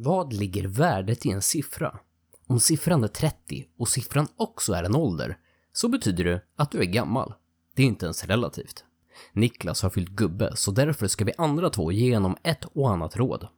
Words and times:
Vad 0.00 0.32
ligger 0.32 0.68
värdet 0.68 1.26
i 1.26 1.30
en 1.30 1.42
siffra? 1.42 1.98
Om 2.46 2.60
siffran 2.60 3.04
är 3.04 3.08
30 3.08 3.64
och 3.78 3.88
siffran 3.88 4.28
också 4.36 4.72
är 4.72 4.84
en 4.84 4.96
ålder, 4.96 5.38
så 5.72 5.88
betyder 5.88 6.24
det 6.24 6.42
att 6.56 6.70
du 6.70 6.78
är 6.78 6.84
gammal. 6.84 7.34
Det 7.76 7.82
är 7.82 7.86
inte 7.86 8.06
ens 8.06 8.24
relativt. 8.24 8.84
Niklas 9.32 9.82
har 9.82 9.90
fyllt 9.90 10.08
gubbe, 10.08 10.56
så 10.56 10.70
därför 10.70 11.06
ska 11.06 11.24
vi 11.24 11.32
andra 11.38 11.70
två 11.70 11.92
ge 11.92 12.14
honom 12.14 12.36
ett 12.42 12.64
och 12.64 12.90
annat 12.90 13.16
råd. 13.16 13.48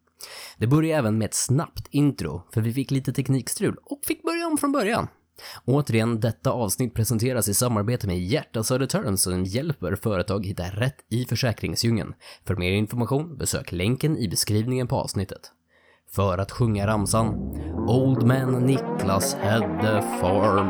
Det 0.59 0.67
börjar 0.67 0.99
även 0.99 1.19
med 1.19 1.27
ett 1.27 1.35
snabbt 1.35 1.87
intro, 1.91 2.43
för 2.53 2.61
vi 2.61 2.73
fick 2.73 2.91
lite 2.91 3.13
teknikstrul 3.13 3.77
och 3.85 4.01
fick 4.05 4.23
börja 4.23 4.47
om 4.47 4.59
från 4.59 4.73
början. 4.73 5.09
Återigen, 5.65 6.21
detta 6.21 6.51
avsnitt 6.51 6.95
presenteras 6.95 7.49
i 7.49 7.55
samarbete 7.55 8.07
med 8.07 8.21
Hjärta 8.21 8.63
Södertörn 8.63 9.19
som 9.19 9.45
hjälper 9.45 9.97
företag 9.97 10.47
hitta 10.47 10.65
rätt 10.65 10.97
i 11.09 11.25
försäkringsdjungeln. 11.25 12.15
För 12.45 12.57
mer 12.57 12.73
information 12.73 13.37
besök 13.37 13.73
länken 13.73 14.17
i 14.17 14.29
beskrivningen 14.29 14.87
på 14.87 14.97
avsnittet. 14.97 15.53
För 16.13 16.39
att 16.39 16.51
sjunga 16.51 16.87
ramsan 16.87 17.35
Old 17.89 18.27
Man 18.27 18.67
Niklas 18.67 19.35
had 19.35 19.81
the 19.81 20.03
farm. 20.21 20.69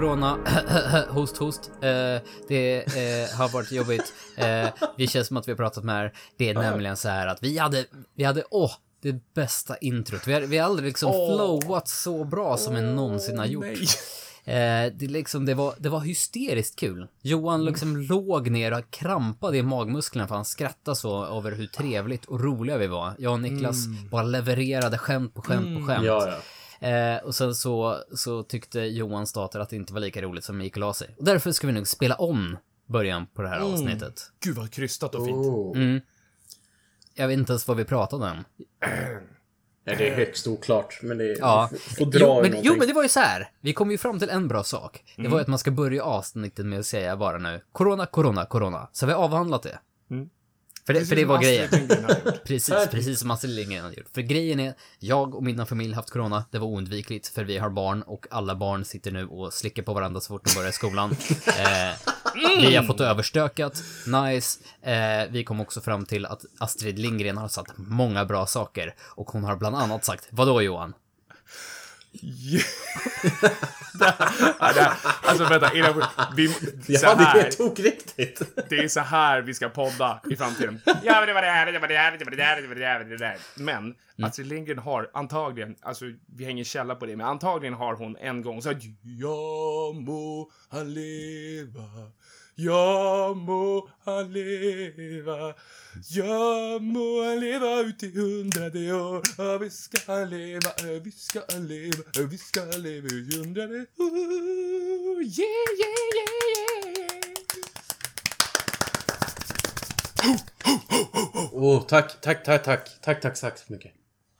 Corona, 0.00 0.38
host 1.08 1.36
host. 1.36 1.70
Eh, 1.82 2.22
det 2.48 2.76
eh, 2.78 3.38
har 3.38 3.52
varit 3.52 3.72
jobbigt. 3.72 4.12
Eh, 4.36 4.68
vi 4.96 5.06
känns 5.06 5.28
som 5.28 5.36
att 5.36 5.48
vi 5.48 5.52
har 5.52 5.56
pratat 5.56 5.84
med 5.84 5.94
här. 5.94 6.12
Det 6.36 6.48
är 6.48 6.54
nämligen 6.54 6.96
så 6.96 7.08
här 7.08 7.26
att 7.26 7.42
vi 7.42 7.58
hade, 7.58 7.84
vi 8.14 8.24
hade, 8.24 8.44
åh, 8.50 8.72
det 9.02 9.34
bästa 9.34 9.76
introt. 9.76 10.26
Vi 10.26 10.32
har, 10.32 10.40
vi 10.40 10.58
har 10.58 10.66
aldrig 10.66 10.86
liksom 10.86 11.12
flowat 11.12 11.88
så 11.88 12.24
bra 12.24 12.56
som 12.56 12.74
vi 12.74 12.82
någonsin 12.82 13.38
har 13.38 13.46
gjort. 13.46 13.66
Eh, 14.44 14.92
det, 14.92 15.06
liksom, 15.06 15.46
det, 15.46 15.54
var, 15.54 15.74
det 15.78 15.88
var 15.88 16.00
hysteriskt 16.00 16.78
kul. 16.78 17.08
Johan 17.22 17.64
liksom 17.64 17.96
låg 17.96 18.50
ner 18.50 18.78
och 18.78 18.90
krampade 18.90 19.58
i 19.58 19.62
magmusklerna 19.62 20.28
för 20.28 20.34
han 20.34 20.44
skrattade 20.44 20.96
så 20.96 21.24
över 21.38 21.52
hur 21.52 21.66
trevligt 21.66 22.24
och 22.24 22.40
roliga 22.40 22.78
vi 22.78 22.86
var. 22.86 23.12
Jag 23.18 23.32
och 23.32 23.40
Niklas 23.40 23.76
bara 24.10 24.22
levererade 24.22 24.98
skämt 24.98 25.34
på 25.34 25.42
skämt 25.42 25.80
på 25.80 25.86
skämt. 25.86 26.06
Ja, 26.06 26.28
ja. 26.28 26.36
Eh, 26.80 27.16
och 27.24 27.34
sen 27.34 27.54
så, 27.54 28.02
så 28.14 28.42
tyckte 28.42 28.80
Johans 28.80 29.32
dator 29.32 29.60
att 29.60 29.70
det 29.70 29.76
inte 29.76 29.92
var 29.92 30.00
lika 30.00 30.22
roligt 30.22 30.44
som 30.44 30.60
gick 30.60 30.76
och 30.76 30.80
la 30.80 30.94
sig. 30.94 31.14
Och 31.18 31.24
därför 31.24 31.52
ska 31.52 31.66
vi 31.66 31.72
nog 31.72 31.86
spela 31.88 32.14
om 32.14 32.56
början 32.86 33.26
på 33.26 33.42
det 33.42 33.48
här 33.48 33.60
avsnittet. 33.60 34.22
Gud 34.40 34.56
vad 34.56 34.70
krystat 34.70 35.14
och 35.14 35.26
fint. 35.26 35.36
Oh. 35.36 35.98
Jag 37.14 37.28
vet 37.28 37.38
inte 37.38 37.52
ens 37.52 37.68
vad 37.68 37.76
vi 37.76 37.84
pratade 37.84 38.30
om. 38.30 38.44
Nej, 39.84 39.96
det 39.98 40.08
är 40.08 40.16
högst 40.16 40.46
oklart, 40.46 40.98
men 41.02 41.18
det 41.18 41.24
Ja. 41.38 41.70
får 41.98 42.06
dra 42.06 42.18
Jo 42.18 42.42
men, 42.50 42.60
jo, 42.62 42.74
men 42.78 42.86
det 42.88 42.92
var 42.94 43.02
ju 43.02 43.08
så 43.08 43.20
här. 43.20 43.50
Vi 43.60 43.72
kom 43.72 43.90
ju 43.90 43.98
fram 43.98 44.18
till 44.18 44.30
en 44.30 44.48
bra 44.48 44.64
sak. 44.64 45.04
Det 45.16 45.28
var 45.28 45.38
ju 45.38 45.42
att 45.42 45.48
man 45.48 45.58
ska 45.58 45.70
börja 45.70 46.02
avsnittet 46.02 46.66
med 46.66 46.78
att 46.78 46.86
säga 46.86 47.16
bara 47.16 47.38
nu, 47.38 47.60
corona, 47.72 48.06
corona, 48.06 48.46
corona. 48.46 48.88
Så 48.92 49.06
vi 49.06 49.12
har 49.12 49.24
avhandlat 49.24 49.62
det. 49.62 49.78
För 50.88 50.94
det, 50.94 51.04
för 51.04 51.16
det 51.16 51.24
var 51.24 51.42
grejen. 51.42 51.68
Precis, 52.44 52.74
precis 52.90 53.20
som 53.20 53.30
Astrid 53.30 53.54
Lindgren 53.54 53.82
hade 53.84 53.96
gjort. 53.96 54.08
För 54.14 54.20
grejen 54.20 54.60
är, 54.60 54.74
jag 54.98 55.34
och 55.34 55.42
mina 55.42 55.66
familj 55.66 55.92
har 55.92 55.96
haft 55.96 56.10
corona, 56.10 56.44
det 56.50 56.58
var 56.58 56.66
oundvikligt 56.66 57.28
för 57.28 57.44
vi 57.44 57.58
har 57.58 57.70
barn 57.70 58.02
och 58.02 58.26
alla 58.30 58.54
barn 58.56 58.84
sitter 58.84 59.10
nu 59.10 59.26
och 59.26 59.52
slickar 59.52 59.82
på 59.82 59.94
varandra 59.94 60.20
så 60.20 60.28
fort 60.28 60.44
de 60.44 60.54
börjar 60.54 60.72
skolan. 60.72 61.10
Eh, 61.46 62.68
Vi 62.68 62.76
har 62.76 62.84
fått 62.84 63.00
överstökat, 63.00 63.82
nice. 64.06 64.60
Eh, 64.82 65.30
vi 65.30 65.44
kom 65.44 65.60
också 65.60 65.80
fram 65.80 66.06
till 66.06 66.26
att 66.26 66.44
Astrid 66.58 66.98
Lindgren 66.98 67.36
har 67.36 67.48
sagt 67.48 67.72
många 67.76 68.24
bra 68.24 68.46
saker 68.46 68.94
och 69.00 69.30
hon 69.30 69.44
har 69.44 69.56
bland 69.56 69.76
annat 69.76 70.04
sagt, 70.04 70.28
vadå 70.30 70.62
Johan? 70.62 70.94
Ja, 74.60 74.72
det, 74.74 74.92
alltså 75.22 75.44
vänta, 75.44 75.74
innan 75.74 76.02
vi, 76.36 76.48
så 76.48 76.62
Ja, 76.88 77.14
det 77.14 77.24
här, 77.24 77.38
är 77.44 77.50
tokriktigt. 77.50 78.42
det 78.68 78.78
är 78.78 78.88
så 78.88 79.00
här 79.00 79.40
vi 79.42 79.54
ska 79.54 79.68
podda 79.68 80.20
i 80.30 80.36
framtiden. 80.36 80.80
Ja, 80.86 80.94
men 81.18 81.26
det 81.26 81.32
var 81.32 81.42
det 81.42 81.48
här, 81.50 81.72
det 81.72 81.78
var 81.78 81.88
det 81.88 81.96
här, 81.96 82.18
det 82.18 82.24
var 82.24 82.30
det 82.30 82.42
här, 82.42 82.62
det 82.62 82.68
var 82.68 82.74
det 82.74 82.86
här, 82.86 82.98
det 82.98 83.10
var 83.10 83.16
det 83.16 83.26
här. 83.26 83.38
Men 83.56 83.94
Astrid 84.22 84.46
Lindgren 84.46 84.78
har 84.78 85.10
antagligen, 85.14 85.76
alltså 85.82 86.04
vi 86.36 86.44
hänger 86.44 86.64
källa 86.64 86.94
på 86.94 87.06
det, 87.06 87.16
men 87.16 87.26
antagligen 87.26 87.74
har 87.74 87.94
hon 87.94 88.16
en 88.16 88.42
gång 88.42 88.62
sagt 88.62 88.82
Ja 89.02 89.92
må 89.94 90.50
han 90.70 90.94
leva, 90.94 91.82
ja 92.58 93.34
må 93.38 93.88
han 94.04 94.32
leva, 94.34 95.54
ja 96.10 96.78
må 96.82 97.04
han 97.22 97.38
leva 97.38 97.68
ut 97.86 98.02
i 98.02 98.08
hundrade 98.16 98.82
år, 98.96 99.22
ja 99.38 99.58
vi 99.62 99.70
ska 99.70 99.98
han 100.08 100.24
leva, 100.32 100.72
ja, 100.82 100.96
vi 101.04 101.12
ska 101.14 101.42
han 101.52 101.68
leva, 101.68 102.02
ja, 102.14 102.22
vi 102.30 102.38
ska 102.38 102.60
han 102.60 102.82
leva 102.82 103.06
ut 103.06 103.34
i 103.34 103.38
hundrade 103.38 103.86
år. 103.98 105.22
Yeah, 105.22 105.68
yeah, 105.78 106.02
yeah, 106.18 106.34
yeah. 106.58 107.18
Oh, 111.52 111.82
tack, 111.86 112.20
tack, 112.20 112.44
tack, 112.44 112.64
tack, 112.64 113.00
tack, 113.00 113.20
tack, 113.20 113.40
tack 113.40 113.58
så 113.58 113.72
mycket. 113.72 113.92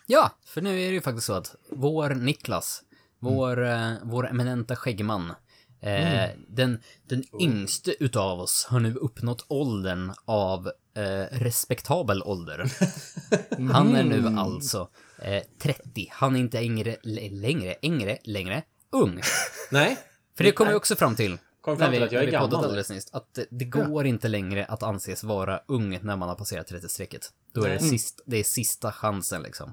Ja, 0.07 0.31
för 0.47 0.61
nu 0.61 0.71
är 0.71 0.89
det 0.89 0.95
ju 0.95 1.01
faktiskt 1.01 1.27
så 1.27 1.33
att 1.33 1.55
vår 1.71 2.11
Niklas, 2.11 2.83
vår, 3.19 3.65
eh, 3.67 3.93
vår 4.03 4.29
eminenta 4.29 4.77
skäggman, 4.77 5.35
eh, 5.81 6.31
den, 6.49 6.81
den 7.09 7.25
yngste 7.41 8.05
utav 8.05 8.41
oss 8.41 8.65
har 8.65 8.81
nu 8.81 8.95
uppnått 8.95 9.45
åldern 9.49 10.13
av 10.25 10.73
eh, 10.95 11.39
respektabel 11.39 12.23
ålder. 12.23 12.73
Han 13.73 13.97
är 13.97 14.05
nu 14.05 14.39
alltså 14.39 14.89
eh, 15.19 15.43
30. 15.59 16.09
Han 16.11 16.37
är 16.37 16.41
inte 16.41 16.61
längre, 16.61 16.97
längre, 17.03 17.75
längre, 17.83 18.19
längre 18.25 18.63
ung. 18.91 19.21
Nej, 19.71 19.99
För 20.37 20.45
det 20.45 20.53
kommer 20.53 20.71
vi 20.71 20.77
också 20.77 20.97
fram 20.97 21.17
till. 21.17 21.39
Kom 21.61 21.79
fram 21.79 21.85
när 21.85 21.91
vi, 21.91 21.97
till 21.97 22.05
att 22.07 22.13
jag 22.13 22.25
är 22.25 22.31
gammal. 22.31 22.65
alldeles 22.65 22.91
nyss. 22.91 23.09
Att 23.13 23.39
det, 23.51 23.65
går 23.65 24.07
inte 24.07 24.29
längre 24.29 24.65
att 24.65 24.83
anses 24.83 25.25
vara 25.25 25.61
ung 25.67 25.99
när 26.03 26.17
man 26.17 26.29
har 26.29 26.37
passerat 26.37 26.71
30-strecket. 26.73 27.33
Då 27.53 27.65
är 27.65 27.71
det, 27.71 27.79
sist, 27.79 28.21
det 28.27 28.37
är 28.37 28.45
sista 28.45 28.93
chansen 28.93 29.43
liksom. 29.43 29.73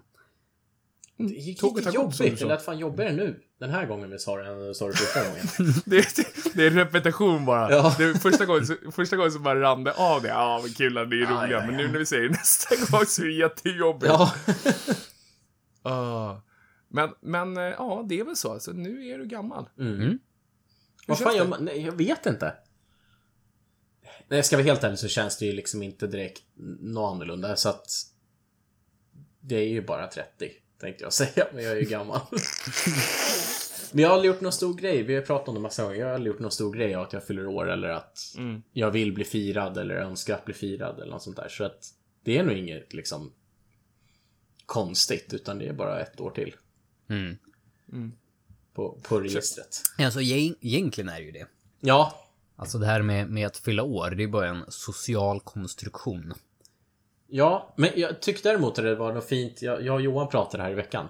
Det 1.17 1.23
gick 1.23 1.59
Tåget 1.59 1.85
lite 1.85 1.95
jobbigt. 1.95 2.39
Det 2.39 2.45
lät 2.45 2.65
fan 2.65 2.77
jobbigare 2.77 3.13
nu. 3.13 3.39
Den 3.59 3.69
här 3.69 3.85
gången 3.85 4.09
vi 4.09 4.19
sa 4.19 4.37
det 4.37 4.47
än 4.67 4.75
sa 4.75 4.87
det 4.87 4.93
första 4.93 5.23
gången. 5.29 5.45
Det, 5.85 5.97
är- 5.97 6.55
det 6.57 6.65
är 6.65 6.69
repetition 6.71 7.45
bara. 7.45 7.71
Ja. 7.71 7.95
Det 7.97 8.03
är 8.03 8.13
första, 8.13 8.45
gången, 8.45 8.65
så- 8.67 8.91
första 8.91 9.15
gången 9.15 9.31
så 9.31 9.39
bara 9.39 9.61
rann 9.61 9.83
det 9.83 9.93
av 9.93 10.21
det. 10.21 10.27
Ja, 10.27 10.59
vad 10.61 10.77
kul 10.77 10.97
att 10.97 11.09
ni 11.09 11.15
är 11.15 11.25
roliga. 11.25 11.59
ja, 11.59 11.65
Men 11.67 11.77
nu 11.77 11.87
när 11.91 11.99
vi 11.99 12.05
säger 12.05 12.23
det 12.23 12.29
nästa 12.29 12.75
gång 12.97 13.05
så 13.05 13.21
är 13.21 13.25
det 13.25 13.33
jättejobbigt. 13.33 14.13
Ja. 14.13 14.33
Ah. 15.87 16.41
Men, 16.89 17.09
men 17.21 17.57
eh, 17.57 17.63
ja, 17.63 18.05
det 18.09 18.19
är 18.19 18.23
väl 18.23 18.35
så. 18.35 18.51
Alltså, 18.53 18.71
nu 18.71 19.07
är 19.07 19.17
du 19.17 19.25
gammal. 19.25 19.69
Mm. 19.79 20.19
Vad 21.07 21.17
känns 21.17 21.27
fan 21.29 21.37
gör 21.37 21.47
man? 21.47 21.65
Nej, 21.65 21.81
jag 21.81 21.91
vet 21.91 22.25
inte. 22.25 22.53
Nej, 24.27 24.37
jag 24.37 24.45
ska 24.45 24.55
vara 24.55 24.65
helt 24.65 24.83
ärlig 24.83 24.99
så 24.99 25.07
känns 25.07 25.37
det 25.37 25.45
ju 25.45 25.51
liksom 25.51 25.83
inte 25.83 26.07
direkt 26.07 26.43
något 26.79 27.13
annorlunda. 27.13 27.55
Så 27.55 27.69
att... 27.69 27.85
Det 29.39 29.55
är 29.55 29.67
ju 29.67 29.81
bara 29.81 30.07
30, 30.07 30.51
tänkte 30.85 31.03
jag 31.03 31.13
säga. 31.13 31.47
Men 31.53 31.63
jag 31.63 31.71
är 31.73 31.79
ju 31.79 31.85
gammal. 31.85 32.21
Men 33.91 34.01
jag 34.01 34.09
har 34.09 34.15
aldrig 34.15 34.31
gjort 34.33 34.41
någon 34.41 34.51
stor 34.51 34.73
grej. 34.73 35.03
Vi 35.03 35.15
har 35.15 35.21
pratat 35.21 35.47
om 35.49 35.55
det 35.55 35.61
massa 35.61 35.83
gånger. 35.83 35.95
Jag 35.95 36.07
har 36.07 36.13
aldrig 36.13 36.33
gjort 36.33 36.41
någon 36.41 36.51
stor 36.51 36.73
grej 36.73 36.95
av 36.95 37.03
att 37.03 37.13
jag 37.13 37.23
fyller 37.23 37.47
år 37.47 37.71
eller 37.71 37.89
att 37.89 38.19
jag 38.73 38.91
vill 38.91 39.13
bli 39.13 39.23
firad 39.23 39.77
eller 39.77 39.95
önskar 39.95 40.33
att 40.35 40.45
bli 40.45 40.53
firad 40.53 40.99
eller 40.99 41.11
något 41.11 41.23
sånt 41.23 41.35
där. 41.35 41.47
Så 41.49 41.63
att 41.63 41.85
det 42.23 42.37
är 42.37 42.43
nog 42.43 42.57
inget 42.57 42.93
liksom 42.93 43.31
konstigt, 44.65 45.33
utan 45.33 45.59
det 45.59 45.67
är 45.67 45.73
bara 45.73 45.99
ett 46.01 46.19
år 46.21 46.31
till. 46.31 46.55
Mm. 47.09 47.37
På, 48.73 48.99
på 49.03 49.19
registret. 49.19 49.81
Alltså 49.99 50.19
egent- 50.21 50.57
egentligen 50.61 51.09
är 51.09 51.19
det 51.19 51.25
ju 51.25 51.31
det. 51.31 51.47
Ja, 51.79 52.21
Alltså 52.57 52.77
det 52.77 52.85
här 52.85 53.01
med, 53.01 53.29
med 53.29 53.47
att 53.47 53.57
fylla 53.57 53.83
år, 53.83 54.11
det 54.11 54.23
är 54.23 54.27
bara 54.27 54.47
en 54.49 54.65
social 54.69 55.39
konstruktion. 55.39 56.33
Ja, 57.27 57.73
men 57.75 57.89
jag 57.95 58.19
tyckte 58.21 58.49
däremot 58.49 58.79
att 58.79 58.85
det 58.85 58.95
var 58.95 59.13
något 59.13 59.25
fint. 59.27 59.61
Jag, 59.61 59.81
jag 59.81 59.95
och 59.95 60.01
Johan 60.01 60.27
pratade 60.27 60.63
här 60.63 60.71
i 60.71 60.73
veckan. 60.73 61.07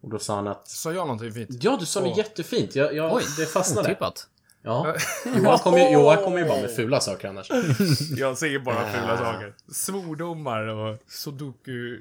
Och 0.00 0.10
då 0.10 0.18
sa 0.18 0.34
han 0.34 0.48
att... 0.48 0.68
Sa 0.68 0.92
jag 0.92 1.06
någonting 1.06 1.32
fint? 1.32 1.48
Ja, 1.62 1.76
du 1.80 1.86
sa 1.86 2.00
något 2.00 2.16
jättefint. 2.18 2.74
Jag, 2.76 2.94
jag, 2.94 3.14
Oj, 3.14 3.22
det 3.38 3.46
fastnade. 3.46 3.88
Otippat. 3.88 4.26
Ja. 4.62 4.94
Johan 5.36 5.58
kommer 5.58 5.78
ju, 5.78 5.90
Johan 5.92 6.16
kommer 6.24 6.38
ju 6.38 6.44
bara 6.44 6.60
med 6.60 6.70
fula 6.70 7.00
saker 7.00 7.28
annars. 7.28 7.50
Jag 8.16 8.38
säger 8.38 8.58
bara 8.58 8.76
Ah. 8.86 8.92
fula 8.92 9.16
saker. 9.18 9.54
Svordomar 9.72 10.62
och 10.66 10.98
sudoku... 11.08 11.98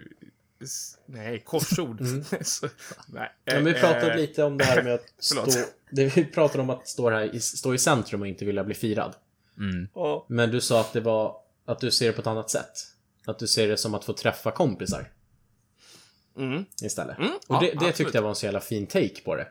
Nej, 1.05 1.39
korsord. 1.39 1.99
Så, 2.41 2.67
nej. 3.07 3.31
Mm. 3.45 3.63
Men 3.63 3.73
vi 3.73 3.79
eh, 3.79 3.85
pratade 3.85 4.15
lite 4.17 4.43
om 4.43 4.57
det 4.57 4.63
här 4.65 4.83
med 4.83 4.93
att 4.93 5.05
stå... 5.19 5.45
Det 5.91 6.17
vi 6.17 6.25
pratade 6.25 6.61
om 6.63 6.69
att 6.69 6.87
stå, 6.87 7.09
här, 7.09 7.35
i- 7.35 7.39
stå 7.39 7.73
i 7.73 7.77
centrum 7.77 8.21
och 8.21 8.27
inte 8.27 8.45
vilja 8.45 8.63
bli 8.63 8.75
firad. 8.75 9.15
ja. 9.95 10.25
Men 10.29 10.51
du 10.51 10.61
sa 10.61 10.81
att 10.81 10.93
det 10.93 10.99
var... 11.01 11.35
Att 11.65 11.79
du 11.79 11.91
ser 11.91 12.05
det 12.07 12.13
på 12.13 12.21
ett 12.21 12.27
annat 12.27 12.49
sätt. 12.49 12.71
Att 13.29 13.39
du 13.39 13.47
ser 13.47 13.67
det 13.67 13.77
som 13.77 13.93
att 13.93 14.05
få 14.05 14.13
träffa 14.13 14.51
kompisar. 14.51 15.11
Mm. 16.37 16.65
Istället. 16.83 17.17
Mm, 17.17 17.29
Och 17.31 17.39
ja, 17.55 17.59
det, 17.59 17.65
det 17.65 17.73
absolut. 17.75 17.95
tyckte 17.95 18.17
jag 18.17 18.21
var 18.21 18.29
en 18.29 18.35
så 18.35 18.45
jävla 18.45 18.59
fin 18.59 18.87
take 18.87 19.21
på 19.25 19.35
det. 19.35 19.47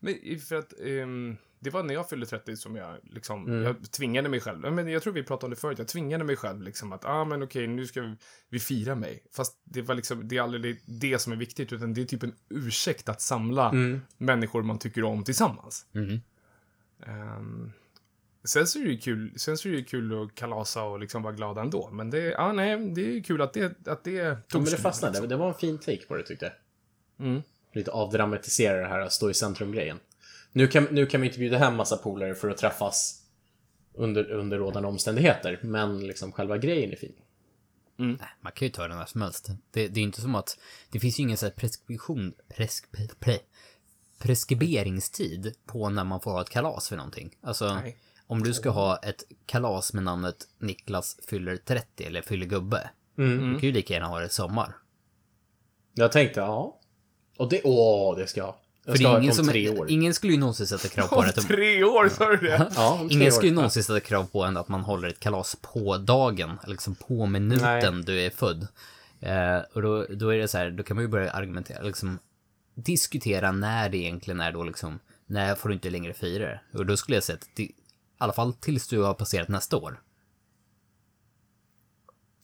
Men 0.00 0.38
för 0.40 0.54
att... 0.56 0.72
ehm, 0.80 1.36
det 1.58 1.70
var 1.70 1.82
när 1.82 1.94
jag 1.94 2.08
fyllde 2.08 2.26
30 2.26 2.56
som 2.56 2.76
jag 2.76 2.96
liksom, 3.02 3.46
Mm. 3.46 3.62
jag 3.62 3.90
tvingade 3.90 4.28
mig 4.28 4.40
själv. 4.40 4.72
Men 4.72 4.88
jag 4.88 5.02
tror 5.02 5.12
vi 5.12 5.22
pratade 5.22 5.44
om 5.46 5.50
det 5.50 5.56
förut, 5.56 5.78
jag 5.78 5.88
tvingade 5.88 6.24
mig 6.24 6.36
själv 6.36 6.62
liksom 6.62 6.92
att, 6.92 7.04
ah 7.04 7.24
men 7.24 7.42
okej, 7.42 7.66
nu 7.66 7.86
ska 7.86 8.00
vi, 8.00 8.16
vi 8.48 8.58
fira 8.60 8.94
mig. 8.94 9.22
Fast 9.32 9.60
det 9.64 9.82
var 9.82 9.94
liksom, 9.94 10.28
det 10.28 10.36
är 10.36 10.42
aldrig 10.42 10.80
det 10.86 11.18
som 11.18 11.32
är 11.32 11.36
viktigt, 11.36 11.72
utan 11.72 11.94
det 11.94 12.00
är 12.00 12.04
typ 12.04 12.22
en 12.22 12.34
ursäkt 12.48 13.08
att 13.08 13.20
samla 13.20 13.70
Mm. 13.70 14.00
människor 14.18 14.62
man 14.62 14.78
tycker 14.78 15.04
om 15.04 15.24
tillsammans. 15.24 15.86
Mhm. 15.92 16.20
Sen 18.44 18.66
så 18.66 18.78
är 18.78 18.84
det 18.84 18.90
ju 18.90 18.98
kul, 18.98 19.32
sen 19.36 19.58
så 19.58 19.68
är 19.68 19.72
det 19.72 19.82
kul 19.82 20.22
att 20.22 20.34
kalasa 20.34 20.82
och 20.82 21.00
liksom 21.00 21.22
vara 21.22 21.32
glada 21.32 21.60
ändå. 21.60 21.90
Men 21.90 22.10
det, 22.10 22.18
ja 22.18 22.52
nej, 22.52 22.90
det 22.94 23.16
är 23.16 23.22
kul 23.22 23.42
att 23.42 23.52
det, 23.52 23.88
att 23.88 24.04
det 24.04 24.12
Ja, 24.12 24.36
men 24.52 24.64
det 24.64 24.76
fastnade. 24.76 25.12
liksom. 25.12 25.28
Det 25.28 25.36
var 25.36 25.48
en 25.48 25.54
fin 25.54 25.78
take 25.78 26.06
på 26.06 26.16
det 26.16 26.22
tyckte 26.22 26.44
jag. 26.44 27.26
Mm. 27.26 27.42
Lite 27.72 27.90
avdramatisera 27.90 28.80
det 28.80 28.88
här 28.88 29.00
att 29.00 29.12
stå 29.12 29.30
i 29.30 29.34
centrum-grejen. 29.34 29.98
Nu 30.52 30.66
kan, 30.66 30.84
nu 30.90 31.06
kan 31.06 31.20
vi 31.20 31.26
inte 31.26 31.38
bjuda 31.38 31.58
hem 31.58 31.76
massa 31.76 31.96
polare 31.96 32.34
för 32.34 32.50
att 32.50 32.58
träffas 32.58 33.22
under, 33.94 34.30
under 34.30 34.58
rådande 34.58 34.88
omständigheter, 34.88 35.58
men 35.62 36.06
liksom 36.06 36.32
själva 36.32 36.58
grejen 36.58 36.92
är 36.92 36.96
fin. 36.96 37.14
Nej, 37.96 38.18
man 38.40 38.52
kan 38.52 38.66
ju 38.66 38.72
ta 38.72 38.88
den 38.88 38.98
när 38.98 39.06
som 39.06 39.22
helst. 39.22 39.48
Det, 39.70 39.88
det 39.88 40.00
är 40.00 40.04
inte 40.04 40.20
som 40.20 40.34
att, 40.34 40.58
det 40.90 41.00
finns 41.00 41.18
ju 41.18 41.22
ingen 41.22 41.36
så 41.36 41.46
här 41.46 41.52
preskription, 41.52 42.34
presk, 42.48 42.92
pre, 42.92 43.08
pre, 43.20 43.38
preskriberingstid 44.18 45.54
på 45.66 45.88
när 45.88 46.04
man 46.04 46.20
får 46.20 46.30
ha 46.30 46.40
ett 46.40 46.50
kalas 46.50 46.88
för 46.88 46.96
någonting. 46.96 47.36
Alltså, 47.40 47.74
Nej. 47.74 47.96
Om 48.32 48.42
du 48.42 48.54
ska 48.54 48.70
ha 48.70 48.96
ett 48.96 49.24
kalas 49.46 49.92
med 49.92 50.02
namnet 50.02 50.36
Niklas 50.58 51.16
fyller 51.28 51.56
30 51.56 52.04
eller 52.04 52.22
fyller 52.22 52.46
gubbe, 52.46 52.90
Mm. 53.18 53.38
du 53.52 53.60
kan 53.60 53.66
ju 53.68 53.72
lika 53.72 53.94
gärna 53.94 54.06
ha 54.06 54.20
det 54.20 54.26
i 54.26 54.28
sommar. 54.28 54.76
Jag 55.94 56.12
tänkte, 56.12 56.40
ja. 56.40 56.80
Och 57.38 57.48
det, 57.48 57.60
åh, 57.64 58.16
det 58.16 58.26
ska 58.26 58.40
jag. 58.40 58.54
Jag 58.84 58.92
För 58.92 58.98
ska 58.98 59.08
det 59.08 59.14
är 59.14 59.18
ingen 59.18 59.30
om 59.30 59.36
som, 59.36 59.48
tre 59.48 59.68
år. 59.78 59.90
ingen 59.90 60.14
skulle 60.14 60.32
ju 60.32 60.38
någonsin 60.38 60.66
sätta 60.66 60.88
krav 60.88 61.06
på 61.06 61.16
Om 61.16 61.24
tre 61.48 61.84
år, 61.84 62.08
sa 62.08 62.28
du 62.30 62.36
det? 62.36 62.70
Ja, 62.76 62.92
om 63.00 63.08
tre 63.08 63.16
Ingen 63.16 63.26
år. 63.26 63.30
skulle 63.30 63.48
ju 63.48 63.54
någonsin 63.54 63.84
sätta 63.84 64.00
krav 64.00 64.24
på 64.24 64.44
en 64.44 64.56
att 64.56 64.68
man 64.68 64.80
håller 64.80 65.08
ett 65.08 65.20
kalas 65.20 65.56
på 65.62 65.98
dagen, 65.98 66.58
liksom 66.66 66.94
på 66.94 67.26
minuten 67.26 67.94
Nej. 67.94 68.04
du 68.04 68.20
är 68.20 68.30
född. 68.30 68.66
Eh, 69.20 69.58
och 69.74 69.82
då, 69.82 70.06
då 70.10 70.28
är 70.34 70.38
det 70.38 70.48
så 70.48 70.58
här, 70.58 70.70
då 70.70 70.82
kan 70.82 70.96
man 70.96 71.04
ju 71.04 71.08
börja 71.08 71.30
argumentera, 71.32 71.82
liksom 71.82 72.18
diskutera 72.74 73.52
när 73.52 73.88
det 73.88 73.96
egentligen 73.98 74.40
är 74.40 74.52
då 74.52 74.64
liksom, 74.64 74.98
när 75.26 75.54
får 75.54 75.68
du 75.68 75.74
inte 75.74 75.90
längre 75.90 76.12
fira 76.14 76.44
det? 76.46 76.78
Och 76.78 76.86
då 76.86 76.96
skulle 76.96 77.16
jag 77.16 77.24
säga 77.24 77.38
att 77.40 77.60
alla 78.22 78.32
fall 78.32 78.52
tills 78.54 78.88
du 78.88 79.02
har 79.02 79.14
passerat 79.14 79.48
nästa 79.48 79.76
år. 79.76 80.00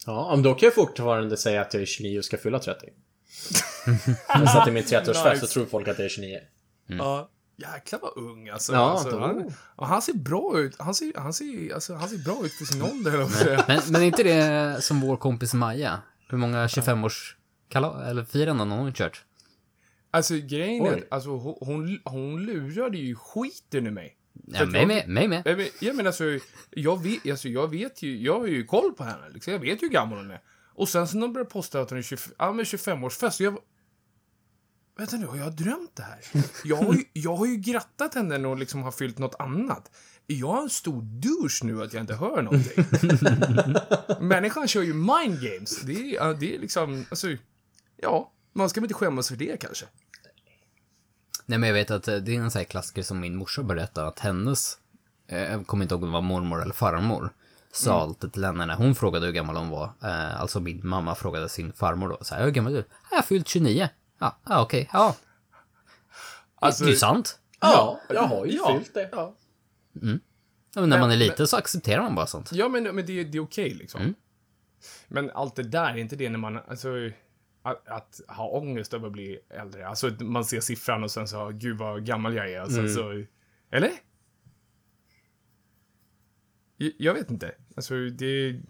Ja, 0.07 0.31
men 0.35 0.43
då 0.43 0.55
kan 0.55 0.67
jag 0.67 0.75
fortfarande 0.75 1.37
säga 1.37 1.61
att 1.61 1.75
jag 1.75 1.83
är 1.83 1.87
29 1.87 2.19
och 2.19 2.25
ska 2.25 2.37
fylla 2.39 2.59
30. 2.59 2.87
Men 4.37 4.49
så 4.49 4.59
att 4.59 4.65
det 4.65 4.71
är 4.71 4.73
min 4.73 4.83
30-årsfest 4.83 5.33
Nice. 5.33 5.47
så 5.47 5.53
tror 5.53 5.67
folk 5.67 5.89
att 5.89 5.99
jag 5.99 6.05
är 6.05 6.09
29. 6.09 6.39
Ja. 6.87 7.31
Jäklar 7.57 8.01
vad 8.03 8.17
ung 8.17 8.49
alltså. 8.49 8.73
Ja, 8.73 8.91
alltså 8.91 9.19
han, 9.19 9.55
och 9.77 9.87
han 9.87 10.03
ser 10.03 10.13
bra 10.15 10.59
ut. 10.61 10.77
Han 10.79 10.95
ser, 10.95 11.13
han 11.17 11.33
ser, 11.33 11.75
alltså, 11.75 11.95
han 11.95 12.09
ser 12.09 12.19
bra 12.19 12.45
ut 12.45 12.53
för 12.53 12.65
sin 12.65 12.83
ålder. 12.83 13.19
Men, 13.69 13.81
men 13.93 14.03
är 14.03 14.07
inte 14.07 14.23
det 14.23 14.83
som 14.85 15.01
vår 15.01 15.17
kompis 15.17 15.55
Maja? 15.55 16.03
Hur 16.29 16.39
många 16.39 16.67
25-års 16.67 17.37
kala- 17.69 18.05
eller 18.11 18.25
firanden 18.25 18.71
har 18.71 18.79
hon 18.79 18.93
kört? 18.93 19.25
Alltså 20.11 20.35
grejen 20.35 20.87
är 20.87 20.93
Oj. 20.93 20.99
att 20.99 21.13
alltså, 21.13 21.31
hon, 21.31 21.57
hon, 21.61 22.01
hon 22.05 22.47
lurade 22.47 22.99
ju 22.99 23.15
skiten 23.15 23.87
ur 23.87 23.91
mig. 23.91 24.18
Ja, 24.47 24.67
mig 24.67 24.87
med, 24.87 25.09
mig 25.09 25.29
med. 25.29 25.43
Jag 25.45 25.57
men, 25.57 25.69
jag 25.81 25.97
men 25.97 26.07
alltså, 26.07 26.25
jag 26.71 27.03
vet, 27.03 27.31
alltså, 27.31 27.49
jag 27.49 27.71
vet 27.71 28.03
ju, 28.03 28.23
jag 28.23 28.41
har 28.41 28.47
ju 28.47 28.65
koll 28.65 28.93
på 28.93 29.05
henne. 29.05 29.29
Liksom. 29.31 29.53
Jag 29.53 29.61
vet 29.61 29.83
ju 29.83 29.87
hur 29.87 29.93
gammal 29.93 30.19
hon 30.19 30.31
är. 30.31 30.41
Och 30.75 30.89
sen 30.89 31.09
så 31.09 31.17
när 31.17 31.27
hon 31.27 31.33
började 31.33 31.51
posta 31.51 31.81
att 31.81 31.91
hon 31.91 31.99
är 31.99 32.03
25, 32.03 32.35
ja, 32.39 32.53
men 32.53 32.65
25-årsfest, 32.65 33.43
jag 33.43 33.59
Vänta 34.99 35.17
nu, 35.17 35.27
har 35.27 35.37
jag 35.37 35.53
drömt 35.53 35.97
det 35.97 36.03
här? 36.03 36.19
Jag 36.65 36.77
har 36.77 36.95
ju, 36.95 37.05
jag 37.13 37.37
har 37.37 37.47
ju 37.47 37.57
grattat 37.57 38.15
henne 38.15 38.39
när 38.39 38.49
hon 38.49 38.59
liksom 38.59 38.83
har 38.83 38.93
fyllt 38.93 39.19
något 39.19 39.35
annat. 39.39 39.91
Är 40.29 40.35
jag 40.35 40.63
en 40.63 40.71
stor 40.71 41.03
douche 41.03 41.65
nu 41.65 41.83
att 41.83 41.93
jag 41.93 42.03
inte 42.03 42.15
hör 42.15 42.43
någonting? 42.43 42.85
Människan 44.29 44.69
kör 44.69 44.83
ju 44.83 44.95
mind 44.95 45.43
games. 45.43 45.81
Det 45.81 46.17
är, 46.17 46.35
det 46.35 46.55
är 46.55 46.59
liksom, 46.59 47.07
alltså, 47.11 47.29
ja, 47.97 48.33
man 48.53 48.71
ska 48.71 48.81
väl 48.81 48.85
inte 48.85 48.95
skämmas 48.95 49.29
för 49.29 49.37
det 49.37 49.61
kanske. 49.61 49.87
Nej, 51.51 51.59
men 51.59 51.67
jag 51.69 51.75
vet 51.75 51.91
att 51.91 52.09
eh, 52.09 52.17
det 52.17 52.37
är 52.37 52.41
en 52.41 52.51
sån 52.51 52.59
här 52.59 52.65
klassiker 52.65 53.03
som 53.03 53.21
min 53.21 53.37
morsa 53.37 53.63
berättade 53.63 54.09
att 54.09 54.19
hennes, 54.19 54.79
eh, 55.29 55.39
jag 55.53 55.67
kommer 55.67 55.85
inte 55.85 55.95
ihåg 55.95 56.03
om 56.03 56.09
det 56.09 56.13
var 56.13 56.21
mormor 56.21 56.63
eller 56.63 56.75
farmor, 56.75 57.31
sa 57.73 57.91
Mm. 57.91 58.03
alltid 58.03 58.33
till 58.33 58.45
henne 58.45 58.67
när 58.67 58.75
hon 58.75 58.95
frågade 58.95 59.27
hur 59.27 59.33
gammal 59.33 59.57
hon 59.57 59.69
var. 59.69 59.85
Eh, 60.03 60.41
alltså 60.41 60.61
min 60.61 60.81
mamma 60.89 61.15
frågade 61.15 61.49
sin 61.49 61.73
farmor 61.73 62.09
då, 62.09 62.19
så 62.25 62.35
här, 62.35 62.45
hur 62.45 62.51
gammal 62.51 62.73
är 62.73 62.77
du? 62.77 62.85
"Ja, 62.91 62.97
Jag 63.11 63.17
har 63.19 63.23
fyllt 63.23 63.49
29. 63.49 63.89
Ja, 64.19 64.39
ja 64.49 64.63
okej, 64.63 64.89
ja. 64.93 65.17
Alltså, 66.61 66.85
det 66.85 66.91
är 66.91 66.93
ju 66.93 66.97
sant. 66.99 67.39
Ja, 67.61 68.01
jag 68.09 68.23
har 68.23 68.47
ju 68.47 68.53
Ja. 68.57 68.73
fyllt 68.79 68.95
det. 68.95 69.09
Ja, 69.13 69.35
Ja, 70.75 70.81
men 70.81 70.89
när 70.89 70.99
man 71.01 71.11
är 71.11 71.17
liten 71.17 71.47
så 71.47 71.57
accepterar 71.57 72.03
man 72.03 72.15
bara 72.15 72.27
sånt. 72.27 72.53
Ja, 72.53 72.69
men, 72.69 72.83
men 72.83 73.07
det, 73.07 73.25
det 73.25 73.39
är 73.39 73.43
okej 73.43 73.75
liksom. 73.75 74.01
Mm. 74.01 74.15
Men 75.09 75.31
allt 75.31 75.57
det 75.57 75.63
där, 75.63 75.91
är 75.91 75.97
inte 75.97 76.17
det 76.17 76.31
när 76.31 76.39
man, 76.39 76.59
alltså, 76.69 76.89
att, 77.71 77.89
att 77.89 78.21
ha 78.29 78.49
ångest 78.49 78.95
över 78.95 79.07
att 79.07 79.13
bli 79.13 79.39
äldre. 79.51 79.89
Alltså, 79.89 80.11
man 80.21 80.45
ser 80.45 80.61
siffran 80.61 81.05
och 81.05 81.11
sen 81.11 81.29
så, 81.29 81.49
gud 81.55 81.79
vad 81.79 82.07
gammal 82.07 82.35
jag 82.35 82.53
är. 82.53 82.61
Alltså, 82.61 82.79
Mm. 82.79 82.95
så, 82.95 83.25
eller? 83.71 83.91
Jag, 86.77 86.93
jag 86.99 87.15
vet 87.15 87.31
inte. 87.31 87.55
Alltså, 87.77 87.95
det... 87.95 88.61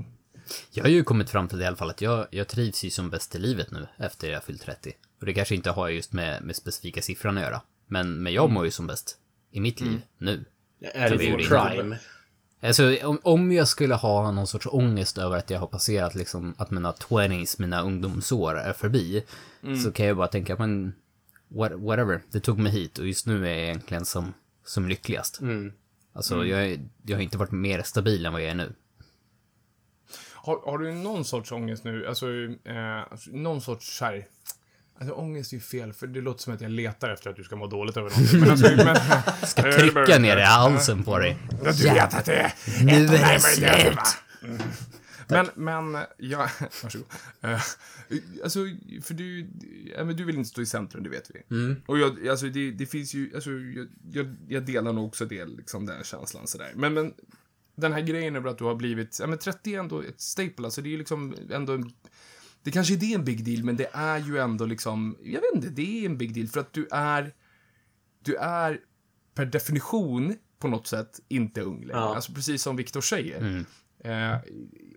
Jag 0.70 0.84
har 0.84 0.90
ju 0.90 1.04
kommit 1.04 1.30
fram 1.30 1.48
till 1.48 1.58
det 1.58 1.64
i 1.64 1.66
alla 1.66 1.76
fall 1.76 1.90
att 1.90 2.00
jag, 2.02 2.26
jag 2.30 2.48
trivs 2.48 2.84
ju 2.84 2.90
som 2.90 3.10
bäst 3.10 3.34
i 3.34 3.38
livet 3.38 3.70
nu 3.70 3.86
efter 3.98 4.30
jag 4.30 4.44
fyllt 4.44 4.62
30. 4.62 4.92
Och 5.20 5.26
det 5.26 5.34
kanske 5.34 5.54
inte 5.54 5.70
har 5.70 5.88
just 5.88 6.12
med, 6.12 6.42
med 6.42 6.56
specifika 6.56 7.02
siffran 7.02 7.36
att 7.38 7.42
göra. 7.44 7.60
Men, 7.86 8.22
men 8.22 8.32
jag 8.32 8.50
mår 8.50 8.64
ju 8.64 8.70
som 8.70 8.86
bäst 8.86 9.18
i 9.50 9.60
mitt 9.60 9.80
liv 9.80 10.00
nu. 10.18 10.44
Är 10.80 11.10
det 11.10 11.16
din 11.16 11.36
prime? 11.38 11.98
Alltså 12.60 12.96
om, 13.04 13.20
om 13.22 13.52
jag 13.52 13.68
skulle 13.68 13.94
ha 13.94 14.30
någon 14.30 14.46
sorts 14.46 14.66
ångest 14.70 15.18
över 15.18 15.36
att 15.36 15.50
jag 15.50 15.60
har 15.60 15.66
passerat 15.66 16.14
liksom 16.14 16.54
att 16.58 16.70
mina 16.70 16.92
20s, 16.92 17.56
mina 17.60 17.82
ungdomsår 17.82 18.58
är 18.58 18.72
förbi. 18.72 19.24
Så 19.84 19.92
kan 19.92 20.06
jag 20.06 20.16
bara 20.16 20.28
tänka, 20.28 20.56
men 20.58 20.94
what, 21.48 21.72
whatever, 21.72 22.22
det 22.30 22.40
tog 22.40 22.58
mig 22.58 22.72
hit 22.72 22.98
och 22.98 23.06
just 23.06 23.26
nu 23.26 23.46
är 23.46 23.50
jag 23.50 23.62
egentligen 23.64 24.04
som, 24.04 24.34
som 24.64 24.88
lyckligast. 24.88 25.40
Alltså 26.12 26.44
jag, 26.44 26.66
är, 26.66 26.80
jag 27.02 27.16
har 27.16 27.22
inte 27.22 27.38
varit 27.38 27.50
mer 27.50 27.82
stabil 27.82 28.26
än 28.26 28.32
vad 28.32 28.42
jag 28.42 28.50
är 28.50 28.54
nu. 28.54 28.74
Har, 30.34 30.60
har 30.64 30.78
du 30.78 30.92
någon 30.92 31.24
sorts 31.24 31.52
ångest 31.52 31.84
nu? 31.84 32.06
Alltså, 32.06 32.26
eh, 32.64 33.02
någon 33.26 33.60
sorts 33.60 33.98
så 33.98 34.04
här... 34.04 34.26
Alltså, 35.00 35.14
ångest 35.14 35.52
är 35.52 35.56
ju 35.56 35.60
fel, 35.60 35.92
för 35.92 36.06
det 36.06 36.20
låter 36.20 36.42
som 36.42 36.54
att 36.54 36.60
jag 36.60 36.70
letar 36.70 37.10
efter 37.10 37.30
att 37.30 37.36
du 37.36 37.44
ska 37.44 37.56
må 37.56 37.66
dåligt 37.66 37.96
över 37.96 38.10
någonting. 38.10 38.40
Men 38.40 38.50
alltså, 38.50 38.66
men, 38.76 39.46
Ska 39.48 39.62
trycka 39.62 40.18
ner 40.18 40.36
i 40.36 40.42
halsen 40.42 41.04
på 41.04 41.18
dig. 41.18 41.36
Du 41.62 41.84
vet 41.84 42.14
att 42.14 42.24
det 42.24 42.34
är 42.34 42.52
Nu 42.84 42.92
är 42.92 43.32
det 43.32 43.40
slut. 43.40 43.98
Mm. 44.42 44.58
Men, 45.28 45.48
men, 45.54 46.04
ja, 46.16 46.50
varsågod. 46.82 47.06
Uh, 47.44 47.60
alltså, 48.44 48.58
för 49.02 49.14
du, 49.14 49.46
ja, 49.96 50.04
men 50.04 50.16
du 50.16 50.24
vill 50.24 50.36
inte 50.36 50.48
stå 50.48 50.62
i 50.62 50.66
centrum, 50.66 51.02
det 51.02 51.10
vet 51.10 51.30
vi. 51.34 51.56
Mm. 51.56 51.82
Och 51.86 51.98
jag, 51.98 52.28
alltså 52.28 52.46
det, 52.46 52.70
det 52.70 52.86
finns 52.86 53.14
ju, 53.14 53.34
alltså 53.34 53.50
jag, 53.50 53.86
jag, 54.12 54.36
jag 54.48 54.66
delar 54.66 54.92
nog 54.92 55.06
också 55.06 55.24
det, 55.24 55.44
liksom 55.44 55.86
den 55.86 56.04
känslan 56.04 56.46
sådär. 56.46 56.72
Men, 56.74 56.94
men, 56.94 57.14
den 57.74 57.92
här 57.92 58.00
grejen 58.00 58.36
över 58.36 58.50
att 58.50 58.58
du 58.58 58.64
har 58.64 58.74
blivit, 58.74 59.18
ja 59.20 59.26
men 59.26 59.38
30 59.38 59.74
är 59.74 59.78
ändå 59.78 60.02
ett 60.02 60.20
staple, 60.20 60.64
alltså 60.64 60.82
det 60.82 60.88
är 60.88 60.90
ju 60.90 60.98
liksom 60.98 61.34
ändå 61.50 61.72
en, 61.72 61.92
det 62.62 62.70
kanske 62.70 62.94
är 62.94 62.98
det 62.98 63.14
en 63.14 63.24
big 63.24 63.44
deal, 63.44 63.64
men 63.64 63.76
det 63.76 63.90
är 63.92 64.18
ju 64.18 64.38
ändå 64.38 64.64
liksom, 64.64 65.16
jag 65.22 65.40
vet 65.40 65.54
inte, 65.54 65.68
det 65.68 66.00
är 66.00 66.06
en 66.06 66.18
big 66.18 66.34
deal 66.34 66.46
för 66.46 66.60
att 66.60 66.72
du 66.72 66.88
är, 66.90 67.34
du 68.24 68.36
är 68.36 68.80
per 69.34 69.46
definition 69.46 70.34
på 70.58 70.68
något 70.68 70.86
sätt 70.86 71.20
inte 71.28 71.60
ung 71.60 71.80
längre. 71.80 71.92
Ja. 71.92 72.14
Alltså 72.14 72.32
precis 72.32 72.62
som 72.62 72.76
Viktor 72.76 73.00
säger. 73.00 73.38
Mm. 73.38 73.64
Eh, 73.98 74.40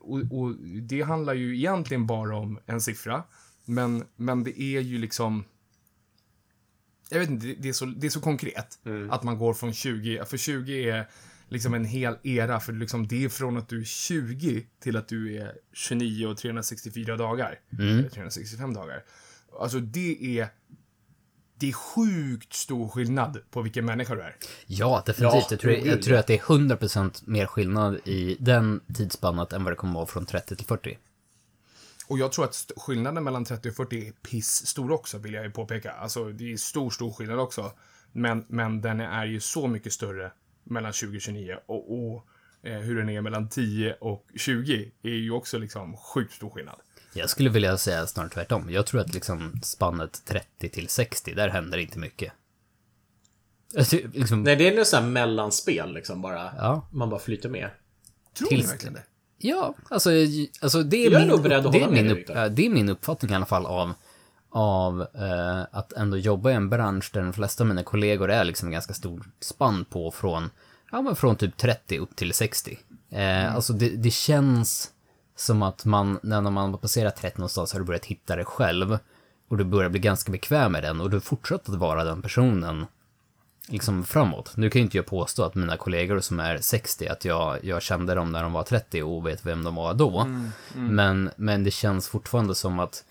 och, 0.01 0.19
och 0.31 0.55
det 0.81 1.01
handlar 1.01 1.33
ju 1.33 1.57
egentligen 1.57 2.07
bara 2.07 2.37
om 2.37 2.59
en 2.65 2.81
siffra. 2.81 3.23
Men, 3.65 4.05
men 4.15 4.43
det 4.43 4.61
är 4.61 4.81
ju 4.81 4.97
liksom... 4.97 5.43
Jag 7.09 7.19
vet 7.19 7.29
inte, 7.29 7.45
det, 7.45 7.53
det, 7.53 7.69
är, 7.69 7.73
så, 7.73 7.85
det 7.85 8.07
är 8.07 8.11
så 8.11 8.21
konkret. 8.21 8.79
Att 9.09 9.23
man 9.23 9.37
går 9.37 9.53
från 9.53 9.73
20, 9.73 10.25
för 10.25 10.37
20 10.37 10.89
är 10.89 11.09
liksom 11.51 11.73
en 11.73 11.85
hel 11.85 12.17
era. 12.23 12.59
För 12.59 12.73
liksom 12.73 13.07
det 13.07 13.25
är 13.25 13.29
från 13.29 13.57
att 13.57 13.69
du 13.69 13.81
är 13.81 13.85
20 13.85 14.65
till 14.79 14.97
att 14.97 15.07
du 15.07 15.37
är 15.37 15.55
29 15.73 16.25
och 16.25 16.37
364 16.37 17.17
dagar. 17.17 17.59
Eller 17.79 18.09
365 18.09 18.73
dagar. 18.73 19.03
Alltså 19.59 19.79
det 19.79 20.39
är... 20.39 20.47
Det 21.55 21.69
är 21.69 21.73
sjukt 21.73 22.53
stor 22.53 22.89
skillnad 22.89 23.37
på 23.51 23.61
vilken 23.61 23.85
människa 23.85 24.15
du 24.15 24.21
är. 24.21 24.35
Ja, 24.65 25.03
definitivt. 25.05 25.33
Ja, 25.33 25.47
jag, 25.49 25.59
tror, 25.59 25.73
jag 25.73 26.01
tror 26.01 26.17
att 26.17 26.27
det 26.27 26.33
är 26.33 26.43
100% 26.43 27.23
mer 27.25 27.45
skillnad 27.45 27.99
i 28.05 28.37
den 28.39 28.81
tidsspannet 28.93 29.53
än 29.53 29.63
vad 29.63 29.73
det 29.73 29.77
kommer 29.77 29.93
vara 29.93 30.05
från 30.05 30.25
30 30.25 30.55
till 30.55 30.65
40. 30.65 30.97
Och 32.07 32.19
jag 32.19 32.31
tror 32.31 32.45
att 32.45 32.71
skillnaden 32.77 33.23
mellan 33.23 33.45
30 33.45 33.69
och 33.69 33.75
40 33.75 34.07
är 34.07 34.11
piss 34.11 34.67
stor 34.67 34.91
också, 34.91 35.17
vill 35.17 35.33
jag 35.33 35.43
ju 35.43 35.51
påpeka. 35.51 35.91
Alltså, 35.91 36.29
det 36.29 36.53
är 36.53 36.57
stor, 36.57 36.89
stor 36.89 37.11
skillnad 37.11 37.39
också. 37.39 37.71
Men, 38.11 38.45
men 38.47 38.81
den 38.81 38.99
är 38.99 39.25
ju 39.25 39.39
så 39.39 39.67
mycket 39.67 39.93
större 39.93 40.31
mellan 40.63 40.93
20 40.93 41.17
och 41.17 41.21
29. 41.21 41.55
Och, 41.65 41.93
och 42.13 42.27
eh, 42.63 42.77
hur 42.79 42.95
den 42.97 43.09
är 43.09 43.21
mellan 43.21 43.49
10 43.49 43.93
och 43.93 44.25
20 44.35 44.91
är 45.03 45.09
ju 45.09 45.31
också 45.31 45.57
liksom 45.57 45.97
sjukt 45.97 46.33
stor 46.33 46.49
skillnad. 46.49 46.79
Jag 47.13 47.29
skulle 47.29 47.49
vilja 47.49 47.77
säga 47.77 48.07
snarare 48.07 48.29
tvärtom. 48.29 48.69
Jag 48.69 48.85
tror 48.85 49.01
att 49.01 49.13
liksom 49.13 49.59
spannet 49.63 50.25
30 50.25 50.69
till 50.69 50.87
60, 50.87 51.33
där 51.33 51.49
händer 51.49 51.77
inte 51.77 51.99
mycket. 51.99 52.33
Alltså, 53.77 53.97
liksom, 54.13 54.43
Nej, 54.43 54.55
det 54.55 54.67
är 54.67 54.75
något 54.77 54.87
sånt 54.87 55.03
här 55.03 55.09
mellanspel 55.09 55.93
liksom 55.93 56.21
bara. 56.21 56.53
ja. 56.57 56.87
Man 56.91 57.09
bara 57.09 57.19
flyter 57.19 57.49
med. 57.49 57.69
Tror 58.37 58.49
ni 58.51 58.57
Tills- 58.57 58.71
verkligen 58.71 58.93
det? 58.93 59.03
Ja, 59.43 59.75
alltså, 59.89 60.09
alltså 60.61 60.83
det, 60.83 60.97
är 60.97 61.03
Jag 61.11 61.13
är 61.13 61.19
min, 61.19 61.27
nog 61.27 61.41
beredd 61.41 61.65
att 61.65 61.71
det, 61.71 61.77
är 61.77 61.81
hålla 61.81 61.93
med 61.93 62.03
min 62.05 62.13
dig, 62.13 62.23
upp, 62.23 62.55
det 62.55 62.65
är 62.65 62.69
min 62.69 62.89
uppfattning 62.89 63.31
i 63.31 63.35
alla 63.35 63.45
fall 63.45 63.65
av, 63.65 63.93
av 64.51 65.01
eh, 65.01 65.61
att 65.71 65.93
ändå 65.93 66.17
jobba 66.17 66.51
i 66.51 66.53
en 66.53 66.69
bransch 66.69 67.09
där 67.13 67.21
de 67.21 67.33
flesta 67.33 67.63
av 67.63 67.67
mina 67.67 67.83
kollegor 67.83 68.31
är 68.31 68.43
liksom 68.43 68.71
ganska 68.71 68.93
stor 68.93 69.23
spann 69.39 69.85
på 69.85 70.11
från, 70.11 70.49
ja 70.91 71.01
men 71.01 71.15
från 71.15 71.35
typ 71.35 71.57
30 71.57 71.97
upp 71.97 72.15
till 72.15 72.33
60. 72.33 72.79
Eh, 73.09 73.55
Alltså 73.55 73.73
det, 73.73 73.89
det 73.89 74.11
känns 74.11 74.91
som 75.35 75.61
att 75.61 75.85
man, 75.85 76.19
när 76.23 76.41
man 76.41 76.77
passerat 76.77 77.15
30 77.15 77.37
någonstans 77.37 77.73
har 77.73 77.79
du 77.79 77.85
börjat 77.85 78.05
hitta 78.05 78.35
det 78.35 78.45
själv 78.45 78.97
och 79.49 79.57
du 79.57 79.63
börjar 79.63 79.89
bli 79.89 79.99
ganska 79.99 80.31
bekväm 80.31 80.71
med 80.71 80.83
den 80.83 81.01
och 81.01 81.09
du 81.09 81.19
fortsätter 81.19 81.71
att 81.71 81.77
vara 81.79 82.03
den 82.03 82.21
personen 82.21 82.85
liksom 83.67 84.03
framåt. 84.03 84.57
Nu 84.57 84.69
kan 84.69 84.79
ju 84.79 84.83
inte 84.83 84.97
jag 84.97 85.05
påstå 85.05 85.43
att 85.43 85.55
mina 85.55 85.77
kollegor 85.77 86.19
som 86.19 86.39
är 86.39 86.57
60, 86.57 87.07
att 87.07 87.25
jag, 87.25 87.65
jag 87.65 87.81
kände 87.81 88.15
dem 88.15 88.31
när 88.31 88.43
de 88.43 88.53
var 88.53 88.63
30 88.63 89.03
och 89.03 89.27
vet 89.27 89.45
vem 89.45 89.63
de 89.63 89.75
var 89.75 89.93
då. 89.93 90.25
Men, 90.73 91.29
men 91.35 91.63
det 91.63 91.71
känns 91.71 92.07
fortfarande 92.07 92.55
som 92.55 92.79
att 92.79 93.03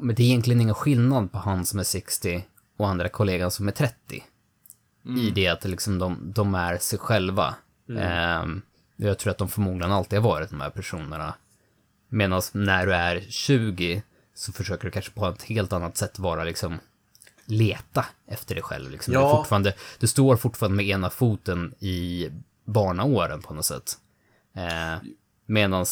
men 0.00 0.14
det 0.14 0.22
är 0.22 0.26
egentligen 0.26 0.60
ingen 0.60 0.74
skillnad 0.74 1.32
på 1.32 1.38
han 1.38 1.66
som 1.66 1.78
är 1.78 1.84
60 1.84 2.44
och 2.76 2.88
andra 2.88 3.08
kollegan 3.08 3.50
som 3.50 3.68
är 3.68 3.72
30. 3.72 4.24
I 5.18 5.30
det 5.30 5.48
att 5.48 5.64
liksom 5.64 5.98
de, 5.98 6.32
de 6.34 6.54
är 6.54 6.78
sig 6.78 6.98
själva. 6.98 7.54
Ehm, 7.98 8.62
jag 8.96 9.18
tror 9.18 9.30
att 9.30 9.38
de 9.38 9.48
förmodligen 9.48 9.92
alltid 9.92 10.18
har 10.18 10.28
varit 10.30 10.50
de 10.50 10.60
här 10.60 10.70
personerna. 10.70 11.34
Medan 12.08 12.42
när 12.52 12.86
du 12.86 12.94
är 12.94 13.20
20 13.28 14.02
så 14.34 14.52
försöker 14.52 14.84
du 14.84 14.90
kanske 14.90 15.10
på 15.12 15.26
ett 15.26 15.42
helt 15.42 15.72
annat 15.72 15.96
sätt 15.96 16.18
vara 16.18 16.44
liksom 16.44 16.78
leta 17.44 18.06
efter 18.26 18.54
dig 18.54 18.64
själv. 18.64 18.90
Liksom. 18.90 19.14
Ja. 19.14 19.20
Du, 19.20 19.36
fortfarande, 19.36 19.74
du 19.98 20.06
står 20.06 20.36
fortfarande 20.36 20.76
med 20.76 20.86
ena 20.86 21.10
foten 21.10 21.74
i 21.78 22.30
barnaåren 22.64 23.42
på 23.42 23.54
något 23.54 23.64
sätt. 23.66 23.98
Eh, 24.54 25.08
Medan 25.46 25.86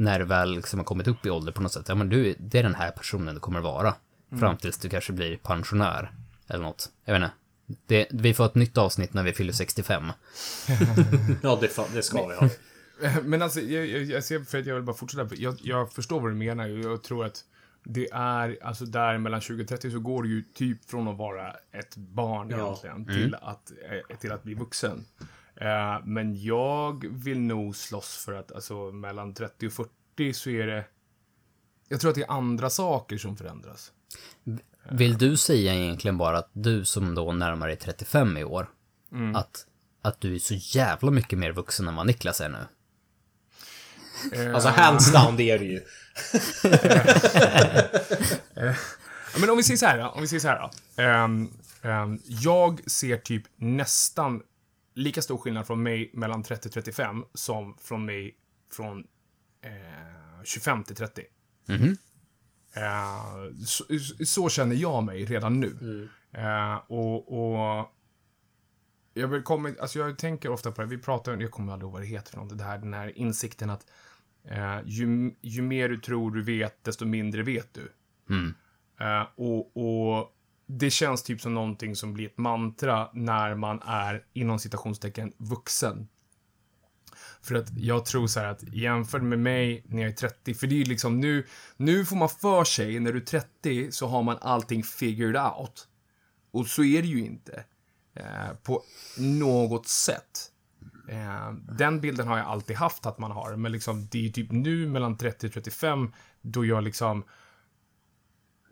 när 0.00 0.18
du 0.18 0.24
väl 0.24 0.54
liksom 0.54 0.78
har 0.78 0.84
kommit 0.84 1.08
upp 1.08 1.26
i 1.26 1.30
ålder 1.30 1.52
på 1.52 1.62
något 1.62 1.72
sätt, 1.72 1.84
ja 1.88 1.94
men 1.94 2.08
du, 2.08 2.34
det 2.38 2.58
är 2.58 2.62
den 2.62 2.74
här 2.74 2.90
personen 2.90 3.34
du 3.34 3.40
kommer 3.40 3.60
vara. 3.60 3.94
Fram 4.40 4.56
tills 4.56 4.78
du 4.78 4.88
kanske 4.88 5.12
blir 5.12 5.36
pensionär. 5.36 6.12
Eller 6.48 6.64
något. 6.64 6.88
Jag 7.04 7.12
vet 7.14 7.22
inte. 7.22 7.34
Det, 7.86 8.06
vi 8.10 8.34
får 8.34 8.46
ett 8.46 8.54
nytt 8.54 8.78
avsnitt 8.78 9.14
när 9.14 9.22
vi 9.22 9.32
fyller 9.32 9.52
65. 9.52 10.04
Ja, 11.42 11.58
det, 11.60 11.94
det 11.94 12.02
ska 12.02 12.26
vi 12.26 12.34
ha. 12.34 12.48
Men 13.22 13.42
alltså, 13.42 13.60
jag, 13.60 13.86
jag, 13.86 14.02
jag 14.02 14.24
ser, 14.24 14.40
för 14.40 14.58
att 14.58 14.66
jag 14.66 14.74
vill 14.74 14.84
bara 14.84 14.96
fortsätta. 14.96 15.34
Jag, 15.34 15.56
jag 15.62 15.92
förstår 15.92 16.20
vad 16.20 16.30
du 16.30 16.34
menar. 16.34 16.66
Jag 16.66 17.02
tror 17.02 17.24
att 17.24 17.44
det 17.84 18.08
är, 18.12 18.58
alltså 18.62 18.84
där 18.84 19.18
mellan 19.18 19.40
20 19.40 19.62
och 19.62 19.68
30 19.68 19.90
så 19.90 20.00
går 20.00 20.22
det 20.22 20.28
ju 20.28 20.42
typ 20.54 20.90
från 20.90 21.08
att 21.08 21.18
vara 21.18 21.50
ett 21.72 21.96
barn 21.96 22.50
Ja. 22.50 22.56
egentligen 22.84 23.06
till, 23.06 23.34
att, 23.34 23.72
eh, 24.10 24.16
till 24.16 24.32
att 24.32 24.42
bli 24.42 24.54
vuxen. 24.54 25.04
Eh, 25.60 26.00
men 26.04 26.42
jag 26.42 27.04
vill 27.10 27.40
nog 27.40 27.76
slåss 27.76 28.24
för 28.24 28.32
att, 28.32 28.52
alltså 28.52 28.74
mellan 28.74 29.34
30 29.34 29.66
och 29.66 29.72
40 29.72 30.32
så 30.32 30.50
är 30.50 30.66
det, 30.66 30.84
jag 31.88 32.00
tror 32.00 32.08
att 32.08 32.14
det 32.14 32.22
är 32.22 32.30
andra 32.30 32.70
saker 32.70 33.18
som 33.18 33.36
förändras. 33.36 33.92
Vill 34.90 35.18
du 35.18 35.36
säga 35.36 35.74
egentligen 35.74 36.18
bara 36.18 36.38
att 36.38 36.50
du 36.52 36.84
som 36.84 37.14
då 37.14 37.32
närmar 37.32 37.66
dig 37.66 37.76
35 37.76 38.36
i 38.36 38.44
år, 38.44 38.70
att, 39.34 39.66
att 40.02 40.20
du 40.20 40.34
är 40.34 40.38
så 40.38 40.54
jävla 40.54 41.10
mycket 41.10 41.38
mer 41.38 41.52
vuxen 41.52 41.88
än 41.88 41.96
vad 41.96 42.06
Niklas 42.06 42.40
är 42.40 42.48
nu? 42.48 42.66
Eh, 44.32 44.54
Alltså 44.54 44.68
hands 44.68 45.12
down, 45.12 45.36
det 45.36 45.50
är 45.50 45.58
det 45.58 45.64
ju. 45.64 45.80
Men 49.40 49.50
om 49.50 49.56
vi 49.56 49.62
säger 49.62 49.78
så 49.78 49.86
här 49.86 50.14
om 50.14 50.20
vi 50.20 50.28
säger 50.28 50.40
så 50.40 50.48
här 50.48 50.58
då. 50.58 51.02
Ehm, 51.02 51.50
ehm, 51.82 52.20
jag 52.24 52.90
ser 52.90 53.16
typ 53.16 53.42
nästan 53.56 54.42
lika 55.00 55.22
stor 55.22 55.38
skillnad 55.38 55.66
från 55.66 55.82
mig 55.82 56.10
mellan 56.14 56.42
30 56.42 56.68
och 56.68 56.72
35 56.72 57.24
som 57.34 57.76
från 57.80 58.04
mig 58.04 58.36
från 58.72 59.06
eh, 59.62 60.42
25 60.44 60.84
till 60.84 60.96
30. 60.96 61.22
Eh, 62.74 63.54
så, 63.66 63.84
så 64.24 64.48
känner 64.48 64.76
jag 64.76 65.04
mig 65.04 65.24
redan 65.24 65.60
nu. 65.60 66.08
Eh, 66.32 66.74
och, 66.86 67.40
och 67.40 67.90
jag, 69.14 69.28
vill 69.28 69.42
komma, 69.42 69.74
alltså 69.80 69.98
jag 69.98 70.18
tänker 70.18 70.48
ofta 70.48 70.72
på 70.72 70.82
det, 70.82 70.88
vi 70.88 70.98
pratar, 70.98 71.36
jag 71.40 71.50
kommer 71.50 71.72
aldrig 71.72 71.86
ihåg 71.86 71.92
vad 71.92 72.02
det 72.02 72.06
heter 72.06 72.30
för 72.30 72.38
något, 72.38 72.58
det 72.58 72.64
här, 72.64 72.78
den 72.78 72.94
här 72.94 73.18
insikten 73.18 73.70
att 73.70 73.86
eh, 74.44 74.78
ju, 74.84 75.34
ju 75.40 75.62
mer 75.62 75.88
du 75.88 75.96
tror 75.96 76.30
du 76.30 76.42
vet, 76.42 76.84
desto 76.84 77.04
mindre 77.04 77.42
vet 77.42 77.74
du. 77.74 77.92
Eh, 79.00 79.26
och, 79.34 79.76
och 79.76 80.36
det 80.78 80.90
känns 80.90 81.22
typ 81.22 81.40
som 81.40 81.54
någonting 81.54 81.96
som 81.96 82.14
blir 82.14 82.26
ett 82.26 82.38
mantra 82.38 83.10
när 83.12 83.54
man 83.54 83.82
är 83.82 84.24
inom 84.32 84.58
citationstecken 84.58 85.32
vuxen. 85.36 86.08
För 87.42 87.54
att 87.54 87.78
jag 87.78 88.04
tror 88.04 88.26
så 88.26 88.40
här 88.40 88.46
att 88.46 88.62
jämfört 88.62 89.22
med 89.22 89.38
mig 89.38 89.84
när 89.86 90.02
jag 90.02 90.10
är 90.10 90.14
30, 90.14 90.54
för 90.54 90.66
det 90.66 90.74
är 90.74 90.78
ju 90.78 90.84
liksom 90.84 91.20
nu, 91.20 91.46
nu 91.76 92.04
får 92.04 92.16
man 92.16 92.28
för 92.28 92.64
sig, 92.64 93.00
när 93.00 93.12
du 93.12 93.18
är 93.18 93.24
30 93.24 93.92
så 93.92 94.06
har 94.06 94.22
man 94.22 94.38
allting 94.40 94.82
figured 94.82 95.36
out. 95.36 95.88
Och 96.50 96.66
så 96.66 96.84
är 96.84 97.02
det 97.02 97.08
ju 97.08 97.20
inte. 97.20 97.64
Eh, 98.14 98.54
på 98.62 98.82
något 99.18 99.88
sätt. 99.88 100.52
Eh, 101.08 101.52
den 101.52 102.00
bilden 102.00 102.28
har 102.28 102.38
jag 102.38 102.46
alltid 102.46 102.76
haft 102.76 103.06
att 103.06 103.18
man 103.18 103.30
har, 103.30 103.56
men 103.56 103.72
liksom 103.72 104.08
det 104.10 104.18
är 104.18 104.22
ju 104.22 104.28
typ 104.28 104.50
nu 104.50 104.88
mellan 104.88 105.16
30 105.16 105.46
och 105.46 105.52
35 105.52 106.12
då 106.40 106.64
jag 106.64 106.82
liksom 106.84 107.24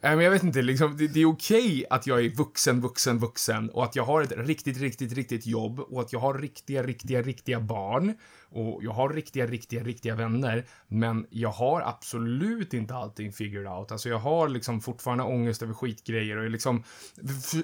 Nej, 0.00 0.16
men 0.16 0.24
jag 0.24 0.32
vet 0.32 0.42
inte, 0.42 0.62
liksom, 0.62 0.96
det, 0.96 1.06
det 1.08 1.20
är 1.20 1.26
okej 1.26 1.84
att 1.90 2.06
jag 2.06 2.24
är 2.24 2.30
vuxen, 2.30 2.80
vuxen, 2.80 3.18
vuxen 3.18 3.70
och 3.70 3.84
att 3.84 3.96
jag 3.96 4.04
har 4.04 4.22
ett 4.22 4.32
riktigt, 4.36 4.80
riktigt, 4.80 5.12
riktigt 5.12 5.46
jobb 5.46 5.80
och 5.80 6.00
att 6.00 6.12
jag 6.12 6.20
har 6.20 6.38
riktiga, 6.38 6.82
riktiga, 6.82 7.22
riktiga 7.22 7.60
barn 7.60 8.14
och 8.50 8.84
jag 8.84 8.92
har 8.92 9.08
riktiga, 9.08 9.46
riktiga, 9.46 9.82
riktiga 9.82 10.14
vänner. 10.14 10.64
Men 10.88 11.26
jag 11.30 11.48
har 11.48 11.80
absolut 11.80 12.74
inte 12.74 12.94
allting 12.94 13.32
figured 13.32 13.66
out. 13.66 13.92
Alltså 13.92 14.08
jag 14.08 14.18
har 14.18 14.48
liksom 14.48 14.80
fortfarande 14.80 15.24
ångest 15.24 15.62
över 15.62 15.74
skitgrejer 15.74 16.36
och 16.36 16.50
liksom, 16.50 16.84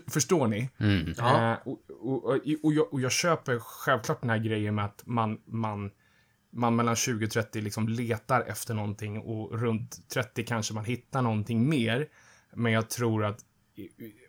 förstår 0.07 0.47
ni? 0.47 0.69
Ja. 1.17 1.53
Eh, 1.53 1.59
och, 1.65 1.79
och, 1.89 2.25
och, 2.25 2.41
och, 2.63 2.73
jag, 2.73 2.93
och 2.93 3.01
jag 3.01 3.13
köper 3.13 3.59
självklart 3.59 4.21
den 4.21 4.31
här 4.31 4.39
grejen 4.39 4.75
med 4.75 4.85
att 4.85 5.03
man, 5.07 5.39
man, 5.47 5.91
man 6.53 6.77
mellan 6.77 6.97
20 6.97 7.25
och 7.25 7.31
30 7.31 7.61
liksom 7.61 7.89
letar 7.89 8.41
efter 8.41 8.75
någonting 8.75 9.19
och 9.19 9.61
runt 9.61 10.09
30 10.09 10.45
kanske 10.45 10.75
man 10.75 10.85
hittar 10.85 11.23
någonting 11.23 11.69
mer. 11.69 12.09
Men 12.57 12.73
jag 12.73 12.91
tror 12.91 13.25
att, 13.25 13.39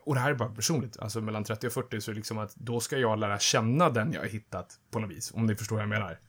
och 0.03 0.15
det 0.15 0.22
här 0.22 0.32
är 0.32 0.36
bara 0.36 0.50
personligt, 0.50 1.00
alltså 1.00 1.22
mellan 1.22 1.44
30 1.44 1.67
och 1.67 1.74
40 1.74 2.01
så 2.01 2.12
är 2.12 2.13
det 2.13 2.17
liksom 2.20 2.38
att 2.38 2.55
då 2.55 2.79
ska 2.79 2.98
jag 2.98 3.20
lära 3.20 3.39
känna 3.39 3.89
den 3.89 4.13
jag 4.13 4.22
har 4.22 4.27
hittat 4.27 4.79
på 4.91 5.00
något 5.00 5.12
vis, 5.12 5.32
om 5.36 5.46
ni 5.46 5.55
förstår 5.55 5.75
vad 5.75 5.84
jag 5.84 5.89
menar. 5.89 6.20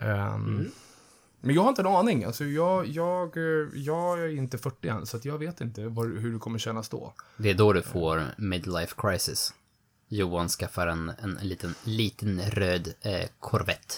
Ehm, 0.00 0.70
Men 1.40 1.54
jag 1.54 1.62
har 1.62 1.68
inte 1.68 1.82
en 1.82 1.86
aning. 1.86 2.24
Alltså 2.24 2.44
jag, 2.44 2.86
jag, 2.86 3.36
jag 3.74 4.20
är 4.20 4.28
inte 4.28 4.58
40 4.58 4.88
än, 4.88 5.06
så 5.06 5.16
att 5.16 5.24
jag 5.24 5.38
vet 5.38 5.60
inte 5.60 5.88
var, 5.88 6.04
hur 6.04 6.32
det 6.32 6.38
kommer 6.38 6.58
kännas 6.58 6.88
då. 6.88 7.14
Det 7.36 7.50
är 7.50 7.54
då 7.54 7.72
du 7.72 7.82
får 7.82 8.22
midlife 8.38 8.94
crisis. 8.96 9.54
Johan 10.08 10.48
skaffar 10.48 10.86
en, 10.86 11.08
en 11.08 11.34
liten, 11.42 11.74
liten 11.84 12.40
röd 12.40 12.94
eh, 13.00 13.28
Corvette. 13.40 13.94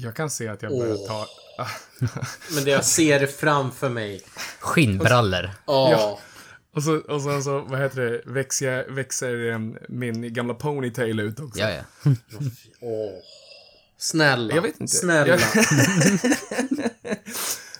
Jag 0.00 0.16
kan 0.16 0.30
se 0.30 0.48
att 0.48 0.62
jag 0.62 0.72
börjar 0.78 0.96
Åh. 0.98 1.06
ta... 1.06 1.26
Men 2.54 2.64
det 2.64 2.70
jag 2.70 2.84
ser 2.84 3.26
framför 3.26 3.88
mig. 3.88 4.22
Skinnbrallor. 4.60 5.50
Ja. 5.66 6.20
Och 6.74 6.82
så, 6.82 6.96
och 6.96 7.22
så, 7.22 7.42
så 7.42 7.60
vad 7.60 7.80
heter 7.80 8.00
det, 8.00 8.22
växer, 8.26 8.90
växer 8.90 9.50
em, 9.50 9.78
min 9.88 10.32
gamla 10.32 10.54
ponytail 10.54 11.20
ut 11.20 11.40
också. 11.40 11.60
Ja, 11.60 11.70
ja. 11.70 11.82
Åh. 12.80 13.10
Snälla. 13.96 14.54
Jag 14.54 14.62
vet 14.62 14.80
inte. 14.80 14.94
Snälla. 14.94 15.38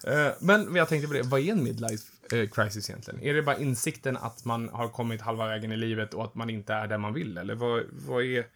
Eh, 0.07 0.33
Men 0.41 0.77
jag 0.77 0.89
tänkte 0.89 1.09
på 1.09 1.15
det, 1.15 1.23
vad 1.23 1.41
är 1.41 1.53
en 1.53 1.65
midlife 1.65 2.05
eh, 2.33 2.49
crisis 2.49 2.91
egentligen? 2.91 3.23
Är 3.23 3.35
det 3.35 3.43
bara 3.43 3.59
insikten 3.59 4.17
att 4.17 4.45
man 4.45 4.69
har 4.69 4.89
kommit 4.89 5.21
halva 5.21 5.47
vägen 5.49 5.73
i 5.73 5.77
livet 5.77 6.15
och 6.15 6.25
att 6.25 6.35
man 6.35 6.51
inte 6.51 6.75
är 6.75 6.87
där 6.87 6.99
man 6.99 7.15
vill? 7.15 7.39
Eller 7.39 7.55
vad, 7.55 7.83
vad 7.91 8.25
är... 8.25 8.47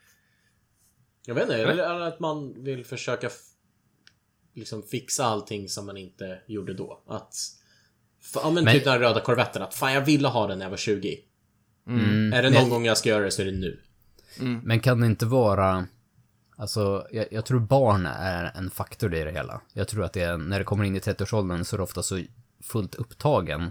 Jag 1.27 1.35
vet 1.35 1.43
inte, 1.43 1.57
eller 1.57 2.01
att 2.01 2.21
man 2.21 2.65
vill 2.65 2.85
försöka 2.85 3.31
liksom 4.55 4.83
fixa 4.83 5.25
allting 5.25 5.69
som 5.69 5.87
man 5.87 5.97
inte 5.97 6.39
gjorde 6.47 6.75
då. 6.75 7.03
Att... 7.09 7.35
f- 8.21 8.31
Ja 8.45 8.51
men, 8.51 8.65
Men- 8.65 8.75
typ 8.75 8.85
den 8.85 8.99
röda 8.99 9.21
korvetten, 9.21 9.63
att 9.63 9.75
fan 9.75 9.93
jag 9.93 10.01
ville 10.01 10.29
ha 10.29 10.47
den 10.47 10.59
när 10.59 10.65
jag 10.67 10.71
var 10.71 10.77
20. 10.77 11.19
Mm. 11.89 12.33
Är 12.33 12.43
det 12.43 12.51
någon 12.51 12.71
gång 12.71 12.85
jag 12.85 12.99
ska 12.99 13.09
göra 13.09 13.25
det 13.25 13.31
så 13.31 13.43
är 13.43 13.47
det 13.47 13.53
nu. 13.53 13.81
Men 14.65 14.81
kan 14.81 15.01
det 15.01 15.07
inte 15.07 15.27
vara... 15.27 15.87
Alltså, 16.57 17.07
jag, 17.11 17.27
jag 17.31 17.45
tror 17.45 17.61
barn 17.61 18.07
är 18.07 18.53
en 18.57 18.71
faktor 18.71 19.15
i 19.15 19.25
det 19.25 19.33
hela. 19.33 19.61
Jag 19.73 19.89
tror 19.89 20.05
att 20.05 20.13
det 20.13 20.23
är, 20.23 20.37
när 20.37 20.59
det 20.59 20.65
kommer 20.65 20.85
in 20.85 20.97
i 20.97 20.99
30-årsåldern 20.99 21.65
så 21.65 21.77
är 21.77 21.79
det 21.79 21.85
ofta 21.85 22.03
så 22.03 22.23
fullt 22.63 22.95
upptagen 22.95 23.71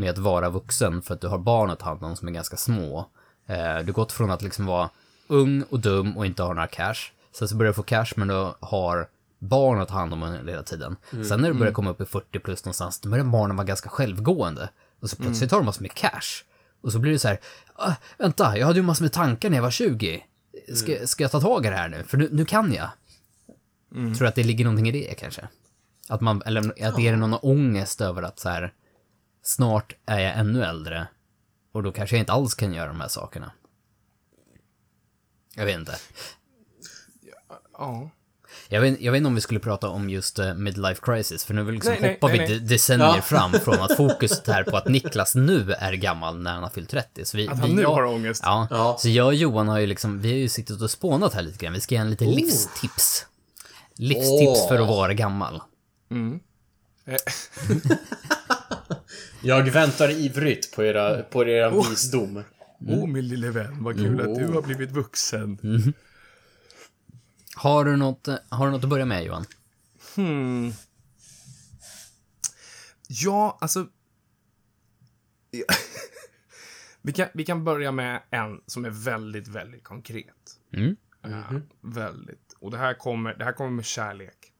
med 0.00 0.10
att 0.10 0.18
vara 0.18 0.50
vuxen 0.50 1.02
för 1.02 1.14
att 1.14 1.20
du 1.20 1.26
har 1.28 1.38
barn 1.38 1.70
att 1.70 1.78
ta 1.78 1.86
hand 1.86 2.04
om 2.04 2.16
som 2.16 2.28
är 2.28 2.32
ganska 2.32 2.56
små. 2.56 2.98
Eh, 3.46 3.56
du 3.56 3.62
har 3.62 3.92
gått 3.92 4.12
från 4.12 4.30
att 4.30 4.42
liksom 4.42 4.66
vara 4.66 4.90
ung 5.26 5.62
och 5.62 5.80
dum 5.80 6.16
och 6.16 6.26
inte 6.26 6.42
ha 6.42 6.48
några 6.54 6.66
cash. 6.66 6.96
Sen 7.32 7.48
så 7.48 7.56
börjar 7.56 7.70
du 7.72 7.74
få 7.74 7.82
cash 7.82 8.06
men 8.16 8.28
du 8.28 8.52
har 8.60 9.08
barn 9.38 9.80
att 9.80 9.88
ta 9.88 9.94
hand 9.94 10.12
om 10.12 10.22
hela 10.22 10.62
tiden. 10.62 10.96
Sen 11.28 11.40
när 11.40 11.48
du 11.48 11.54
börjar 11.58 11.72
komma 11.72 11.90
upp 11.90 12.00
i 12.00 12.04
40 12.04 12.38
plus 12.38 12.64
någonstans, 12.64 13.00
då 13.00 13.08
börjar 13.08 13.24
barnen 13.24 13.56
vara 13.56 13.66
ganska 13.66 13.88
självgående. 13.88 14.68
Och 15.00 15.10
så 15.10 15.16
plötsligt 15.16 15.50
har 15.50 15.58
de 15.58 15.64
massor 15.66 15.82
med 15.82 15.94
cash. 15.94 16.44
Och 16.80 16.92
så 16.92 16.98
blir 16.98 17.12
det 17.12 17.18
så 17.18 17.28
här, 17.28 17.40
"Ah, 17.74 17.92
vänta, 18.18 18.58
jag 18.58 18.66
hade 18.66 18.78
ju 18.78 18.82
massor 18.82 19.04
med 19.04 19.12
tankar 19.12 19.50
när 19.50 19.56
jag 19.56 19.62
var 19.62 19.70
20. 19.70 20.24
Ska, 20.74 21.06
ska 21.06 21.24
jag 21.24 21.30
ta 21.30 21.40
tag 21.40 21.66
i 21.66 21.68
det 21.68 21.76
här 21.76 21.88
nu? 21.88 22.02
För 22.04 22.16
nu, 22.18 22.28
nu 22.32 22.44
kan 22.44 22.72
jag. 22.72 22.88
Tror 23.90 24.18
du 24.18 24.26
att 24.28 24.34
det 24.34 24.44
ligger 24.44 24.64
någonting 24.64 24.88
i 24.88 24.92
det 24.92 25.14
kanske? 25.14 25.48
Att 26.08 26.20
man, 26.20 26.42
eller 26.46 26.60
att 26.88 26.96
det 26.96 27.08
är 27.08 27.16
någon 27.16 27.34
ångest 27.34 28.00
över 28.00 28.22
att 28.22 28.38
så 28.38 28.48
här, 28.48 28.72
snart 29.42 29.96
är 30.06 30.18
jag 30.18 30.36
ännu 30.38 30.64
äldre. 30.64 31.06
Och 31.72 31.82
då 31.82 31.92
kanske 31.92 32.16
jag 32.16 32.22
inte 32.22 32.32
alls 32.32 32.54
kan 32.54 32.72
göra 32.74 32.86
de 32.88 33.00
här 33.00 33.08
sakerna. 33.08 33.52
Jag 35.54 35.64
vet 35.64 35.78
inte. 35.78 35.96
Ja. 37.72 38.10
Jag 38.68 38.80
vet, 38.80 39.00
jag 39.00 39.12
vet 39.12 39.16
inte 39.16 39.28
om 39.28 39.34
vi 39.34 39.40
skulle 39.40 39.60
prata 39.60 39.88
om 39.88 40.10
just 40.10 40.38
uh, 40.38 40.54
midlife 40.54 41.00
crisis, 41.02 41.44
för 41.44 41.54
nu 41.54 41.62
vill 41.62 41.74
liksom 41.74 41.94
Nej, 42.00 42.12
hoppar 42.12 42.28
nej, 42.28 42.38
vi 42.38 42.44
nej. 42.48 42.58
de- 42.60 42.66
decennier 42.66 43.06
Ja. 43.16 43.22
fram 43.22 43.52
från 43.52 43.74
att 43.80 43.96
fokuset 43.96 44.48
är 44.48 44.62
på 44.62 44.76
att 44.76 44.88
Niklas 44.88 45.34
nu 45.34 45.72
är 45.72 45.92
gammal 45.92 46.38
när 46.42 46.52
han 46.52 46.62
har 46.62 46.70
fyllt 46.70 46.90
30. 46.90 47.24
Så 47.24 47.36
vi, 47.36 47.48
Att 47.48 47.58
han 47.58 47.68
vi, 47.68 47.74
nu 47.74 47.82
jag- 47.82 47.94
har 47.94 48.04
ångest. 48.04 48.42
Ja, 48.44 48.66
Ja. 48.70 48.96
så 49.00 49.08
jag 49.08 49.26
och 49.26 49.34
Johan 49.34 49.68
har 49.68 49.78
ju 49.78 49.86
liksom, 49.86 50.20
vi 50.20 50.28
har 50.30 50.38
ju 50.38 50.48
suttit 50.48 50.82
och 50.82 50.90
spånat 50.90 51.34
här 51.34 51.42
lite 51.42 51.64
grann. 51.64 51.72
Vi 51.74 51.80
ska 51.80 51.94
ge 51.94 52.00
en 52.00 52.10
lite 52.10 52.24
Oh. 52.24 52.34
livstips. 52.34 53.26
Livstips 53.96 54.60
Åh. 54.62 54.68
för 54.68 54.78
att 54.78 54.88
vara 54.88 55.14
gammal. 55.14 55.54
Eh, 57.06 57.16
Jag 59.42 59.70
väntar 59.70 60.10
ivrigt 60.10 60.76
på 60.76 60.84
era, 60.84 61.22
på 61.22 61.44
era 61.48 61.70
visdom. 61.70 62.42
Åh, 62.88 63.06
min 63.06 63.28
lille 63.28 63.50
vän, 63.50 63.76
vad 63.84 63.96
kul 63.96 64.20
att 64.20 64.34
du 64.34 64.46
Oh. 64.46 64.54
har 64.54 64.62
blivit 64.62 64.90
vuxen. 64.90 65.58
Har 67.56 67.84
du 67.84 67.96
något, 67.96 68.28
har 68.48 68.66
du 68.66 68.72
något 68.72 68.84
att 68.84 68.90
börja 68.90 69.04
med 69.04 69.24
Johan? 69.24 69.44
Hmm. 70.16 70.72
Ja, 73.08 73.58
alltså... 73.60 73.88
Ja. 75.50 75.64
vi, 77.02 77.12
kan, 77.12 77.28
vi 77.34 77.44
kan 77.44 77.64
börja 77.64 77.92
med 77.92 78.22
en 78.30 78.60
som 78.66 78.84
är 78.84 78.90
väldigt, 78.90 79.48
väldigt 79.48 79.84
konkret. 79.84 80.60
Mm. 80.72 80.96
Eh, 81.22 81.52
väldigt. 81.80 82.52
Och 82.58 82.70
det 82.70 82.78
här 82.78 82.94
kommer, 82.94 83.34
det 83.34 83.44
här 83.44 83.52
kommer 83.52 83.70
med 83.70 83.84
kärlek. 83.84 84.52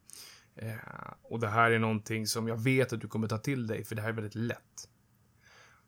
Eh, 0.55 0.77
och 1.23 1.41
det 1.41 1.49
här 1.49 1.71
är 1.71 1.79
någonting 1.79 2.27
som 2.27 2.49
jag 2.49 2.63
vet 2.63 2.93
att 2.93 3.01
du 3.01 3.09
kommer 3.09 3.29
ta 3.29 3.39
till 3.39 3.67
dig, 3.67 3.85
för 3.85 3.95
det 3.95 4.03
här 4.03 4.09
är 4.09 4.13
väldigt 4.13 4.35
lätt. 4.35 4.89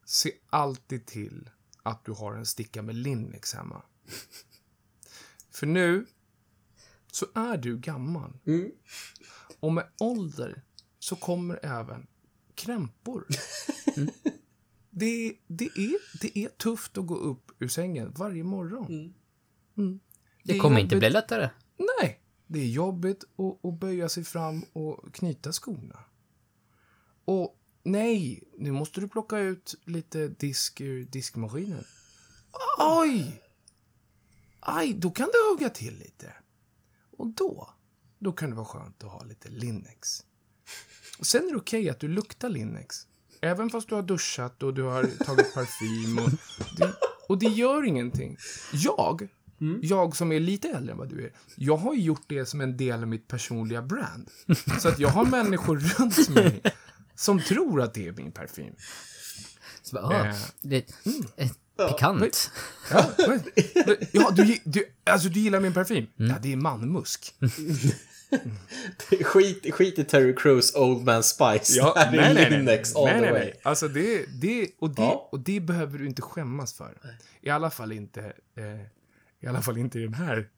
Se 0.04 0.32
alltid 0.50 1.06
till 1.06 1.50
att 1.82 2.04
du 2.04 2.12
har 2.12 2.34
en 2.34 2.46
sticka 2.46 2.82
med 2.82 2.94
Linnex 2.94 3.54
hemma. 3.54 3.82
för 5.50 5.66
nu 5.66 6.06
så 7.18 7.26
är 7.34 7.56
du 7.56 7.78
gammal. 7.78 8.32
Och 9.60 9.72
med 9.72 9.86
ålder 9.98 10.62
så 10.98 11.16
kommer 11.16 11.60
även 11.62 12.06
krämpor. 12.54 13.26
Det, 14.90 15.34
det, 15.46 15.64
är, 15.64 16.20
det 16.20 16.38
är 16.38 16.48
tufft 16.48 16.98
att 16.98 17.06
gå 17.06 17.16
upp 17.16 17.50
ur 17.58 17.68
sängen 17.68 18.12
varje 18.16 18.44
morgon. 18.44 19.14
Mm. 19.76 20.00
Det 20.44 20.56
är 20.56 20.58
kommer 20.58 20.80
inte 20.80 20.94
jobbigt- 20.94 20.98
bli 21.00 21.10
lättare. 21.10 21.50
Nej, 22.00 22.20
det 22.46 22.60
är 22.60 22.66
jobbigt 22.66 23.24
att, 23.36 23.64
att 23.64 23.80
böja 23.80 24.08
sig 24.08 24.24
fram 24.24 24.62
och 24.72 25.14
knyta 25.14 25.52
skorna. 25.52 25.98
Och 27.24 27.58
nej, 27.82 28.42
nu 28.58 28.72
måste 28.72 29.00
du 29.00 29.08
plocka 29.08 29.38
ut 29.38 29.74
lite 29.84 30.28
disk 30.28 30.80
ur 30.80 31.04
diskmaskinen. 31.04 31.84
Oj! 32.78 33.42
Aj, 34.60 34.94
då 34.94 35.10
kan 35.10 35.26
det 35.26 35.50
hugga 35.54 35.70
till 35.70 35.98
lite. 35.98 36.32
Och 37.18 37.26
då, 37.26 37.68
då 38.18 38.32
kan 38.32 38.50
det 38.50 38.56
vara 38.56 38.66
skönt 38.66 39.04
att 39.04 39.10
ha 39.10 39.24
lite 39.24 39.48
Linnex. 39.48 40.24
Och 41.18 41.26
sen 41.26 41.46
är 41.46 41.50
det 41.50 41.56
okej 41.56 41.90
att 41.90 42.00
du 42.00 42.08
luktar 42.08 42.48
Linnex. 42.48 43.06
Även 43.40 43.70
fast 43.70 43.88
du 43.88 43.94
har 43.94 44.02
duschat 44.02 44.62
och 44.62 44.74
du 44.74 44.82
har 44.82 45.04
tagit 45.24 45.54
parfym. 45.54 46.18
Och 46.18 46.30
det, 46.76 46.94
och 47.28 47.38
det 47.38 47.46
gör 47.46 47.84
ingenting. 47.86 48.36
Jag, 48.72 49.28
jag 49.82 50.16
som 50.16 50.32
är 50.32 50.40
lite 50.40 50.68
äldre 50.68 50.92
än 50.92 50.98
vad 50.98 51.08
du 51.08 51.24
är, 51.24 51.32
jag 51.56 51.76
har 51.76 51.94
gjort 51.94 52.22
det 52.26 52.46
som 52.46 52.60
en 52.60 52.76
del 52.76 53.02
av 53.02 53.08
mitt 53.08 53.28
personliga 53.28 53.82
brand. 53.82 54.30
Så 54.80 54.88
att 54.88 54.98
jag 54.98 55.08
har 55.08 55.24
människor 55.24 55.76
runt 55.78 56.28
mig 56.28 56.62
som 57.14 57.40
tror 57.40 57.82
att 57.82 57.94
det 57.94 58.08
är 58.08 58.12
min 58.12 58.32
parfym. 58.32 58.74
Så 59.82 59.96
bara, 59.96 60.28
Eh. 60.28 60.36
det, 60.60 60.92
eh, 61.78 61.88
pikant. 61.92 62.50
Ja, 62.90 63.10
men- 63.28 63.42
ja 64.12 64.30
du, 64.30 64.58
du, 64.64 64.84
alltså, 65.04 65.28
du 65.28 65.40
gillar 65.40 65.60
min 65.60 65.74
parfym? 65.74 66.06
Ja, 66.16 66.34
det 66.42 66.52
är 66.52 66.56
manmusk. 66.56 67.34
Skit, 69.24 69.74
skit 69.74 69.98
i 69.98 70.04
Terry 70.04 70.34
Crews 70.34 70.74
Old 70.76 71.04
Man 71.04 71.22
Spice. 71.22 71.72
Ja, 71.78 71.92
det 71.94 72.00
här 72.00 72.10
nej, 72.10 72.20
är 72.20 72.34
nej, 72.34 72.34
nej. 72.34 72.50
Lindex 72.50 72.96
all 72.96 73.04
nej, 73.04 73.14
the 73.14 73.20
nej, 73.20 73.32
way. 73.32 73.40
nej. 73.40 73.60
Alltså 73.62 73.88
det, 73.88 74.24
det, 74.40 74.70
och 74.80 74.90
det, 74.90 75.02
Ja. 75.02 75.28
och 75.32 75.40
det 75.40 75.60
behöver 75.60 75.98
du 75.98 76.06
inte 76.06 76.22
skämmas 76.22 76.72
för. 76.72 76.98
I 77.40 77.50
alla 77.50 77.70
fall 77.70 77.92
inte, 77.92 78.20
eh, 78.56 78.80
i 79.40 79.46
alla 79.48 79.62
fall 79.62 79.78
inte 79.78 79.98
i 79.98 80.02
den 80.02 80.14
här 80.14 80.48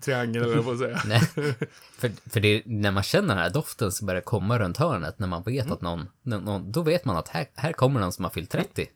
triangeln, 0.00 0.44
eller 0.44 0.56
vad 0.62 0.78
säga. 0.78 1.02
Nej, 1.06 1.20
för, 1.98 2.12
för 2.30 2.40
det 2.40 2.48
är 2.48 2.62
när 2.66 2.90
man 2.90 3.02
känner 3.02 3.28
den 3.28 3.38
här 3.38 3.50
doften 3.50 3.92
som 3.92 4.06
börjar 4.06 4.20
komma 4.20 4.58
runt 4.58 4.76
hörnet, 4.76 5.18
när 5.18 5.26
man 5.26 5.42
vet 5.42 5.70
att 5.70 5.80
någon, 5.80 6.08
någon 6.22 6.72
då 6.72 6.82
vet 6.82 7.04
man 7.04 7.16
att 7.16 7.28
här, 7.28 7.46
här 7.54 7.72
kommer 7.72 8.00
någon 8.00 8.12
som 8.12 8.24
har 8.24 8.30
fyllt 8.30 8.50
30. 8.50 8.86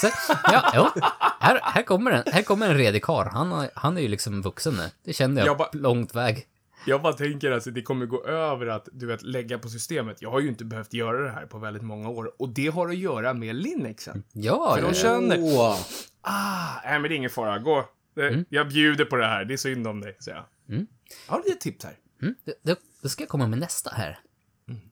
Så, 0.00 0.08
ja, 0.44 0.72
jo, 0.74 1.02
här, 1.40 1.60
här 1.62 1.82
kommer 1.82 2.10
en, 2.10 2.22
här 2.26 2.42
kommer 2.42 2.68
en 2.68 2.74
redig 2.76 3.02
karl. 3.04 3.26
Han, 3.32 3.52
har- 3.52 3.70
han 3.74 3.96
är 3.96 4.00
ju 4.00 4.08
liksom 4.08 4.42
vuxen 4.42 4.74
nu. 4.74 4.90
Det 5.04 5.12
kände 5.12 5.40
jag 5.40 5.48
Jag 5.48 5.58
bara- 5.58 5.70
långt 5.72 6.14
väg. 6.14 6.46
Jag 6.86 7.02
bara 7.02 7.12
tänker 7.12 7.50
att 7.50 7.74
det 7.74 7.82
kommer 7.82 8.06
gå 8.06 8.24
över 8.26 8.66
att, 8.66 8.88
du 8.92 9.06
vet, 9.06 9.22
lägga 9.22 9.58
på 9.58 9.68
systemet. 9.68 10.22
Jag 10.22 10.30
har 10.30 10.40
ju 10.40 10.48
inte 10.48 10.64
behövt 10.64 10.92
göra 10.94 11.24
det 11.24 11.30
här 11.30 11.46
på 11.46 11.58
väldigt 11.58 11.82
många 11.82 12.08
år. 12.08 12.32
Och 12.38 12.48
det 12.48 12.66
har 12.68 12.88
att 12.88 12.96
göra 12.98 13.34
med 13.34 13.56
Linnexen. 13.56 14.22
Ja, 14.32 14.74
För 14.74 14.82
ja, 14.82 14.88
de 14.88 14.96
ja. 14.96 15.02
känner, 15.02 15.36
Åh. 15.40 15.76
ah, 16.22 16.80
nej 16.84 16.92
men 17.00 17.02
det 17.02 17.14
är 17.14 17.16
ingen 17.16 17.30
fara, 17.30 17.58
gå. 17.58 17.88
Det, 18.14 18.44
Jag 18.48 18.68
bjuder 18.68 19.04
på 19.04 19.16
det 19.16 19.26
här, 19.26 19.44
det 19.44 19.54
är 19.54 19.58
synd 19.58 19.86
om 19.86 20.00
dig, 20.00 20.16
säger 20.20 20.36
jag. 20.36 20.74
Mm. 20.74 20.86
Har 21.26 21.42
du 21.46 21.52
ett 21.52 21.60
tips 21.60 21.84
här? 21.84 21.94
Mm, 22.22 22.34
då, 22.62 22.74
då 23.02 23.08
ska 23.08 23.22
jag 23.22 23.28
komma 23.28 23.46
med 23.46 23.58
nästa 23.58 23.90
här. 23.94 24.18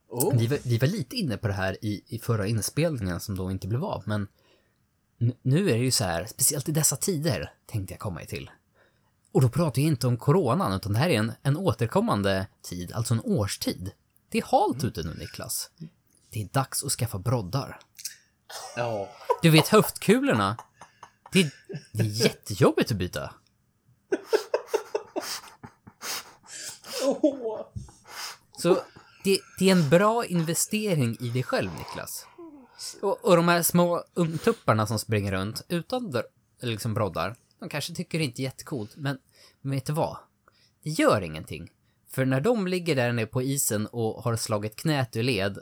Oh. 0.08 0.36
Vi 0.36 0.46
var, 0.46 0.58
vi 0.62 0.78
var 0.78 0.88
lite 0.88 1.16
inne 1.16 1.36
på 1.36 1.48
det 1.48 1.54
här 1.54 1.84
i, 1.84 2.02
i 2.06 2.18
förra 2.18 2.46
inspelningen 2.46 3.20
som 3.20 3.36
då 3.36 3.50
inte 3.50 3.68
blev 3.68 3.84
av, 3.84 4.02
men 4.06 4.28
nu 5.42 5.70
är 5.70 5.74
det 5.74 5.84
ju 5.84 5.90
så 5.90 6.04
här, 6.04 6.26
speciellt 6.26 6.68
i 6.68 6.72
dessa 6.72 6.96
tider, 6.96 7.52
tänkte 7.66 7.94
jag 7.94 8.00
komma 8.00 8.20
till. 8.20 8.50
Och 9.32 9.42
då 9.42 9.48
pratar 9.48 9.82
jag 9.82 9.88
inte 9.88 10.06
om 10.06 10.16
coronan, 10.16 10.72
utan 10.72 10.92
det 10.92 10.98
här 10.98 11.08
är 11.08 11.18
en, 11.18 11.32
en 11.42 11.56
återkommande 11.56 12.46
tid, 12.62 12.92
alltså 12.92 13.14
en 13.14 13.20
årstid. 13.20 13.92
Det 14.28 14.38
är 14.38 14.42
halt 14.42 14.84
ute 14.84 15.02
nu, 15.02 15.14
Niklas. 15.14 15.70
Det 16.30 16.42
är 16.42 16.48
dags 16.52 16.84
att 16.84 16.92
skaffa 16.92 17.18
broddar. 17.18 17.80
Ja. 18.76 19.08
Du 19.42 19.50
vet 19.50 19.68
höftkulorna? 19.68 20.56
Det 21.32 21.40
är, 21.40 21.50
det 21.92 22.02
är 22.02 22.06
jättejobbigt 22.06 22.90
att 22.90 22.96
byta. 22.96 23.34
Så 28.58 28.78
det, 29.26 29.40
det 29.58 29.70
är 29.70 29.72
en 29.72 29.88
bra 29.88 30.24
investering 30.24 31.16
i 31.20 31.28
dig 31.28 31.42
själv, 31.42 31.70
Niklas. 31.78 32.26
Och, 33.02 33.24
och 33.24 33.36
de 33.36 33.48
här 33.48 33.62
små 33.62 34.04
ungtupparna 34.14 34.86
som 34.86 34.98
springer 34.98 35.32
runt 35.32 35.62
utan 35.68 36.22
liksom 36.60 36.94
broddar, 36.94 37.36
de 37.60 37.68
kanske 37.68 37.94
tycker 37.94 38.18
det 38.18 38.24
inte 38.24 38.42
är 38.42 38.44
jättecoolt, 38.44 38.96
men, 38.96 39.18
men 39.60 39.72
vet 39.72 39.86
du 39.86 39.92
vad? 39.92 40.16
Det 40.82 40.90
gör 40.90 41.20
ingenting. 41.20 41.70
För 42.08 42.24
när 42.24 42.40
de 42.40 42.66
ligger 42.66 42.96
där 42.96 43.12
nere 43.12 43.26
på 43.26 43.42
isen 43.42 43.86
och 43.86 44.22
har 44.22 44.36
slagit 44.36 44.76
knät 44.76 45.16
ur 45.16 45.22
led, 45.22 45.58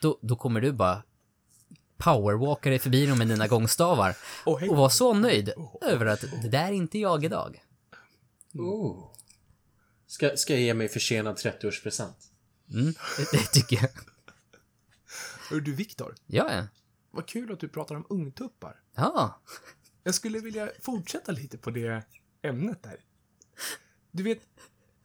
då, 0.00 0.18
då 0.22 0.36
kommer 0.36 0.60
du 0.60 0.72
bara 0.72 1.02
powerwalka 1.96 2.70
dig 2.70 2.78
förbi 2.78 3.06
dem 3.06 3.18
med 3.18 3.28
dina 3.28 3.48
gångstavar 3.48 4.16
hej. 4.60 4.68
och 4.68 4.76
vara 4.76 4.90
så 4.90 5.14
nöjd 5.14 5.52
över 5.80 6.06
att 6.06 6.20
det 6.42 6.48
där 6.48 6.68
är 6.68 6.72
inte 6.72 6.98
jag 6.98 7.24
idag. 7.24 7.62
Oh. 8.54 9.10
Ska, 10.06 10.36
ska 10.36 10.52
jag 10.52 10.62
ge 10.62 10.74
mig 10.74 10.88
försenad 10.88 11.36
30-årspresent? 11.36 12.33
Mm, 12.70 12.94
det, 13.16 13.30
det 13.32 13.46
tycker 13.52 13.76
jag. 13.76 13.90
Hör 15.50 15.60
du, 15.60 15.74
Viktor? 15.74 16.14
Ja, 16.26 16.52
ja. 16.54 16.66
Vad 17.10 17.26
kul 17.26 17.52
att 17.52 17.60
du 17.60 17.68
pratar 17.68 17.94
om 17.94 18.06
ungtuppar. 18.08 18.80
Ja. 18.94 19.40
Jag 20.02 20.14
skulle 20.14 20.38
vilja 20.38 20.70
fortsätta 20.80 21.32
lite 21.32 21.58
på 21.58 21.70
det 21.70 22.02
ämnet 22.42 22.82
där. 22.82 22.96
Du 24.10 24.22
vet, 24.22 24.40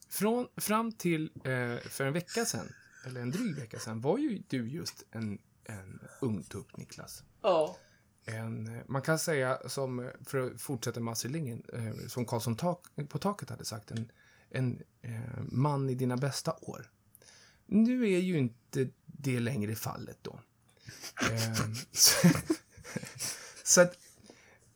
från, 0.09 0.47
fram 0.57 0.91
till 0.91 1.31
eh, 1.35 1.77
för 1.89 2.05
en 2.05 2.13
vecka 2.13 2.45
sedan, 2.45 2.73
eller 3.05 3.21
en 3.21 3.31
dryg 3.31 3.55
vecka 3.55 3.79
sedan, 3.79 4.01
var 4.01 4.17
ju 4.17 4.43
du 4.47 4.69
just 4.69 5.03
en, 5.11 5.39
en 5.63 5.99
ungtupp, 6.21 6.77
Niklas. 6.77 7.23
Ja. 7.41 7.77
En, 8.25 8.77
eh, 8.77 8.83
man 8.87 9.01
kan 9.01 9.19
säga, 9.19 9.59
som, 9.69 9.99
eh, 9.99 10.11
för 10.25 10.51
att 10.51 10.61
fortsätta 10.61 10.99
med 10.99 11.11
Astrid 11.11 11.31
Lindgren, 11.31 11.63
eh, 11.73 12.07
som 12.07 12.25
Karlsson 12.25 12.55
tak, 12.55 12.87
på 13.09 13.17
taket 13.19 13.49
hade 13.49 13.65
sagt, 13.65 13.91
en, 13.91 14.11
en 14.49 14.83
eh, 15.01 15.41
man 15.51 15.89
i 15.89 15.95
dina 15.95 16.17
bästa 16.17 16.55
år. 16.61 16.91
Nu 17.71 18.13
är 18.13 18.19
ju 18.19 18.37
inte 18.37 18.89
det 19.05 19.39
längre 19.39 19.75
fallet 19.75 20.17
då. 20.21 20.39
Eh, 21.21 21.73
så, 21.91 22.27
så 23.63 23.81
att, 23.81 23.97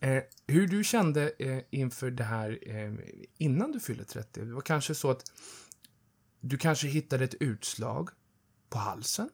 eh, 0.00 0.22
hur 0.46 0.66
du 0.66 0.84
kände 0.84 1.32
eh, 1.38 1.62
inför 1.70 2.10
det 2.10 2.24
här 2.24 2.58
eh, 2.62 2.92
innan 3.38 3.72
du 3.72 3.80
fyllde 3.80 4.04
30, 4.04 4.44
det 4.44 4.52
var 4.52 4.60
kanske 4.60 4.94
så 4.94 5.10
att 5.10 5.32
du 6.40 6.58
kanske 6.58 6.88
hittade 6.88 7.24
ett 7.24 7.34
utslag 7.34 8.10
på 8.68 8.78
halsen. 8.78 9.30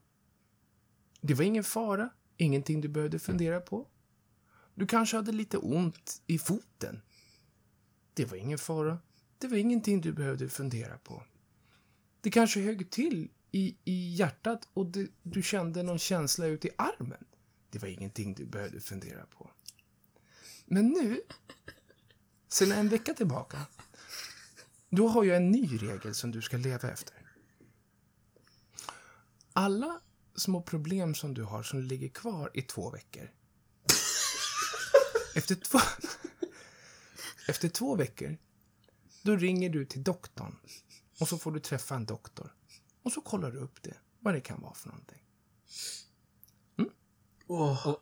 Det 1.20 1.34
var 1.34 1.44
ingen 1.44 1.64
fara, 1.64 2.10
ingenting 2.36 2.80
du 2.80 2.88
behövde 2.88 3.18
fundera 3.18 3.60
på. 3.60 3.86
Du 4.74 4.86
kanske 4.86 5.16
hade 5.16 5.32
lite 5.32 5.58
ont 5.58 6.22
i 6.26 6.38
foten. 6.38 7.02
Det 8.14 8.24
var 8.24 8.36
ingen 8.36 8.58
fara. 8.58 8.98
Det 9.38 9.48
var 9.48 9.56
ingenting 9.56 10.00
du 10.00 10.12
behövde 10.12 10.48
fundera 10.48 10.98
på. 10.98 11.22
Det 12.20 12.30
kanske 12.30 12.60
högg 12.60 12.90
till 12.90 13.28
i, 13.52 13.76
i 13.84 14.14
hjärtat 14.14 14.68
och 14.72 14.86
det, 14.86 15.08
du 15.22 15.42
kände 15.42 15.82
någon 15.82 15.98
känsla 15.98 16.46
ut 16.46 16.64
i 16.64 16.70
armen. 16.76 17.24
Det 17.70 17.78
var 17.78 17.88
ingenting 17.88 18.34
du 18.34 18.46
behövde 18.46 18.80
fundera 18.80 19.26
på. 19.26 19.50
Men 20.64 20.86
nu, 20.86 21.20
sedan 22.48 22.72
en 22.72 22.88
vecka 22.88 23.14
tillbaka, 23.14 23.66
då 24.90 25.08
har 25.08 25.24
jag 25.24 25.36
en 25.36 25.50
ny 25.50 25.76
regel 25.76 26.14
som 26.14 26.30
du 26.30 26.42
ska 26.42 26.56
leva 26.56 26.90
efter. 26.90 27.14
Alla 29.52 30.00
små 30.34 30.62
problem 30.62 31.14
som 31.14 31.34
du 31.34 31.42
har 31.42 31.62
som 31.62 31.80
ligger 31.80 32.08
kvar 32.08 32.50
i 32.54 32.62
två 32.62 32.90
veckor. 32.90 33.30
Efter 35.34 35.54
två, 35.54 35.78
efter 37.48 37.68
två 37.68 37.96
veckor, 37.96 38.36
då 39.22 39.36
ringer 39.36 39.70
du 39.70 39.84
till 39.84 40.02
doktorn 40.02 40.56
och 41.18 41.28
så 41.28 41.38
får 41.38 41.52
du 41.52 41.60
träffa 41.60 41.94
en 41.94 42.06
doktor. 42.06 42.54
Och 43.02 43.12
så 43.12 43.20
kollar 43.20 43.50
du 43.50 43.58
upp 43.58 43.82
det, 43.82 43.94
vad 44.20 44.34
det 44.34 44.40
kan 44.40 44.60
vara 44.60 44.74
för 44.74 44.88
någonting. 44.88 45.22
Åh. 47.46 47.96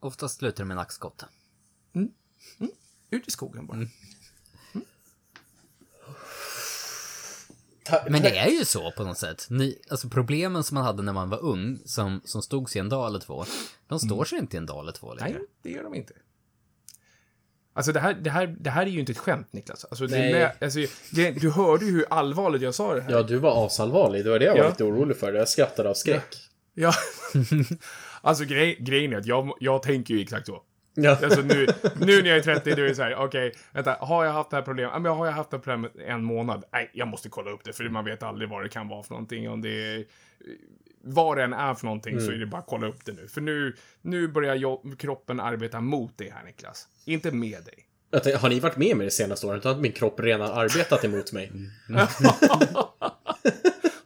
Oftast 0.00 0.36
slutar 0.38 0.64
det 0.64 0.68
med 0.68 0.76
nackskott. 0.76 1.24
Ut 3.10 3.28
i 3.28 3.30
skogen 3.30 3.66
bara. 3.66 3.78
Ta- 7.84 8.04
Men 8.10 8.22
det 8.22 8.38
är 8.38 8.50
ju 8.50 8.64
så 8.64 8.92
på 8.92 9.04
något 9.04 9.18
sätt. 9.18 9.46
Ni, 9.50 9.80
alltså 9.90 10.08
problemen 10.08 10.64
som 10.64 10.74
man 10.74 10.84
hade 10.84 11.02
när 11.02 11.12
man 11.12 11.30
var 11.30 11.38
ung, 11.42 11.78
som, 11.84 12.20
som 12.24 12.42
stod 12.42 12.70
sig 12.70 12.80
en 12.80 12.88
dag 12.88 13.06
eller 13.06 13.18
två, 13.20 13.44
de 13.86 13.98
står 14.00 14.24
sig 14.24 14.38
inte 14.38 14.56
en 14.56 14.66
dag 14.66 14.80
eller 14.80 14.92
två 14.92 15.14
längre. 15.14 15.38
Nej, 15.38 15.46
det 15.62 15.70
gör 15.70 15.82
de 15.84 15.94
inte. 15.94 16.14
Alltså 17.76 17.92
det 17.92 18.00
här, 18.00 18.14
det 18.14 18.30
här, 18.30 18.46
det 18.60 18.70
här 18.70 18.82
är 18.86 18.90
ju 18.90 19.00
inte 19.00 19.12
ett 19.12 19.18
skämt, 19.18 19.52
Niklas. 19.52 19.84
Alltså, 19.84 20.04
Nej. 20.04 20.32
lä- 20.32 20.52
alltså, 20.60 20.78
det, 21.12 21.30
du 21.30 21.50
hörde 21.50 21.84
ju 21.84 21.92
hur 21.92 22.06
allvarligt 22.10 22.62
jag 22.62 22.74
sa 22.74 22.94
det 22.94 23.00
här. 23.00 23.10
Ja, 23.10 23.22
du 23.22 23.36
var 23.36 23.66
asallvarlig. 23.66 24.24
Det 24.24 24.30
var 24.30 24.38
det 24.38 24.44
jag 24.44 24.52
var 24.52 24.62
Ja. 24.62 24.68
lite 24.68 24.84
orolig 24.84 25.16
för. 25.16 25.32
Jag 25.32 25.48
skrattade 25.48 25.88
av 25.90 25.94
skräck. 25.94 26.34
Ja. 26.74 26.92
alltså 28.22 28.44
grej, 28.44 28.76
grejen 28.80 29.12
är 29.12 29.16
att 29.16 29.26
jag, 29.26 29.52
jag 29.60 29.82
tänker 29.82 30.14
ju 30.14 30.20
exakt 30.20 30.46
så. 30.46 30.62
Ja. 30.94 31.18
Alltså 31.22 31.40
nu, 31.40 31.66
nu 32.00 32.22
när 32.22 32.28
jag 32.28 32.38
är 32.38 32.42
30, 32.42 32.70
då 32.74 32.82
är 32.82 32.86
det 32.88 32.94
så 32.94 33.02
här, 33.02 33.14
okej, 33.16 33.52
vänta, 33.72 33.96
har 34.00 34.24
jag 34.24 34.32
haft 34.32 34.50
det 34.50 34.56
här 34.56 34.62
problemet? 34.62 34.90
Ja, 34.94 34.98
men 34.98 35.12
har 35.12 35.26
jag 35.26 35.32
haft 35.32 35.50
det 35.50 35.56
här 35.56 35.62
problemet 35.62 35.92
en 36.08 36.24
månad? 36.24 36.64
Nej, 36.72 36.90
jag 36.94 37.08
måste 37.08 37.28
kolla 37.28 37.50
upp 37.50 37.64
det, 37.64 37.72
för 37.72 37.84
man 37.88 38.04
vet 38.04 38.22
aldrig 38.22 38.48
vad 38.48 38.62
det 38.62 38.68
kan 38.68 38.88
vara 38.88 39.02
för 39.02 39.10
någonting. 39.10 39.50
Om 39.50 39.62
det 39.62 39.68
är, 39.94 40.04
vad 41.06 41.36
det 41.36 41.42
än 41.44 41.52
är 41.52 41.74
för 41.74 41.84
någonting 41.86 42.20
så 42.20 42.30
är 42.30 42.36
det 42.36 42.46
bara 42.46 42.60
att 42.60 42.66
kolla 42.66 42.86
upp 42.86 43.04
det 43.04 43.12
nu. 43.12 43.28
För 43.28 43.40
nu, 43.40 43.76
nu 44.02 44.28
börjar 44.28 44.54
jag, 44.54 44.94
kroppen 44.98 45.40
arbeta 45.40 45.80
mot 45.80 46.18
dig 46.18 46.30
här, 46.30 46.44
Niklas. 46.44 46.88
Inte 47.04 47.30
med 47.30 47.64
dig. 47.64 47.88
Tänkte, 48.10 48.36
Har 48.36 48.48
ni 48.48 48.60
varit 48.60 48.76
med 48.76 48.96
mig 48.96 49.04
det 49.04 49.10
senaste 49.10 49.46
året? 49.46 49.64
Har 49.64 49.76
min 49.76 49.92
kropp 49.92 50.20
redan 50.20 50.50
arbetat 50.50 51.04
emot 51.04 51.32
mig? 51.32 51.52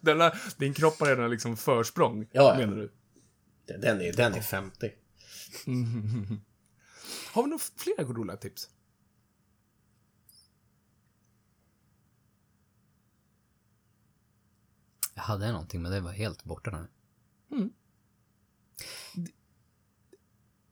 Denna, 0.01 0.33
din 0.57 0.75
kropp 0.75 1.01
har 1.01 1.07
redan 1.07 1.31
liksom 1.31 1.57
försprång, 1.57 2.27
Ja, 2.33 2.43
ja. 2.43 2.59
menar 2.67 2.77
du? 2.77 2.91
Den- 3.81 4.01
är, 4.01 4.13
den 4.13 4.35
är 4.35 4.41
50. 4.41 4.91
Har 7.33 7.43
vi 7.43 7.49
några 7.49 7.63
fler 7.77 8.05
roliga 8.05 8.37
tips? 8.37 8.69
Jag 15.19 15.23
hade 15.23 15.53
någonting, 15.53 15.83
men 15.83 15.93
det 15.93 16.01
var 16.01 16.13
helt 16.13 16.45
borta 16.45 16.71
nu. 16.71 16.89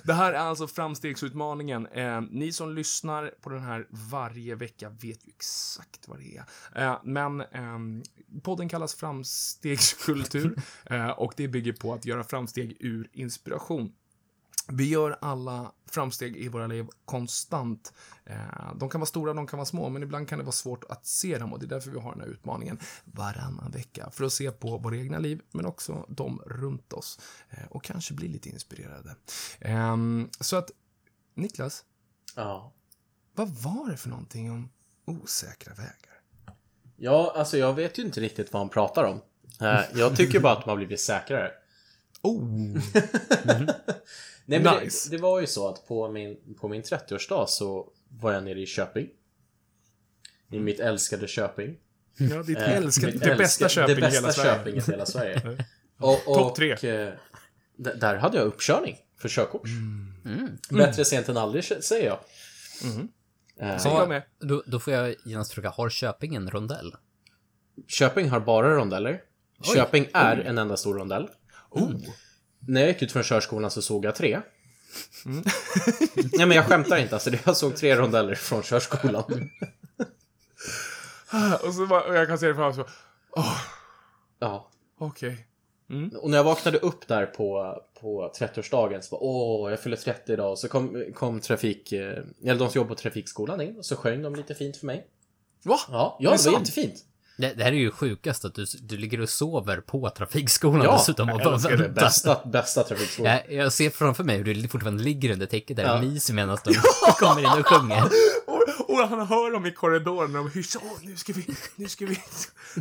det 0.05 0.13
här 0.13 0.33
är 0.33 0.39
alltså 0.39 0.67
framstegsutmaningen. 0.67 1.87
Eh, 1.87 2.21
ni 2.21 2.53
som 2.53 2.75
lyssnar 2.75 3.35
på 3.41 3.51
den 3.51 3.63
här 3.63 3.87
varje 3.91 4.55
vecka 4.55 4.89
vet 4.89 5.27
ju 5.27 5.31
exakt 5.37 6.09
vad 6.09 6.19
det 6.19 6.37
är. 6.37 6.45
Eh, 6.85 6.99
men 7.05 7.41
eh, 7.41 7.79
podden 8.43 8.69
kallas 8.69 8.95
Framstegskultur 8.95 10.63
eh, 10.85 11.09
och 11.09 11.33
det 11.37 11.49
bygger 11.49 11.73
på 11.73 11.95
att 11.95 12.05
göra 12.05 12.25
framsteg 12.25 12.77
ur 12.81 13.09
inspiration. 13.13 13.93
Vi 14.73 14.89
gör 14.89 15.19
alla 15.21 15.73
framsteg 15.91 16.37
i 16.37 16.49
våra 16.49 16.67
liv 16.67 16.87
konstant. 17.05 17.93
Eh, 18.25 18.37
de 18.77 18.89
kan 18.89 19.01
vara 19.01 19.07
stora, 19.07 19.35
de 19.35 19.47
kan 19.47 19.57
vara 19.59 19.67
små, 19.67 19.89
men 19.89 20.03
ibland 20.03 20.29
kan 20.29 20.39
det 20.39 20.45
vara 20.45 20.53
svårt 20.53 20.85
att 20.89 21.07
se 21.07 21.39
dem 21.39 21.53
och 21.53 21.59
det 21.59 21.67
är 21.67 21.69
därför 21.69 21.91
vi 21.91 22.01
har 22.01 22.13
den 22.13 22.21
här 22.21 22.29
utmaningen 22.29 22.79
varannan 23.05 23.71
vecka. 23.71 24.11
För 24.13 24.25
att 24.25 24.33
se 24.33 24.51
på 24.51 24.79
våra 24.79 24.97
egna 24.97 25.19
liv, 25.19 25.41
men 25.53 25.67
också 25.67 26.07
de 26.09 26.43
runt 26.47 26.93
oss. 26.93 27.19
Eh, 27.51 27.67
och 27.71 27.85
kanske 27.85 28.15
bli 28.15 28.29
lite 28.29 28.49
inspirerade. 28.49 29.17
Ehm, 29.61 30.29
så 30.41 30.57
att, 30.57 30.71
Niklas, 31.35 31.85
Ja. 32.37 32.73
vad 33.35 33.49
var 33.49 33.91
det 33.91 33.97
för 33.97 34.09
någonting 34.09 34.51
om 34.51 34.69
osäkra 35.05 35.75
vägar? 35.75 36.21
Ja, 36.97 37.33
alltså 37.37 37.59
jag 37.59 37.75
vet 37.75 37.99
ju 37.99 38.03
inte 38.03 38.21
riktigt 38.21 38.53
vad 38.53 38.63
han 38.63 38.69
pratar 38.69 39.05
om. 39.05 39.21
Eh, 39.61 39.81
Jag 39.95 40.17
tycker 40.17 40.41
bara 40.41 40.53
att 40.53 40.65
de 40.65 40.71
har 40.71 40.77
blivit 40.77 41.01
säkrare. 41.01 41.51
Oh! 42.23 42.79
Nej, 44.51 44.61
men 44.61 44.83
Nice. 44.85 45.11
det, 45.11 45.17
det 45.17 45.23
var 45.23 45.41
ju 45.41 45.47
så 45.47 45.69
att 45.69 45.87
på 45.87 46.09
min, 46.09 46.55
på 46.61 46.69
min 46.69 46.83
30-årsdag 46.83 47.47
så 47.47 47.93
var 48.09 48.33
jag 48.33 48.45
nere 48.45 48.61
i 48.61 48.67
Köping. 48.67 49.09
I 50.51 50.59
mitt 50.61 50.81
älskade 50.81 51.27
Köping. 51.29 51.77
Ja, 52.19 52.43
ditt 52.43 52.59
Eh, 52.59 52.77
älskade, 52.77 53.13
det 53.13 53.37
bästa 53.37 53.69
Köping 53.69 53.97
det 53.97 54.09
i 54.09 54.11
hela 54.11 54.27
bästa 54.27 54.43
Sverige. 54.43 54.83
Hela 54.87 55.07
Sverige. 55.07 55.65
och, 55.99 56.29
och, 56.29 56.35
Topp 56.37 56.57
tre. 56.57 56.73
eh, 56.73 57.13
där 57.77 58.17
hade 58.17 58.37
jag 58.39 58.47
uppkörning 58.47 58.97
för 59.19 59.29
körkort. 59.29 59.65
Mm. 60.25 60.59
Bättre 60.71 61.05
sent 61.05 61.29
än 61.29 61.37
aldrig, 61.37 61.65
säger 61.65 62.07
jag. 62.07 62.19
Eh, 63.61 63.79
Så 63.79 63.89
jag 63.89 64.09
med. 64.09 64.23
Då, 64.41 64.63
då 64.67 64.81
får 64.81 64.93
jag 64.93 65.15
genast 65.25 65.53
fråga, 65.53 65.71
har 65.71 65.91
Köping 65.91 66.35
en 66.35 66.51
rondell? 66.51 66.95
Köping 67.89 68.29
har 68.29 68.41
bara 68.41 68.75
rondeller. 68.77 69.23
Köping 69.75 70.07
är 70.15 70.37
en 70.37 70.59
enda 70.59 70.77
stor 70.77 70.95
rondell. 70.95 71.29
Oh. 71.71 71.93
När 72.61 72.81
jag 72.81 72.89
gick 72.89 73.03
ut 73.03 73.13
från 73.13 73.23
körskolan 73.23 73.71
så 73.71 73.83
såg 73.83 74.05
jag 74.05 74.15
tre. 74.15 74.41
Nej 76.15 76.47
men 76.47 76.51
jag 76.51 76.67
skämtar 76.67 76.97
inte, 76.97 77.15
alltså 77.15 77.31
jag 77.45 77.57
såg 77.57 77.77
tre 77.77 77.97
rondeller 77.97 78.35
från 78.35 78.63
körskolan. 78.63 79.25
Och, 81.65 81.75
så 81.75 81.87
bara, 81.87 82.03
och 82.03 82.15
jag 82.15 82.29
kan 82.29 82.39
se 82.39 82.47
det 82.47 82.55
framför 82.55 82.83
mig. 82.83 82.91
Ja. 84.39 84.71
Okej. 84.99 85.47
Och 86.21 86.31
när 86.31 86.37
jag 86.37 86.45
vaknade 86.45 86.79
upp 86.79 87.09
där 87.09 87.27
på, 87.27 87.77
på 88.01 88.33
30-årsdagen 88.39 89.01
så 89.01 89.11
bara 89.11 89.21
åh, 89.21 89.71
jag 89.71 89.81
fyller 89.81 89.97
30 89.97 90.33
idag. 90.33 90.51
Och 90.51 90.59
så 90.59 90.69
kom, 90.69 91.05
kom 91.15 91.41
trafik, 91.41 91.93
eh, 91.93 92.23
eller 92.43 92.59
de 92.59 92.71
som 92.71 92.79
jobbar 92.79 92.89
på 92.89 92.95
trafikskolan 92.95 93.61
in 93.61 93.77
och 93.77 93.85
så 93.85 93.97
sjöng 93.97 94.23
de 94.23 94.35
lite 94.35 94.55
fint 94.55 94.77
för 94.77 94.87
mig. 94.87 95.07
Va? 95.63 95.79
Ja, 95.89 96.17
ja 96.21 96.31
det 96.31 96.31
det 96.31 96.31
var 96.31 96.37
sant? 96.37 96.59
jättefint. 96.59 97.05
Det, 97.39 97.55
det 97.55 97.65
här 97.65 97.73
är 97.73 97.77
ju 97.77 97.91
sjukast 97.91 98.45
att 98.45 98.55
du, 98.55 98.65
du 98.81 98.97
ligger 98.97 99.21
och 99.21 99.29
sover 99.29 99.81
på 99.81 100.11
trafikskolan 100.11 100.85
Ja, 100.85 100.93
dessutom 100.93 101.31
och 101.31 101.41
jag 101.41 101.79
det. 101.79 101.89
Bästa, 101.89 102.41
bästa 102.45 102.83
trafikskolan. 102.85 103.33
Jag, 103.33 103.53
jag 103.53 103.73
ser 103.73 103.91
framför 103.91 104.25
mig 104.25 104.37
hur 104.37 104.45
du 104.55 104.69
fortfarande 104.69 105.03
ligger 105.03 105.33
under 105.33 105.47
täcket 105.47 105.77
där 105.77 105.85
Ja. 105.85 105.95
och 105.99 106.05
myser 106.05 106.35
medan 106.35 106.59
de 106.65 106.75
kommer 107.19 107.41
in 107.41 107.61
och 107.61 107.67
sjunger. 107.67 108.05
Och, 108.47 108.91
och 108.91 109.09
han 109.09 109.27
hör 109.27 109.53
dem 109.53 109.67
i 109.67 109.71
korridoren 109.73 110.37
och 110.37 110.45
de 110.45 110.51
hyschar. 110.51 110.81
Åh, 110.85 110.99
nu 111.03 111.17
ska 111.17 111.33
vi, 111.33 111.47
nu 111.77 111.89
ska 111.89 112.07
vi, 112.07 112.19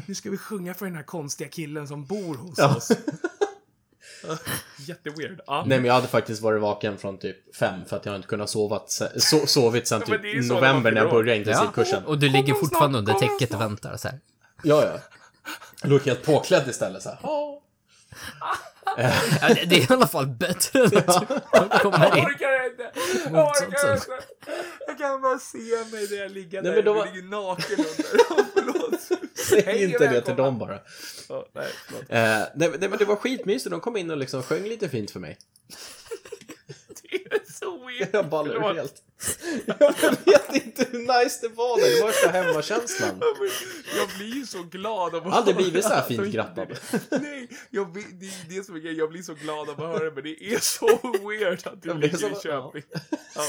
nu 0.05 0.15
ska 0.15 0.29
vi 0.29 0.37
sjunga 0.37 0.73
för 0.73 0.85
den 0.85 0.95
här 0.95 1.03
konstiga 1.03 1.49
killen 1.49 1.87
som 1.87 2.05
bor 2.05 2.35
hos 2.35 2.57
Ja. 2.57 2.75
oss. 2.75 2.91
Jätteweird. 4.87 5.39
Ja. 5.47 5.63
Nej 5.67 5.77
men 5.77 5.85
jag 5.87 5.93
hade 5.93 6.07
faktiskt 6.07 6.41
varit 6.41 6.61
vaken 6.61 6.97
från 6.97 7.17
typ 7.17 7.55
fem 7.55 7.79
för 7.87 7.97
att 7.97 8.05
jag 8.05 8.15
inte 8.15 8.27
kunnat 8.27 8.49
sovat, 8.49 8.91
so, 9.17 9.47
sovit 9.47 9.87
sen 9.87 10.01
Ja, 10.07 10.17
typ 10.17 10.49
november 10.49 10.91
när 10.91 10.91
när 10.91 11.01
jag 11.01 11.11
började 11.11 11.37
intensivkursen. 11.39 12.05
Och 12.05 12.19
du 12.19 12.29
ligger 12.29 12.53
fortfarande 12.53 12.97
under 12.99 13.13
täcket 13.13 13.53
och 13.53 13.61
väntar 13.61 13.97
så 13.97 14.07
här. 14.07 14.19
Ja, 14.63 14.83
ja. 14.85 14.99
Jag 15.81 15.89
låg 15.91 16.01
helt 16.01 16.23
påklädd 16.23 16.67
istället 16.67 17.03
så 17.03 17.09
här. 17.09 17.19
Ja, 17.23 17.61
det, 19.49 19.65
det 19.65 19.75
är 19.75 19.79
i 19.79 19.87
alla 19.93 20.07
fall 20.07 20.27
bättre 20.27 20.79
än 20.79 20.85
att 20.85 21.29
du 21.71 21.79
kommer 21.79 21.99
Jag 22.07 22.17
in. 22.17 22.25
orkar 22.25 22.65
inte! 22.71 22.91
Jag 23.31 23.47
orkar 23.47 23.93
inte! 23.93 24.11
Jag 24.87 24.97
kan 24.97 25.21
bara 25.21 25.39
se 25.39 25.57
mig 25.91 26.07
där 26.07 26.17
jag 26.17 26.31
ligger 26.31 26.61
Nej, 26.61 26.71
där 26.71 26.83
de 26.83 26.95
var- 26.95 27.05
ligger 27.05 27.27
naken 27.27 27.75
under. 27.79 28.45
Förlåt. 28.53 28.99
Säg 29.49 29.61
Hej, 29.65 29.83
inte 29.83 30.07
det 30.07 30.21
till 30.21 30.35
dem 30.35 30.59
bara. 30.59 30.79
Ja, 31.29 31.45
nej. 31.53 31.67
Eh, 32.09 32.47
nej, 32.55 32.69
nej 32.79 32.89
men 32.89 32.97
det 32.97 33.05
var 33.05 33.15
skitmysigt, 33.15 33.71
de 33.71 33.79
kom 33.79 33.97
in 33.97 34.11
och 34.11 34.17
liksom 34.17 34.43
sjöng 34.43 34.63
lite 34.63 34.89
fint 34.89 35.11
för 35.11 35.19
mig. 35.19 35.37
Det 37.01 37.15
är 37.15 37.46
så 37.67 37.85
weird. 37.87 38.09
Jag 38.13 38.29
ballar 38.29 38.55
ur 38.55 38.73
helt. 38.73 39.03
Jag 39.65 40.11
vet 40.25 40.55
inte 40.65 40.87
hur 40.91 40.99
nice 40.99 41.39
det 41.41 41.47
var 41.55 41.79
där, 41.81 41.95
det 41.95 42.01
var 42.01 42.07
värsta 42.07 42.29
hemmakänslan. 42.29 43.21
Jag 43.97 44.09
blir 44.17 44.35
ju 44.35 44.45
så 44.45 44.63
glad 44.63 45.15
av 45.15 45.27
att 45.27 45.33
Aldrig 45.33 45.55
höra 45.55 45.63
blivit 45.63 45.83
så 45.83 45.89
här 45.89 46.01
fint 46.07 46.27
grattad. 46.33 46.67
Nej, 47.21 47.49
jag, 47.69 47.91
blir- 47.91 48.05
det 48.19 48.25
är 48.25 48.57
det 48.57 48.63
som 48.63 48.75
är 48.75 48.79
grejen. 48.79 48.97
Jag 48.97 49.09
blir 49.09 49.21
så 49.21 49.33
glad 49.33 49.69
av 49.69 49.81
att 49.81 49.87
höra 49.91 50.03
det, 50.03 50.11
men 50.11 50.23
det 50.23 50.53
är 50.53 50.59
så 50.59 50.99
weird 51.29 51.67
att 51.67 51.81
du 51.81 51.93
ligger 51.93 52.17
i 52.17 52.35
så- 52.35 52.39
Köping. 52.41 52.83
Ja. 53.35 53.45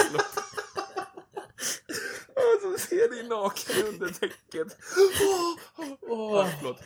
Och 2.35 2.63
så 2.63 2.79
ser 2.89 3.11
dig 3.11 3.29
naken 3.29 3.87
under 3.87 4.09
täcket. 4.09 4.77
Åh, 5.21 5.57
åh, 5.77 5.87
åh. 6.09 6.37
Ja, 6.39 6.49
förlåt. 6.61 6.81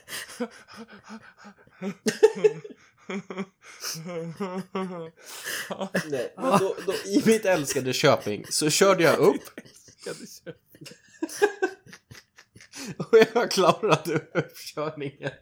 Nej, 6.10 6.34
men 6.36 6.58
då, 6.58 6.76
då, 6.86 6.92
I 6.92 7.22
mitt 7.26 7.44
älskade 7.44 7.92
Köping 7.92 8.44
så 8.50 8.70
körde 8.70 9.02
jag 9.02 9.18
upp 9.18 9.42
och 12.98 13.18
jag 13.34 13.50
klarade 13.50 14.14
uppkörningen. 14.34 15.32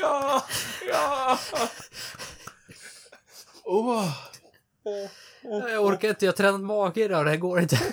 Ja, 0.00 0.44
ja. 0.88 1.38
Åh, 3.64 4.12
Jag 5.42 5.84
orkar 5.84 6.08
inte, 6.08 6.24
jag 6.24 6.32
har 6.32 6.36
tränat 6.36 6.60
mage 6.60 7.04
idag, 7.04 7.24
det 7.24 7.30
här 7.30 7.36
går 7.38 7.60
inte. 7.60 7.80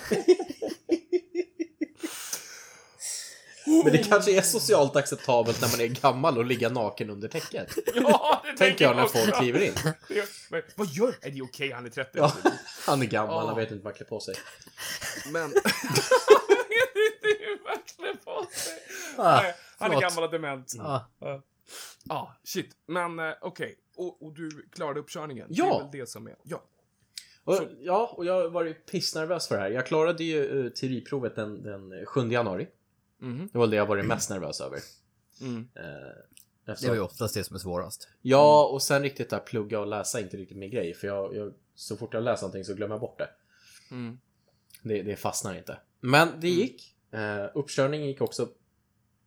Men 3.66 3.92
det 3.92 3.98
kanske 4.08 4.36
är 4.38 4.42
socialt 4.42 4.96
acceptabelt 4.96 5.60
när 5.60 5.68
man 5.70 5.80
är 5.80 5.86
gammal 6.00 6.38
och 6.38 6.44
ligga 6.44 6.68
naken 6.68 7.10
under 7.10 7.28
täcket. 7.28 7.68
ja 7.94 8.42
det 8.44 8.56
Tänker 8.56 8.84
jag 8.84 8.96
när 8.96 9.04
också. 9.04 9.18
folk 9.18 9.34
kliver 9.34 9.60
in. 9.62 9.72
Det- 10.08 10.28
men 10.50 10.62
Vad 10.76 10.88
gör... 10.88 11.14
Är 11.20 11.30
det 11.30 11.42
okej? 11.42 11.72
Han 11.72 11.86
är 11.86 11.90
30. 11.90 12.10
Ja, 12.12 12.32
han 12.86 13.02
är 13.02 13.06
gammal, 13.06 13.34
Ja. 13.34 13.46
han 13.46 13.56
vet 13.56 13.70
inte 13.70 13.84
vad 13.84 13.92
han 13.92 13.96
klär 13.96 14.06
på 14.06 14.20
sig. 14.20 14.34
Men... 15.32 15.42
Han 16.28 16.48
vet 16.48 16.96
inte 17.14 17.44
hur 17.44 17.64
man 17.64 17.76
klär 17.96 18.14
på 18.24 18.46
sig. 18.52 18.78
Ah, 19.16 19.40
Nej, 19.42 19.54
han 19.78 19.92
är 19.92 20.00
gammal 20.00 20.24
och 20.24 20.30
dement. 20.30 20.72
Ja, 20.76 21.10
Ja. 21.20 21.42
ah, 22.08 22.26
shit. 22.44 22.70
Men 22.88 23.18
eh, 23.18 23.34
okej. 23.40 23.74
Och, 23.96 24.22
och 24.22 24.32
du 24.34 24.68
klarade 24.72 25.00
uppkörningen? 25.00 25.46
Ja. 25.50 25.64
Det 25.64 25.70
är 25.74 25.78
väl 25.80 25.88
det 26.00 26.06
som 26.10 26.26
är... 26.26 26.36
Ja. 26.42 26.62
Och, 27.44 27.58
ja, 27.80 28.14
och 28.16 28.24
jag 28.24 28.34
har 28.42 28.48
varit 28.48 28.86
pissnervös 28.90 29.48
för 29.48 29.54
det 29.56 29.60
här. 29.62 29.70
Jag 29.70 29.86
klarade 29.86 30.24
ju 30.24 30.42
uh, 30.44 30.70
teoriprovet 30.70 31.36
den, 31.36 31.62
den 31.62 32.06
7 32.06 32.30
januari. 32.32 32.68
Mhm. 33.24 33.48
Det 33.52 33.58
var 33.58 33.66
det 33.66 33.76
jag 33.76 33.86
varit 33.86 34.04
mest 34.06 34.30
nervös 34.30 34.60
över. 34.60 34.78
Mm. 35.40 35.68
Eh, 35.74 35.82
Det 36.64 36.72
eftersom- 36.72 36.88
var 36.88 36.96
ju 36.96 37.02
oftast 37.02 37.34
det 37.34 37.44
som 37.44 37.56
är 37.56 37.60
svårast. 37.60 38.08
Ja, 38.22 38.66
och 38.66 38.82
sen 38.82 39.02
riktigt 39.02 39.30
där 39.30 39.38
plugga 39.38 39.80
och 39.80 39.86
läsa 39.86 40.18
är 40.18 40.22
inte 40.22 40.36
riktigt 40.36 40.58
min 40.58 40.70
grej. 40.70 40.94
För 40.94 41.06
jag, 41.06 41.36
jag, 41.36 41.54
så 41.74 41.96
fort 41.96 42.14
jag 42.14 42.22
läser 42.22 42.42
någonting 42.42 42.64
så 42.64 42.74
glömmer 42.74 42.94
jag 42.94 43.00
bort 43.00 43.18
det. 43.18 43.28
Mm. 43.90 44.18
Det, 44.82 45.02
det 45.02 45.16
fastnar 45.16 45.54
inte. 45.54 45.78
Men 46.00 46.28
det 46.40 46.48
gick. 46.48 46.96
Eh, 47.10 47.46
uppkörningen 47.54 48.06
gick 48.06 48.20
också 48.20 48.48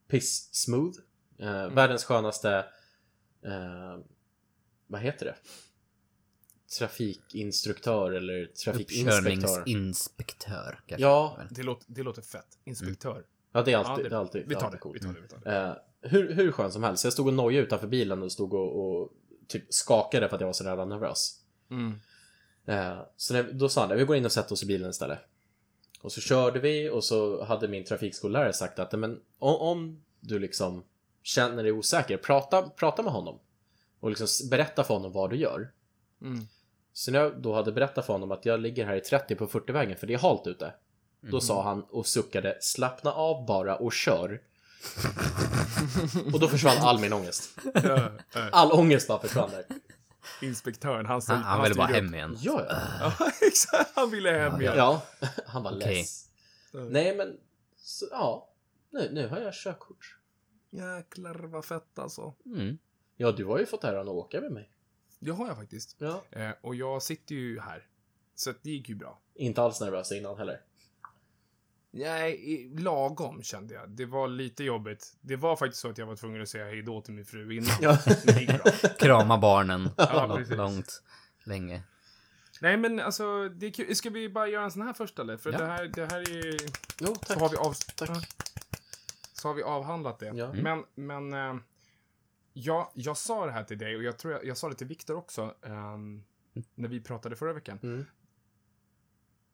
piss 0.08 0.50
smooth. 0.54 0.98
Eh, 1.40 1.70
Världens 1.70 2.04
skönaste... 2.04 2.66
Eh, 3.46 3.98
vad 4.88 5.02
heter 5.02 5.26
det? 5.26 5.36
Trafikinstruktör 6.80 8.12
eller 8.12 8.46
trafikinspektör. 8.46 9.18
Uppkörningsinspektör. 9.20 10.80
kanske. 10.88 11.02
Ja, 11.06 11.38
Det, 11.52 11.64
låter, 11.64 11.86
det 11.88 12.04
låter 12.04 12.22
fett. 12.22 12.58
Inspektör. 12.64 13.24
Ja, 13.58 13.64
det 13.64 13.72
är 13.72 13.74
Ja, 13.74 13.80
alltid, 13.80 14.06
det, 14.06 14.10
det 14.10 14.18
alltid, 14.18 14.48
vi 14.48 14.54
det 14.54 14.60
tar 14.60 14.68
alltid 14.68 14.80
det. 14.84 14.94
Vi 14.94 15.00
tar 15.00 15.14
det. 15.14 15.22
Vi 15.22 15.28
tar 15.28 15.52
det. 15.52 15.58
Eh, 15.58 15.74
hur, 16.02 16.34
hur 16.34 16.52
skön 16.52 16.72
som 16.72 16.84
helst. 16.84 17.04
Jag 17.04 17.14
stod 17.14 17.28
och 17.28 17.34
nojade 17.34 17.66
utanför 17.66 17.88
bilen 17.88 18.24
och 18.24 18.32
stod 18.32 18.54
och, 18.54 19.02
och 19.02 19.12
typ 19.48 19.74
skakade 19.74 20.30
för 20.30 20.36
att 20.36 20.42
jag 20.42 20.48
var 20.48 20.54
så 20.54 20.64
jävla 20.64 20.86
nervös. 20.86 21.42
Mm. 21.70 21.94
Eh, 22.66 23.00
så 23.18 23.34
när, 23.34 23.44
då 23.44 23.70
sa 23.70 23.88
han 23.88 23.98
vi 23.98 24.04
går 24.04 24.16
in 24.16 24.26
och 24.26 24.32
sätter 24.32 24.54
oss 24.54 24.64
i 24.64 24.66
bilen 24.66 24.90
istället. 24.90 25.20
Och 26.02 26.12
så 26.12 26.22
körde 26.22 26.60
vi 26.60 26.90
och 26.90 27.04
så 27.04 27.44
hade 27.44 27.68
min 27.68 27.86
trafikskollärare 27.86 28.54
sagt 28.54 28.80
att 28.80 28.92
men, 28.92 29.22
om, 29.40 29.56
om 29.56 30.04
du 30.20 30.40
liksom 30.40 30.84
känner 31.24 31.64
dig 31.64 31.72
osäker, 31.72 32.18
prata, 32.18 32.70
prata 32.70 33.04
med 33.04 33.14
honom. 33.14 33.40
Och 34.00 34.10
liksom 34.10 34.50
berätta 34.50 34.84
för 34.84 34.94
honom 34.94 35.12
vad 35.12 35.30
du 35.30 35.36
gör. 35.36 35.72
Mm. 36.22 36.48
Så 36.94 37.12
när 37.12 37.20
jag 37.20 37.42
då 37.42 37.54
hade 37.54 37.72
berättat 37.72 38.06
för 38.06 38.14
honom 38.14 38.32
att 38.32 38.46
jag 38.46 38.60
ligger 38.60 38.86
här 38.86 38.96
i 38.96 39.02
30 39.02 39.36
på 39.36 39.48
40-vägen 39.48 39.98
för 39.98 40.08
det 40.08 40.14
är 40.14 40.18
halt 40.18 40.48
ute. 40.48 40.74
Då 41.32 41.42
sa 41.42 41.64
han 41.64 41.84
och 41.84 42.08
suckade 42.08 42.58
slappna 42.62 43.12
av 43.12 43.46
bara 43.46 43.76
och 43.76 43.94
kör. 43.94 44.42
och 46.34 46.40
då 46.40 46.48
försvann 46.48 46.78
all 46.78 47.00
min 47.00 47.14
ångest. 47.14 47.60
All 48.52 48.72
ångest 48.72 49.08
bara 49.08 49.20
försvann 49.20 49.50
där. 49.50 49.66
Inspektören, 50.42 51.06
han, 51.06 51.22
Han, 51.28 51.44
han 51.44 51.64
ville 51.64 51.76
bara 51.76 51.88
hem 51.88 52.14
igen. 52.14 52.38
Ja, 52.42 52.66
ja. 53.20 53.32
exakt. 53.42 53.92
Han 53.96 54.12
ville 54.12 54.32
hem 54.32 54.62
igen. 54.62 54.74
Ja, 54.78 55.02
han 55.46 55.64
var 55.64 55.76
Okej. 55.78 55.98
less. 55.98 56.30
Nej, 56.72 57.16
men 57.16 57.38
så, 57.78 58.06
ja. 58.12 58.50
Nu, 58.90 59.10
nu 59.12 59.28
har 59.28 59.38
jag 59.38 59.54
körkort. 59.54 60.18
Jäklar 60.70 61.36
vad 61.36 61.66
fett 61.66 62.00
alltså. 62.00 62.34
Mm. 62.46 62.78
Ja, 63.18 63.32
du 63.32 63.46
har 63.46 63.60
ju 63.60 63.66
fått 63.66 63.84
äran 63.84 64.08
att 64.08 64.14
åka 64.14 64.42
med 64.42 64.52
mig. 64.52 64.70
Det 65.20 65.32
har 65.32 65.48
jag 65.48 65.58
faktiskt. 65.58 65.96
Ja. 66.00 66.24
Eh, 66.32 66.52
och 66.62 66.76
jag 66.76 67.04
sitter 67.04 67.36
ju 67.36 67.60
här. 67.60 67.88
Så 68.36 68.54
det 68.62 68.70
gick 68.70 68.90
ju 68.90 68.96
bra. 68.96 69.20
Inte 69.36 69.62
alls 69.62 69.82
nervös 69.82 70.12
innan 70.12 70.38
heller. 70.38 70.62
Nej, 71.92 72.54
i- 72.54 72.80
lagom 72.80 73.44
kände 73.44 73.74
jag. 73.74 73.90
Det 73.90 74.06
var 74.06 74.28
lite 74.28 74.64
jobbigt. 74.64 75.14
Det 75.22 75.36
var 75.36 75.56
faktiskt 75.56 75.82
så 75.82 75.90
att 75.90 75.98
jag 75.98 76.06
var 76.06 76.16
tvungen 76.16 76.42
att 76.42 76.50
säga 76.50 76.66
hej 76.66 76.82
då 76.82 77.02
till 77.02 77.14
min 77.14 77.26
fru 77.26 77.54
innan. 77.58 77.76
Ja. 77.82 77.98
Krama 79.00 79.38
barnen 79.38 79.90
Ja, 79.98 80.40
långt, 80.50 81.02
länge. 81.44 81.82
Nej, 82.62 82.78
men 82.78 83.00
alltså, 83.00 83.50
det 83.50 83.66
är 83.66 83.72
kul. 83.72 83.96
Ska 83.96 84.10
vi 84.10 84.30
bara 84.30 84.48
göra 84.48 84.64
en 84.64 84.72
sån 84.72 84.82
här 84.82 84.94
först 84.94 85.20
eller? 85.20 85.38
För 85.38 85.52
Ja. 85.52 85.58
det, 85.58 85.66
här, 85.66 85.86
det 85.88 86.06
här 86.12 86.20
är... 86.20 86.56
Jo, 87.00 87.08
Så 87.08 87.16
tack. 87.16 87.40
har 87.40 87.50
vi, 87.50 87.58
av... 87.58 87.74
Tack. 87.96 88.10
så 89.34 89.48
har 89.48 89.54
vi 89.56 89.64
avhandlat 89.64 90.20
det. 90.20 90.32
Ja. 90.36 90.54
Men, 90.54 90.84
men... 90.96 91.34
Eh, 91.34 91.62
ja, 92.54 92.92
jag 92.96 93.18
sa 93.18 93.46
det 93.46 93.52
här 93.52 93.64
till 93.64 93.78
dig 93.78 93.96
och 93.96 94.04
jag 94.04 94.18
tror 94.18 94.34
jag, 94.34 94.46
jag 94.46 94.58
sa 94.58 94.70
det 94.70 94.76
till 94.76 94.88
Viktor 94.88 95.16
också. 95.18 95.56
ehm, 95.66 96.24
när 96.76 96.88
vi 96.90 97.02
pratade 97.02 97.36
förra 97.36 97.54
veckan. 97.54 97.80
Mm. 97.84 98.06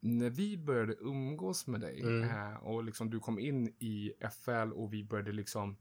När 0.06 0.30
vi 0.30 0.58
började 0.58 0.94
umgås 0.94 1.68
med 1.68 1.82
dig 1.82 2.02
Mm. 2.02 2.30
eh, 2.30 2.56
och 2.56 2.84
liksom 2.84 3.10
du 3.10 3.20
kom 3.20 3.40
in 3.40 3.68
i 3.80 4.14
FL 4.44 4.74
och 4.74 4.94
vi 4.94 5.04
började 5.04 5.32
liksom... 5.32 5.78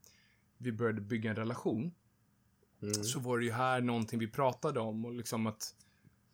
Vi 0.57 0.71
började 0.71 1.01
bygga 1.01 1.29
en 1.29 1.35
relation. 1.35 1.93
Mm. 2.81 2.93
så 3.03 3.19
var 3.19 3.37
det 3.37 3.45
ju 3.45 3.51
här 3.51 3.81
någonting 3.81 4.19
vi 4.19 4.27
pratade 4.27 4.79
om 4.79 5.05
och 5.05 5.13
liksom 5.13 5.47
att 5.47 5.75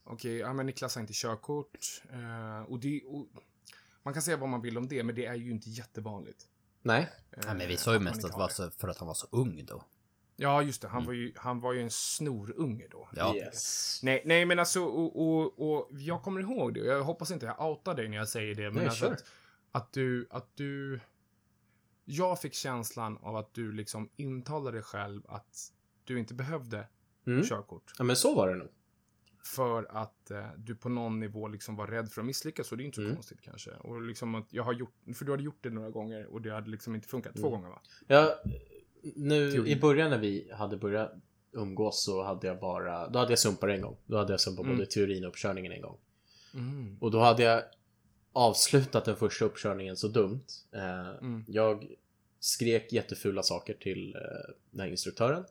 okej, 0.03 0.37
ja 0.37 0.53
men 0.53 0.65
Niklas 0.65 0.95
har 0.95 1.01
inte 1.01 1.13
körkort 1.15 1.77
eh, 2.11 2.61
och 2.61 2.79
det 2.79 3.01
och, 3.05 3.27
man 4.03 4.13
kan 4.13 4.23
säga 4.23 4.37
vad 4.37 4.49
man 4.49 4.61
vill 4.61 4.77
om 4.77 4.87
det, 4.87 5.03
men 5.03 5.15
det 5.15 5.25
är 5.25 5.35
ju 5.35 5.51
inte 5.51 5.69
jättevanligt. 5.69 6.47
Nej. 6.81 7.09
Eh, 7.31 7.43
Nej, 7.45 7.55
men 7.55 7.67
vi 7.67 7.77
sa 7.77 7.93
ju 7.93 7.99
mest 7.99 8.25
att 8.25 8.31
det 8.31 8.37
var 8.37 8.49
så 8.49 8.71
för 8.71 8.87
att 8.87 8.97
han 8.97 9.07
var 9.07 9.15
så 9.15 9.27
ung 9.31 9.65
då. 9.65 9.83
Ja, 10.41 10.61
just 10.61 10.81
det. 10.81 10.87
Han, 10.87 11.05
var 11.05 11.13
ju, 11.13 11.33
han 11.35 11.59
var 11.59 11.73
ju 11.73 11.81
en 11.81 11.89
snorunge 11.91 12.87
då. 12.91 13.09
Ja. 13.15 13.35
Yes. 13.35 13.99
Nej, 14.03 14.21
nej, 14.25 14.45
men 14.45 14.59
alltså, 14.59 14.81
och, 14.83 15.21
och, 15.21 15.71
och 15.71 15.89
jag 15.91 16.21
kommer 16.23 16.41
ihåg 16.41 16.73
det. 16.73 16.79
Jag 16.79 17.03
hoppas 17.03 17.31
inte 17.31 17.45
jag 17.45 17.69
outar 17.69 17.95
dig 17.95 18.07
när 18.09 18.17
jag 18.17 18.29
säger 18.29 18.55
det, 18.55 18.63
men 18.63 18.73
Nej, 18.73 18.85
alltså 18.85 19.05
kör. 19.05 19.13
att, 19.13 19.23
att 19.71 19.93
du, 19.93 20.27
att 20.29 20.55
du... 20.55 20.99
Jag 22.05 22.41
fick 22.41 22.53
känslan 22.53 23.17
av 23.21 23.35
att 23.35 23.53
du 23.53 23.71
liksom 23.71 24.09
intalade 24.15 24.71
dig 24.77 24.83
själv 24.83 25.21
att 25.27 25.71
du 26.03 26.19
inte 26.19 26.33
behövde 26.33 26.87
Mm. 27.27 27.43
körkort. 27.45 27.93
Ja, 27.97 28.03
men 28.03 28.15
så 28.15 28.35
var 28.35 28.47
det 28.49 28.55
nog. 28.55 28.67
För 29.43 29.87
att 29.97 30.31
eh, 30.31 30.45
du 30.57 30.75
på 30.75 30.89
någon 30.89 31.19
nivå 31.19 31.47
liksom 31.47 31.75
var 31.75 31.87
rädd 31.87 32.11
för 32.11 32.21
att 32.21 32.27
misslyckas. 32.27 32.71
Och 32.71 32.77
det 32.77 32.83
är 32.83 32.85
inte 32.85 32.95
så 32.95 33.01
Mm. 33.01 33.15
konstigt 33.15 33.41
kanske. 33.41 33.71
Och 33.71 34.01
liksom 34.01 34.35
att 34.35 34.53
jag 34.53 34.63
har 34.63 34.73
gjort, 34.73 34.93
för 35.15 35.25
du 35.25 35.31
hade 35.31 35.43
gjort 35.43 35.57
det 35.61 35.69
några 35.69 35.89
gånger 35.89 36.25
och 36.25 36.41
det 36.41 36.49
hade 36.53 36.69
liksom 36.69 36.95
inte 36.95 37.07
funkat. 37.07 37.35
Två 37.35 37.47
Mm. 37.47 37.51
gånger 37.51 37.69
va? 37.69 37.81
Ja, 38.07 38.35
nu 39.15 39.67
i 39.67 39.75
början 39.75 40.09
när 40.09 40.17
vi 40.17 40.51
hade 40.53 40.77
börjat 40.77 41.13
umgås 41.51 42.03
så 42.03 42.23
hade 42.23 42.47
jag 42.47 42.59
bara, 42.59 43.07
då 43.09 43.19
hade 43.19 43.31
jag 43.31 43.39
sumpat 43.39 43.69
en 43.69 43.81
gång. 43.81 43.97
Då 44.05 44.17
hade 44.17 44.33
jag 44.33 44.39
sumpat 44.41 44.65
Mm. 44.65 44.77
både 44.77 44.89
teorin 44.89 45.23
och 45.23 45.29
uppkörningen 45.29 45.71
en 45.71 45.81
gång. 45.81 45.97
Mm. 46.53 46.97
Och 47.01 47.11
då 47.11 47.19
hade 47.19 47.43
jag 47.43 47.63
avslutat 48.33 49.05
den 49.05 49.15
första 49.15 49.45
uppkörningen 49.45 49.97
så 49.97 50.07
dumt. 50.07 50.43
Eh, 50.71 51.09
Mm. 51.09 51.45
Jag 51.47 51.87
skrek 52.39 52.93
jättefula 52.93 53.43
saker 53.43 53.73
till 53.73 54.15
eh, 54.15 54.21
den 54.71 54.79
här 54.81 54.87
instruktören. 54.87 55.45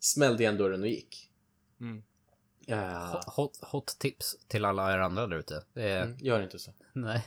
Smällde 0.00 0.42
igen 0.42 0.56
dörren 0.56 0.80
och 0.80 0.88
gick. 0.88 1.30
Mm. 1.80 2.02
Eh, 2.66 3.20
Hot, 3.26 3.58
hot 3.62 3.96
tips 3.98 4.36
till 4.48 4.64
alla 4.64 4.94
er 4.94 4.98
andra 4.98 5.26
där 5.26 5.36
ute. 5.36 5.62
Är- 5.74 6.02
mm, 6.02 6.16
gör 6.20 6.42
inte 6.42 6.58
så. 6.58 6.70
Nej. 6.92 7.22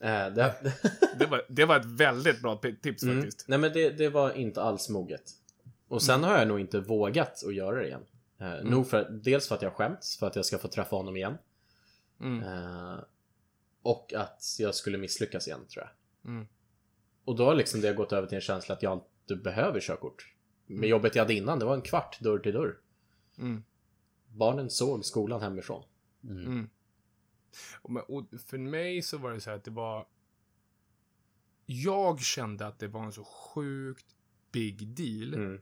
Eh, 0.00 0.26
det, 0.34 0.54
Det, 1.18 1.26
var, 1.26 1.44
det 1.48 1.64
var 1.64 1.76
ett 1.80 1.86
väldigt 1.86 2.42
bra 2.42 2.60
tips 2.82 3.02
mm, 3.02 3.16
faktiskt. 3.16 3.48
nej 3.48 3.58
men 3.58 3.72
det, 3.72 3.90
det 3.90 4.08
var 4.08 4.32
inte 4.32 4.62
alls 4.62 4.88
moget. 4.88 5.30
Och 5.88 6.02
sen 6.02 6.24
har 6.24 6.38
jag 6.38 6.48
nog 6.48 6.60
inte 6.60 6.80
vågat 6.80 7.44
att 7.46 7.54
göra 7.54 7.76
det 7.80 7.86
igen. 7.86 8.04
Eh, 8.38 8.64
Nog 8.64 8.88
för, 8.88 9.10
dels 9.10 9.48
för 9.48 9.54
att 9.54 9.62
jag 9.62 9.72
skämts 9.72 10.18
för 10.18 10.26
att 10.26 10.36
jag 10.36 10.44
ska 10.44 10.58
få 10.58 10.68
träffa 10.68 10.96
honom 10.96 11.16
igen. 11.16 11.38
Mm. 12.20 12.42
Eh, 12.42 12.98
och 13.82 14.14
att 14.14 14.56
jag 14.58 14.74
skulle 14.74 14.98
misslyckas 14.98 15.46
igen 15.46 15.60
tror 15.68 15.84
jag. 15.84 16.30
Mm. 16.32 16.46
Och 17.24 17.36
då 17.36 17.44
har 17.44 17.54
liksom 17.54 17.80
det 17.80 17.92
gått 17.92 18.12
över 18.12 18.28
till 18.28 18.34
en 18.36 18.40
känsla 18.40 18.74
att 18.74 18.82
jag 18.82 19.00
inte 19.22 19.36
behöver 19.36 19.80
körkort. 19.80 20.32
Med 20.66 20.88
jobbet 20.88 21.14
jag 21.14 21.22
hade 21.22 21.34
innan, 21.34 21.58
det 21.58 21.64
var 21.64 21.74
en 21.74 21.82
kvart 21.82 22.20
dörr 22.20 22.38
till 22.38 22.52
dörr. 22.52 22.78
Mm. 23.38 23.62
Barnen 24.28 24.70
såg 24.70 25.04
skolan 25.04 25.40
hemifrån. 25.42 25.82
Mm. 26.24 26.70
Och, 27.82 28.26
för 28.46 28.58
mig 28.58 29.02
så 29.02 29.18
var 29.18 29.32
det 29.32 29.40
så 29.40 29.50
här 29.50 29.56
att 29.56 29.64
det 29.64 29.70
var... 29.70 30.06
Jag 31.66 32.20
kände 32.20 32.66
att 32.66 32.78
det 32.78 32.88
var 32.88 33.04
en 33.04 33.12
så 33.12 33.24
sjukt 33.24 34.06
big 34.52 34.88
deal 34.88 35.34
Mm. 35.34 35.60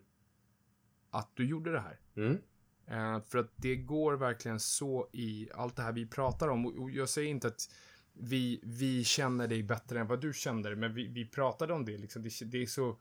att 1.11 1.31
du 1.35 1.47
gjorde 1.47 1.73
det 1.73 1.81
här. 1.81 2.01
Mm. 2.17 2.39
Eh, 2.87 3.23
för 3.25 3.39
att 3.39 3.53
det 3.57 3.77
går 3.77 4.17
verkligen 4.17 4.61
så 4.61 5.09
i 5.13 5.49
allt 5.55 5.77
det 5.77 5.83
här 5.83 5.93
vi 5.93 6.07
pratar 6.07 6.49
om. 6.49 6.67
Och, 6.67 6.83
och 6.83 6.91
jag 6.91 7.09
säger 7.09 7.29
inte 7.29 7.47
att 7.47 7.75
vi, 8.13 8.61
vi 8.63 9.05
känner 9.05 9.49
dig 9.49 9.63
bättre 9.63 10.01
än 10.01 10.07
vad 10.07 10.21
du 10.21 10.33
känner, 10.33 10.75
men 10.75 10.95
vi, 10.95 11.07
vi 11.09 11.27
pratade 11.27 11.73
om 11.73 11.85
det. 11.85 11.99
Liksom. 11.99 12.23
Det, 12.23 12.45
det 12.45 12.63
är 12.63 12.67
så... 12.67 13.01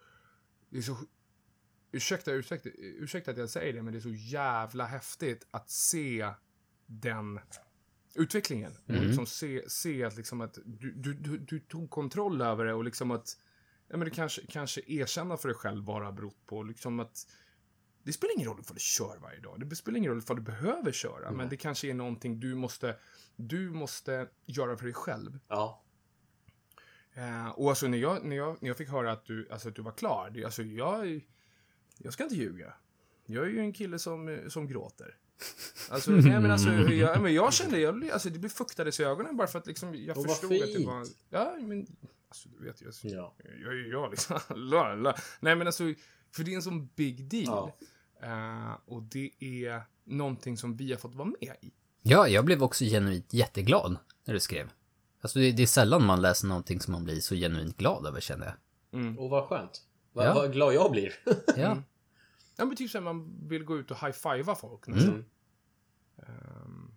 Det 0.69 0.77
är 0.77 0.81
så 0.81 0.97
ursäkta, 1.91 2.31
ursäkta, 2.31 2.69
ursäkta 2.75 3.31
att 3.31 3.37
jag 3.37 3.49
säger 3.49 3.73
det, 3.73 3.81
men 3.81 3.93
det 3.93 3.99
är 3.99 4.01
så 4.01 4.13
jävla 4.13 4.85
häftigt 4.85 5.47
att 5.51 5.69
se 5.69 6.33
den 6.85 7.39
utvecklingen. 8.15 8.77
Och 8.87 8.93
liksom 8.93 9.25
se, 9.25 9.69
se 9.69 10.03
att, 10.03 10.17
liksom 10.17 10.41
att 10.41 10.57
du, 10.65 10.91
du, 10.91 11.13
du, 11.13 11.37
du 11.37 11.59
tog 11.59 11.89
kontroll 11.89 12.41
över 12.41 12.65
det 12.65 12.73
och 12.73 12.83
liksom 12.83 13.11
att 13.11 13.37
ja, 13.87 13.97
men 13.97 14.05
du 14.05 14.11
kanske, 14.11 14.41
kanske 14.47 14.81
erkänna 14.87 15.37
för 15.37 15.49
dig 15.49 15.57
själv 15.57 15.85
vad 15.85 16.01
det 16.01 16.05
har 16.05 16.13
berott 16.13 16.45
på. 16.45 16.63
Liksom 16.63 16.99
att 16.99 17.27
det 18.03 18.13
spelar 18.13 18.33
ingen 18.33 18.47
roll 18.47 18.59
ifall 18.59 18.75
du 18.75 18.79
kör 18.79 19.17
varje 19.21 19.39
dag. 19.39 19.69
Det 19.69 19.75
spelar 19.75 19.97
ingen 19.97 20.11
roll 20.11 20.19
ifall 20.19 20.35
du 20.35 20.41
behöver 20.41 20.91
köra. 20.91 21.31
Men 21.31 21.49
det 21.49 21.57
kanske 21.57 21.89
är 21.89 21.93
någonting 21.93 22.39
du 22.39 22.55
måste, 22.55 22.97
du 23.35 23.69
måste 23.69 24.27
göra 24.45 24.77
för 24.77 24.85
dig 24.85 24.93
själv. 24.93 25.39
Ja. 25.47 25.83
Eh, 27.13 27.49
och 27.49 27.69
alltså 27.69 27.87
när 27.87 27.97
jag, 27.97 28.25
när, 28.25 28.35
jag, 28.35 28.57
när 28.61 28.69
jag 28.69 28.77
fick 28.77 28.89
höra 28.89 29.11
att 29.11 29.25
du, 29.25 29.47
alltså, 29.51 29.69
att 29.69 29.75
du 29.75 29.81
var 29.81 29.91
klar. 29.91 30.29
Det, 30.29 30.45
alltså 30.45 30.63
jag, 30.63 31.27
jag 31.97 32.13
ska 32.13 32.23
inte 32.23 32.35
ljuga. 32.35 32.73
Jag 33.25 33.45
är 33.45 33.49
ju 33.49 33.59
en 33.59 33.73
kille 33.73 33.99
som, 33.99 34.39
som 34.47 34.67
gråter. 34.67 35.17
Alltså, 35.89 36.11
nej, 36.11 36.21
men 36.39 36.51
alltså, 36.51 36.69
jag, 36.69 37.21
men 37.21 37.33
jag 37.33 37.53
kände, 37.53 37.79
jag, 37.79 38.09
alltså, 38.09 38.29
det 38.29 38.39
blev 38.39 38.49
fuktades 38.49 38.99
i 38.99 39.03
ögonen 39.03 39.37
bara 39.37 39.47
för 39.47 39.59
att 39.59 39.67
liksom, 39.67 39.95
jag 39.95 40.17
Och 40.17 40.25
förstod 40.25 40.51
att 40.53 40.73
det 40.77 40.85
var... 40.85 41.05
Ja, 41.29 41.55
men... 41.59 41.87
Alltså, 42.29 42.49
du 42.49 42.65
vet 42.65 42.81
ju. 42.81 42.85
Alltså, 42.85 43.07
Ja. 43.07 43.35
jag 43.39 43.71
är 43.73 43.77
ju 43.77 43.89
jag 43.91 44.11
liksom. 44.11 44.39
la, 44.55 44.95
la. 44.95 45.15
Nej, 45.39 45.55
men 45.55 45.67
alltså, 45.67 45.83
för 46.35 46.43
det 46.43 46.51
är 46.51 46.55
en 46.55 46.61
sån 46.63 46.85
big 46.95 47.25
deal. 47.29 47.45
Ja. 47.45 47.73
Eh, 48.23 48.77
och 48.85 49.03
det 49.03 49.31
är 49.39 49.81
någonting 50.03 50.57
som 50.57 50.77
vi 50.77 50.91
har 50.91 50.99
fått 50.99 51.15
vara 51.15 51.27
med 51.27 51.55
i. 51.61 51.71
Ja, 52.01 52.27
jag 52.27 52.45
blev 52.45 52.63
också 52.63 52.83
genuint 52.85 53.33
jätteglad 53.33 53.97
när 54.25 54.33
du 54.33 54.39
skrev. 54.39 54.69
Alltså 55.21 55.39
det, 55.39 55.51
det 55.51 55.63
är 55.63 55.67
sällan 55.67 56.05
man 56.05 56.21
läser 56.21 56.47
någonting 56.47 56.79
som 56.79 56.91
man 56.91 57.03
blir 57.03 57.19
så 57.19 57.35
genuint 57.35 57.77
glad 57.77 58.05
över 58.07 58.21
kände 58.21 58.45
jag. 58.91 59.19
Och 59.19 59.29
vad 59.29 59.43
skönt. 59.49 59.81
Vad, 60.13 60.25
Ja. 60.27 60.33
vad 60.33 60.53
glad 60.53 60.73
jag 60.73 60.91
blir. 60.91 61.13
Ja. 61.57 61.77
Ja, 62.55 62.65
men 62.65 62.75
typ 62.75 62.91
så 62.91 62.97
här, 62.97 63.03
man 63.03 63.47
vill 63.47 63.63
gå 63.63 63.77
ut 63.77 63.91
och 63.91 63.97
high-fivea 63.97 64.55
folk. 64.55 64.87
nästan. 64.87 65.09
Mm. 65.13 65.25
Ehm, 66.17 66.91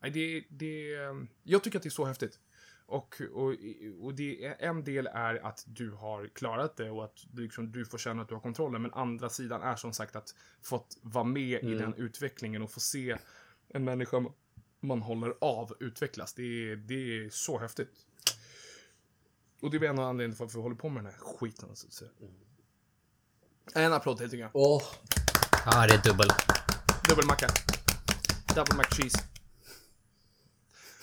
nej, 0.00 0.10
det, 0.10 0.44
det, 0.48 0.94
ehm, 0.94 1.28
jag 1.42 1.64
tycker 1.64 1.78
att 1.78 1.82
det 1.82 1.88
är 1.88 1.90
så 1.90 2.04
häftigt. 2.04 2.38
Och, 2.86 3.20
och, 3.32 3.54
och 4.00 4.14
det, 4.14 4.44
en 4.64 4.84
del 4.84 5.06
är 5.06 5.46
att 5.46 5.64
du 5.66 5.90
har 5.90 6.26
klarat 6.26 6.76
det 6.76 6.90
och 6.90 7.04
att 7.04 7.26
du, 7.30 7.42
liksom, 7.42 7.72
du 7.72 7.84
får 7.84 7.98
känna 7.98 8.22
att 8.22 8.28
du 8.28 8.34
har 8.34 8.40
kontrollen. 8.40 8.82
Men 8.82 8.94
andra 8.94 9.28
sidan 9.28 9.62
är 9.62 9.76
som 9.76 9.92
sagt 9.92 10.16
att 10.16 10.34
fått 10.62 10.98
vara 11.02 11.24
med 11.24 11.64
i 11.64 11.74
den 11.74 11.94
utvecklingen 11.94 12.62
och 12.62 12.70
få 12.70 12.80
se 12.80 13.16
en 13.68 13.84
människa 13.84 14.24
man 14.80 15.02
håller 15.02 15.34
av 15.40 15.74
utvecklas. 15.80 16.34
Det 16.34 16.42
är, 16.42 16.76
det 16.76 16.94
är 16.94 17.30
så 17.30 17.58
häftigt. 17.58 18.06
Och 19.60 19.70
det 19.70 19.76
är 19.76 19.84
en 19.84 19.98
av 19.98 20.04
anledningarna 20.04 20.34
till 20.34 20.40
varför 20.44 20.58
vi 20.58 20.62
håller 20.62 20.76
på 20.76 20.88
med 20.88 21.04
den 21.04 21.12
här 21.12 21.20
skiten. 21.20 21.76
Så 21.76 21.86
att 21.86 21.92
säga. 21.92 22.10
En 23.72 23.92
applåd 23.92 24.18
till 24.18 24.30
tycker 24.30 24.42
jag. 24.42 24.50
Åh, 24.54 24.82
Ja, 25.66 25.86
det 25.86 25.94
är 25.94 26.02
dubbel. 26.02 26.28
Dubbelmacka. 27.08 27.48
Double 28.54 28.76
mac 28.76 28.84
cheese. 28.84 29.18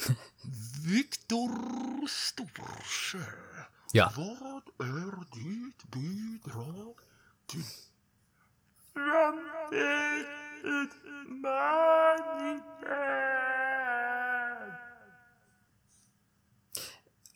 Viktor 0.85 2.07
Storsjö. 2.07 3.19
Ja. 3.93 4.11
Vad 4.15 4.87
är 4.89 5.25
ditt 5.35 5.83
bidrag 5.83 6.95
till 7.47 7.63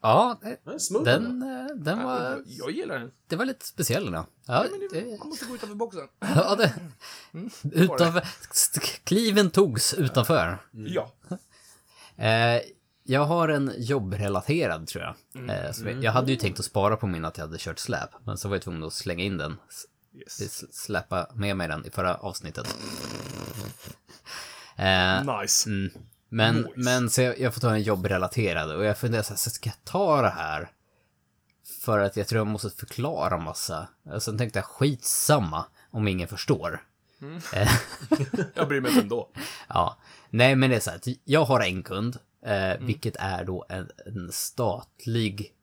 Ja, 0.08 0.39
den 0.41 1.04
den, 1.04 1.41
eh, 1.44 1.76
den 1.76 2.04
var, 2.04 2.41
Jag 2.46 2.72
gillar 2.72 3.00
den. 3.00 3.12
det 3.28 3.36
var 3.36 3.46
lite 3.46 3.65
speciell 3.65 4.12
den. 4.12 4.24
Ja, 4.48 4.65
det, 4.91 5.18
man 5.20 5.28
måste 5.30 5.46
gå 5.46 5.56
utanför 5.56 5.76
boxen. 5.76 6.08
ja 6.36 6.56
det, 6.56 6.74
utanför, 7.63 8.28
st- 8.52 8.80
kliven 9.04 9.50
togs 9.52 9.94
utanför. 9.94 10.58
Ja. 10.72 11.12
Eh, 12.18 12.62
jag 13.04 13.26
har 13.26 13.48
en 13.48 13.72
jobbrelaterad 13.78 14.88
tror 14.88 15.04
jag. 15.04 15.15
Mm. 15.36 15.50
Eh, 15.50 15.72
så 15.72 15.89
jag 16.02 16.12
hade 16.12 16.32
ju 16.32 16.38
tänkt 16.38 16.60
att 16.60 16.65
spara 16.65 16.98
på 16.98 17.08
min 17.08 17.26
att 17.26 17.38
jag 17.38 17.46
hade 17.46 17.58
kört 17.60 17.80
släp, 17.80 18.10
men 18.26 18.38
så 18.38 18.48
var 18.48 18.56
jag 18.56 18.63
tvungen 18.63 18.84
att 18.84 18.94
slänga 18.94 19.24
in 19.24 19.38
den. 19.38 19.58
Yes. 20.20 20.41
s- 20.41 20.76
Släppa 20.76 21.28
med 21.34 21.58
mig 21.58 21.68
den 21.68 21.86
i 21.86 21.89
förra 21.91 22.15
avsnittet. 22.15 22.76
Eh, 24.78 25.39
Nice. 25.41 25.70
Mm. 25.70 25.91
Men, 26.36 26.56
Nice. 26.56 26.69
men 26.76 27.10
så 27.10 27.21
jag, 27.21 27.39
jag 27.39 27.54
får 27.54 27.62
ta 27.62 27.76
en 27.76 27.82
jobbrelaterad 27.82 28.71
och 28.71 28.86
jag 28.86 28.98
funderar 28.98 29.24
så 29.24 29.30
här, 29.30 29.38
så 29.38 29.50
ska 29.50 29.69
jag 29.69 29.84
ta 29.84 30.21
det 30.21 30.30
här? 30.30 30.71
För 31.86 32.00
att 32.00 32.17
jag 32.17 32.28
tror 32.28 32.39
jag 32.39 32.48
måste 32.48 32.69
förklara 32.69 33.38
massa. 33.38 33.88
Och 34.04 34.24
sen 34.24 34.38
tänkte 34.38 34.60
jag 34.60 34.65
skitsamma 34.65 35.65
om 35.91 36.08
ingen 36.08 36.28
förstår. 36.28 36.84
Jag 38.54 38.67
bryr 38.67 38.82
mig 38.82 39.00
ändå. 39.00 39.30
Ja, 39.67 39.98
nej 40.30 40.56
men 40.56 40.69
det 40.69 40.76
är 40.76 40.80
så 40.80 40.89
här 40.89 40.98
att 40.98 41.08
jag 41.24 41.45
har 41.45 41.62
en 41.62 41.84
kund, 41.84 42.17
eh, 42.45 42.78
vilket 42.80 43.15
är 43.15 43.43
då 43.43 43.65
en, 43.69 43.89
en 44.06 44.32
statlig 44.32 45.54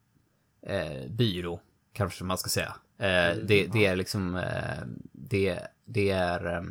eh, 0.66 1.10
byrå, 1.10 1.60
kanske 1.92 2.24
man 2.24 2.38
ska 2.38 2.48
säga. 2.48 2.74
Eh, 2.98 3.36
det, 3.36 3.66
det 3.66 3.86
är 3.86 3.96
liksom, 3.96 4.36
eh, 4.36 4.82
det, 5.12 5.60
det 5.84 6.10
är, 6.10 6.56
eh, 6.56 6.62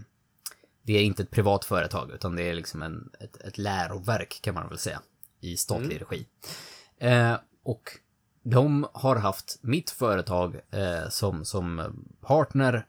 det 0.84 0.94
är 0.94 1.04
inte 1.04 1.24
ett 1.24 1.32
privat 1.32 1.66
företag, 1.66 2.12
utan 2.12 2.36
det 2.36 2.44
är 2.44 2.54
liksom 2.54 2.82
en, 2.82 3.10
ett, 3.20 3.38
ett 3.38 3.58
läroverk 3.58 4.40
kan 4.42 4.54
man 4.54 4.70
väl 4.70 4.78
säga, 4.78 5.02
i 5.40 5.58
statlig 5.58 6.02
regi. 6.02 6.26
Eh, 6.98 7.36
och 7.64 7.92
de 8.44 8.88
har 8.94 9.16
haft 9.16 9.60
mitt 9.62 9.90
företag 9.90 10.56
eh, 10.72 11.10
som, 11.10 11.46
som 11.46 11.94
partner 12.22 12.86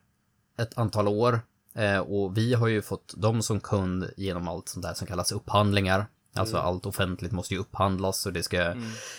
ett 0.57 0.77
antal 0.77 1.07
år. 1.07 1.41
Eh, 1.73 1.99
och 1.99 2.37
vi 2.37 2.53
har 2.53 2.67
ju 2.67 2.81
fått 2.81 3.13
dem 3.17 3.41
som 3.41 3.59
kund 3.59 4.11
genom 4.17 4.47
allt 4.47 4.69
sånt 4.69 4.85
där 4.85 4.93
som 4.93 5.07
kallas 5.07 5.31
upphandlingar. 5.31 6.05
Alltså 6.35 6.57
allt 6.57 6.85
offentligt 6.85 7.31
måste 7.31 7.53
ju 7.53 7.59
upphandlas 7.59 8.25
och 8.25 8.33
det 8.33 8.43
ska 8.43 8.73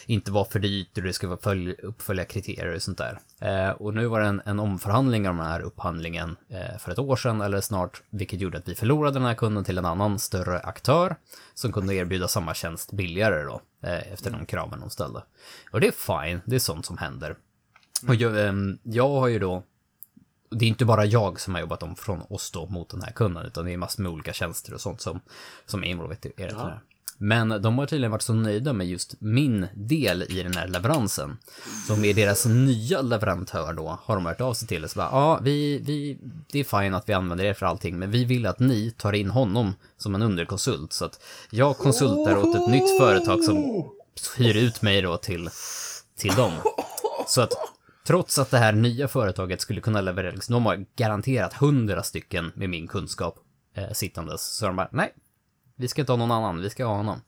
inte 0.06 0.32
vara 0.32 0.44
för 0.44 0.58
dyrt 0.58 0.96
och 0.96 1.02
det 1.02 1.12
ska 1.12 1.28
vara 1.28 1.38
följ, 1.38 1.72
uppfölja 1.72 2.24
kriterier 2.24 2.74
och 2.74 2.82
sånt 2.82 2.98
där. 2.98 3.18
Eh, 3.40 3.70
och 3.70 3.94
nu 3.94 4.06
var 4.06 4.20
det 4.20 4.26
en, 4.26 4.42
en 4.44 4.60
omförhandling 4.60 5.28
av 5.28 5.36
den 5.36 5.46
här 5.46 5.60
upphandlingen 5.60 6.36
eh, 6.48 6.78
för 6.78 6.92
ett 6.92 6.98
år 6.98 7.16
sedan 7.16 7.40
eller 7.40 7.60
snart, 7.60 8.02
vilket 8.10 8.40
gjorde 8.40 8.58
att 8.58 8.68
vi 8.68 8.74
förlorade 8.74 9.18
den 9.18 9.26
här 9.26 9.34
kunden 9.34 9.64
till 9.64 9.78
en 9.78 9.84
annan 9.84 10.18
större 10.18 10.58
aktör 10.58 11.16
som 11.54 11.72
kunde 11.72 11.94
erbjuda 11.94 12.28
samma 12.28 12.54
tjänst 12.54 12.92
billigare 12.92 13.42
då, 13.42 13.60
eh, 13.82 14.12
efter 14.12 14.30
de 14.30 14.46
kraven 14.46 14.80
de 14.80 14.90
ställde. 14.90 15.22
Och 15.70 15.80
det 15.80 15.86
är 15.86 16.24
fine, 16.26 16.40
det 16.44 16.54
är 16.54 16.60
sånt 16.60 16.86
som 16.86 16.98
händer. 16.98 17.36
Och 18.08 18.14
jag, 18.14 18.48
ehm, 18.48 18.78
jag 18.82 19.08
har 19.08 19.28
ju 19.28 19.38
då 19.38 19.62
det 20.50 20.64
är 20.64 20.68
inte 20.68 20.84
bara 20.84 21.04
jag 21.04 21.40
som 21.40 21.54
har 21.54 21.60
jobbat 21.60 21.82
om 21.82 21.96
från 21.96 22.22
oss 22.28 22.50
då 22.50 22.66
mot 22.66 22.90
den 22.90 23.02
här 23.02 23.12
kunden, 23.12 23.46
utan 23.46 23.64
det 23.64 23.72
är 23.72 23.76
massor 23.76 24.02
med 24.02 24.12
olika 24.12 24.32
tjänster 24.32 24.74
och 24.74 24.80
sånt 24.80 25.00
som, 25.00 25.20
som 25.66 25.84
är 25.84 25.88
involverat 25.88 26.26
i 26.26 26.32
det 26.36 26.56
här. 26.56 26.80
Men 27.18 27.48
de 27.48 27.78
har 27.78 27.86
tydligen 27.86 28.10
varit 28.10 28.22
så 28.22 28.32
nöjda 28.32 28.72
med 28.72 28.86
just 28.86 29.14
min 29.20 29.66
del 29.74 30.22
i 30.22 30.42
den 30.42 30.54
här 30.54 30.68
leveransen. 30.68 31.36
Så 31.86 31.96
med 31.96 32.16
deras 32.16 32.46
nya 32.46 33.02
leverantör 33.02 33.72
då 33.72 33.98
har 34.02 34.14
de 34.14 34.26
hört 34.26 34.40
av 34.40 34.54
sig 34.54 34.68
till 34.68 34.84
oss 34.84 34.92
så 34.92 34.98
bara, 34.98 35.08
ja, 35.12 35.40
vi, 35.42 35.78
vi, 35.78 36.18
det 36.52 36.60
är 36.60 36.80
fine 36.80 36.94
att 36.94 37.08
vi 37.08 37.12
använder 37.12 37.44
er 37.44 37.54
för 37.54 37.66
allting, 37.66 37.98
men 37.98 38.10
vi 38.10 38.24
vill 38.24 38.46
att 38.46 38.58
ni 38.58 38.90
tar 38.90 39.12
in 39.12 39.30
honom 39.30 39.74
som 39.96 40.14
en 40.14 40.22
underkonsult. 40.22 40.92
Så 40.92 41.04
att 41.04 41.22
jag 41.50 41.78
konsultar 41.78 42.36
åt 42.36 42.56
ett 42.56 42.68
nytt 42.70 42.98
företag 42.98 43.44
som 43.44 43.84
hyr 44.36 44.56
ut 44.56 44.82
mig 44.82 45.02
då 45.02 45.16
till, 45.16 45.50
till 46.18 46.34
dem. 46.34 46.52
Så 47.26 47.40
att 47.40 47.52
trots 48.06 48.38
att 48.38 48.50
det 48.50 48.58
här 48.58 48.72
nya 48.72 49.08
företaget 49.08 49.60
skulle 49.60 49.80
kunna 49.80 50.00
leverera, 50.00 50.32
liksom, 50.32 50.52
de 50.52 50.66
har 50.66 50.86
garanterat 50.96 51.54
hundra 51.54 52.02
stycken 52.02 52.52
med 52.54 52.70
min 52.70 52.88
kunskap 52.88 53.38
eh, 53.76 53.92
sittandes, 53.92 54.56
så 54.56 54.66
de 54.66 54.76
bara, 54.76 54.88
nej, 54.92 55.14
vi 55.76 55.88
ska 55.88 56.00
inte 56.02 56.12
ha 56.12 56.16
någon 56.16 56.30
annan, 56.30 56.60
vi 56.60 56.70
ska 56.70 56.84
ha 56.84 56.96
honom. 56.96 57.20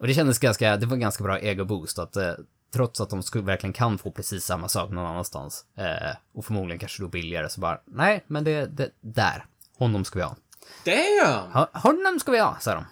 Och 0.00 0.06
det 0.06 0.14
kändes 0.14 0.38
ganska, 0.38 0.76
det 0.76 0.86
var 0.86 0.96
ganska 0.96 1.24
bra 1.24 1.38
ego-boost 1.40 1.98
att 1.98 2.16
eh, 2.16 2.32
trots 2.74 3.00
att 3.00 3.10
de 3.10 3.22
skulle, 3.22 3.44
verkligen 3.44 3.72
kan 3.72 3.98
få 3.98 4.10
precis 4.10 4.44
samma 4.44 4.68
sak 4.68 4.90
någon 4.90 5.06
annanstans 5.06 5.64
eh, 5.78 6.16
och 6.34 6.44
förmodligen 6.44 6.78
kanske 6.78 7.02
då 7.02 7.08
billigare 7.08 7.48
så 7.48 7.60
bara, 7.60 7.80
nej, 7.86 8.24
men 8.26 8.44
det, 8.44 8.66
det 8.66 8.90
där, 9.00 9.44
honom 9.78 10.04
ska 10.04 10.18
vi 10.18 10.24
ha. 10.24 10.36
Damn! 10.84 11.52
Ha, 11.52 11.70
honom 11.74 12.20
ska 12.20 12.32
vi 12.32 12.38
ha, 12.38 12.56
sa 12.60 12.74
de. 12.74 12.84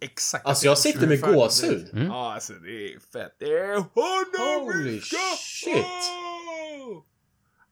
Exakt. 0.00 0.46
Alltså, 0.46 0.66
jag 0.66 0.78
sitter 0.78 1.06
med 1.06 1.20
gåshud. 1.20 1.88
det- 1.92 2.04
Ja, 2.04 2.34
alltså 2.34 2.52
det 2.52 2.92
är 2.94 2.98
fett. 3.12 3.36
Det 3.38 3.44
är 3.44 3.74
honom 3.74 4.66
Holy 4.74 5.00
shit. 5.00 5.84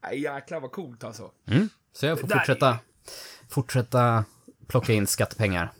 Nej, 0.03 0.21
jäklar 0.21 0.59
vad 0.59 0.71
coolt 0.71 1.03
alltså. 1.03 1.31
Mm. 1.47 1.69
Så 1.93 2.05
jag 2.05 2.19
får 2.19 2.27
fortsätta, 2.27 2.77
fortsätta 3.49 4.25
plocka 4.67 4.93
in 4.93 5.07
skattepengar. 5.07 5.71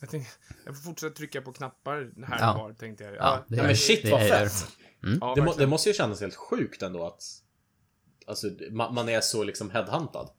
Jag, 0.00 0.10
tänkte, 0.10 0.30
jag 0.64 0.76
får 0.76 0.82
fortsätta 0.82 1.14
trycka 1.16 1.42
på 1.42 1.52
knappar 1.52 2.10
här 2.26 2.38
Ja. 2.40 2.54
och 2.54 2.60
var, 2.60 2.72
tänkte 2.72 3.04
jag. 3.04 3.14
Ja, 3.16 3.44
det 3.48 3.56
Ja, 3.56 3.62
är- 3.62 3.66
men 3.66 3.76
shit 3.76 4.02
det 4.02 4.10
vad 4.10 4.22
är- 4.22 4.28
fett! 4.48 4.66
ja, 5.20 5.32
Det, 5.36 5.42
må, 5.42 5.52
det 5.52 5.66
måste 5.66 5.88
ju 5.88 5.94
kännas 5.94 6.20
helt 6.20 6.34
sjukt 6.34 6.82
ändå 6.82 7.06
att... 7.06 7.22
Alltså, 8.26 8.46
man, 8.70 8.94
man 8.94 9.08
är 9.08 9.20
så 9.20 9.44
liksom 9.44 9.70
headhuntad. 9.70 10.30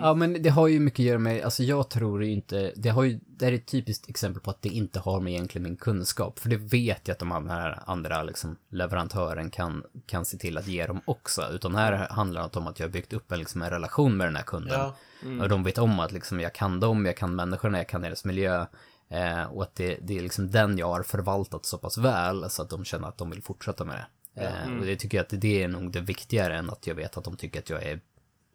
Ja, 0.00 0.14
men 0.14 0.42
det 0.42 0.48
har 0.48 0.68
ju 0.68 0.80
mycket 0.80 1.00
att 1.00 1.06
göra 1.06 1.18
med, 1.18 1.44
alltså 1.44 1.62
jag 1.62 1.90
tror 1.90 2.24
ju 2.24 2.30
inte, 2.30 2.72
det 2.76 2.88
har 2.88 3.04
ju, 3.04 3.20
det 3.26 3.46
är 3.46 3.52
ett 3.52 3.66
typiskt 3.66 4.08
exempel 4.08 4.42
på 4.42 4.50
att 4.50 4.62
det 4.62 4.68
inte 4.68 5.00
har 5.00 5.20
med 5.20 5.32
egentligen 5.32 5.62
min 5.62 5.76
kunskap, 5.76 6.38
för 6.38 6.48
det 6.48 6.56
vet 6.56 7.08
jag 7.08 7.12
att 7.12 7.18
de 7.18 7.48
här 7.48 7.82
andra 7.86 8.22
liksom 8.22 8.56
leverantören 8.68 9.50
kan, 9.50 9.84
kan 10.06 10.24
se 10.24 10.36
till 10.36 10.58
att 10.58 10.66
ge 10.66 10.86
dem 10.86 11.00
också, 11.04 11.42
utan 11.52 11.74
här 11.74 12.08
handlar 12.10 12.42
det 12.52 12.58
om 12.58 12.66
att 12.66 12.78
jag 12.78 12.86
har 12.86 12.92
byggt 12.92 13.12
upp 13.12 13.32
en, 13.32 13.38
liksom, 13.38 13.62
en 13.62 13.70
relation 13.70 14.16
med 14.16 14.26
den 14.26 14.36
här 14.36 14.42
kunden. 14.42 14.78
Ja. 14.78 14.94
Och 15.42 15.48
de 15.48 15.62
vet 15.62 15.78
om 15.78 16.00
att 16.00 16.12
liksom, 16.12 16.40
jag 16.40 16.54
kan 16.54 16.80
dem, 16.80 17.06
jag 17.06 17.16
kan 17.16 17.34
människorna, 17.34 17.78
jag 17.78 17.88
kan 17.88 18.02
deras 18.02 18.24
miljö, 18.24 18.66
eh, 19.08 19.44
och 19.44 19.62
att 19.62 19.74
det, 19.74 19.98
det 20.02 20.18
är 20.18 20.22
liksom 20.22 20.50
den 20.50 20.78
jag 20.78 20.88
har 20.88 21.02
förvaltat 21.02 21.66
så 21.66 21.78
pass 21.78 21.98
väl, 21.98 22.50
så 22.50 22.62
att 22.62 22.70
de 22.70 22.84
känner 22.84 23.08
att 23.08 23.18
de 23.18 23.30
vill 23.30 23.42
fortsätta 23.42 23.84
med 23.84 23.96
det. 23.96 24.06
Eh, 24.42 24.78
och 24.78 24.86
det 24.86 24.96
tycker 24.96 25.18
jag 25.18 25.22
att 25.24 25.40
det 25.40 25.62
är 25.62 25.68
nog 25.68 25.92
det 25.92 26.00
viktigare 26.00 26.56
än 26.56 26.70
att 26.70 26.86
jag 26.86 26.94
vet 26.94 27.16
att 27.16 27.24
de 27.24 27.36
tycker 27.36 27.58
att 27.58 27.70
jag 27.70 27.82
är 27.82 28.00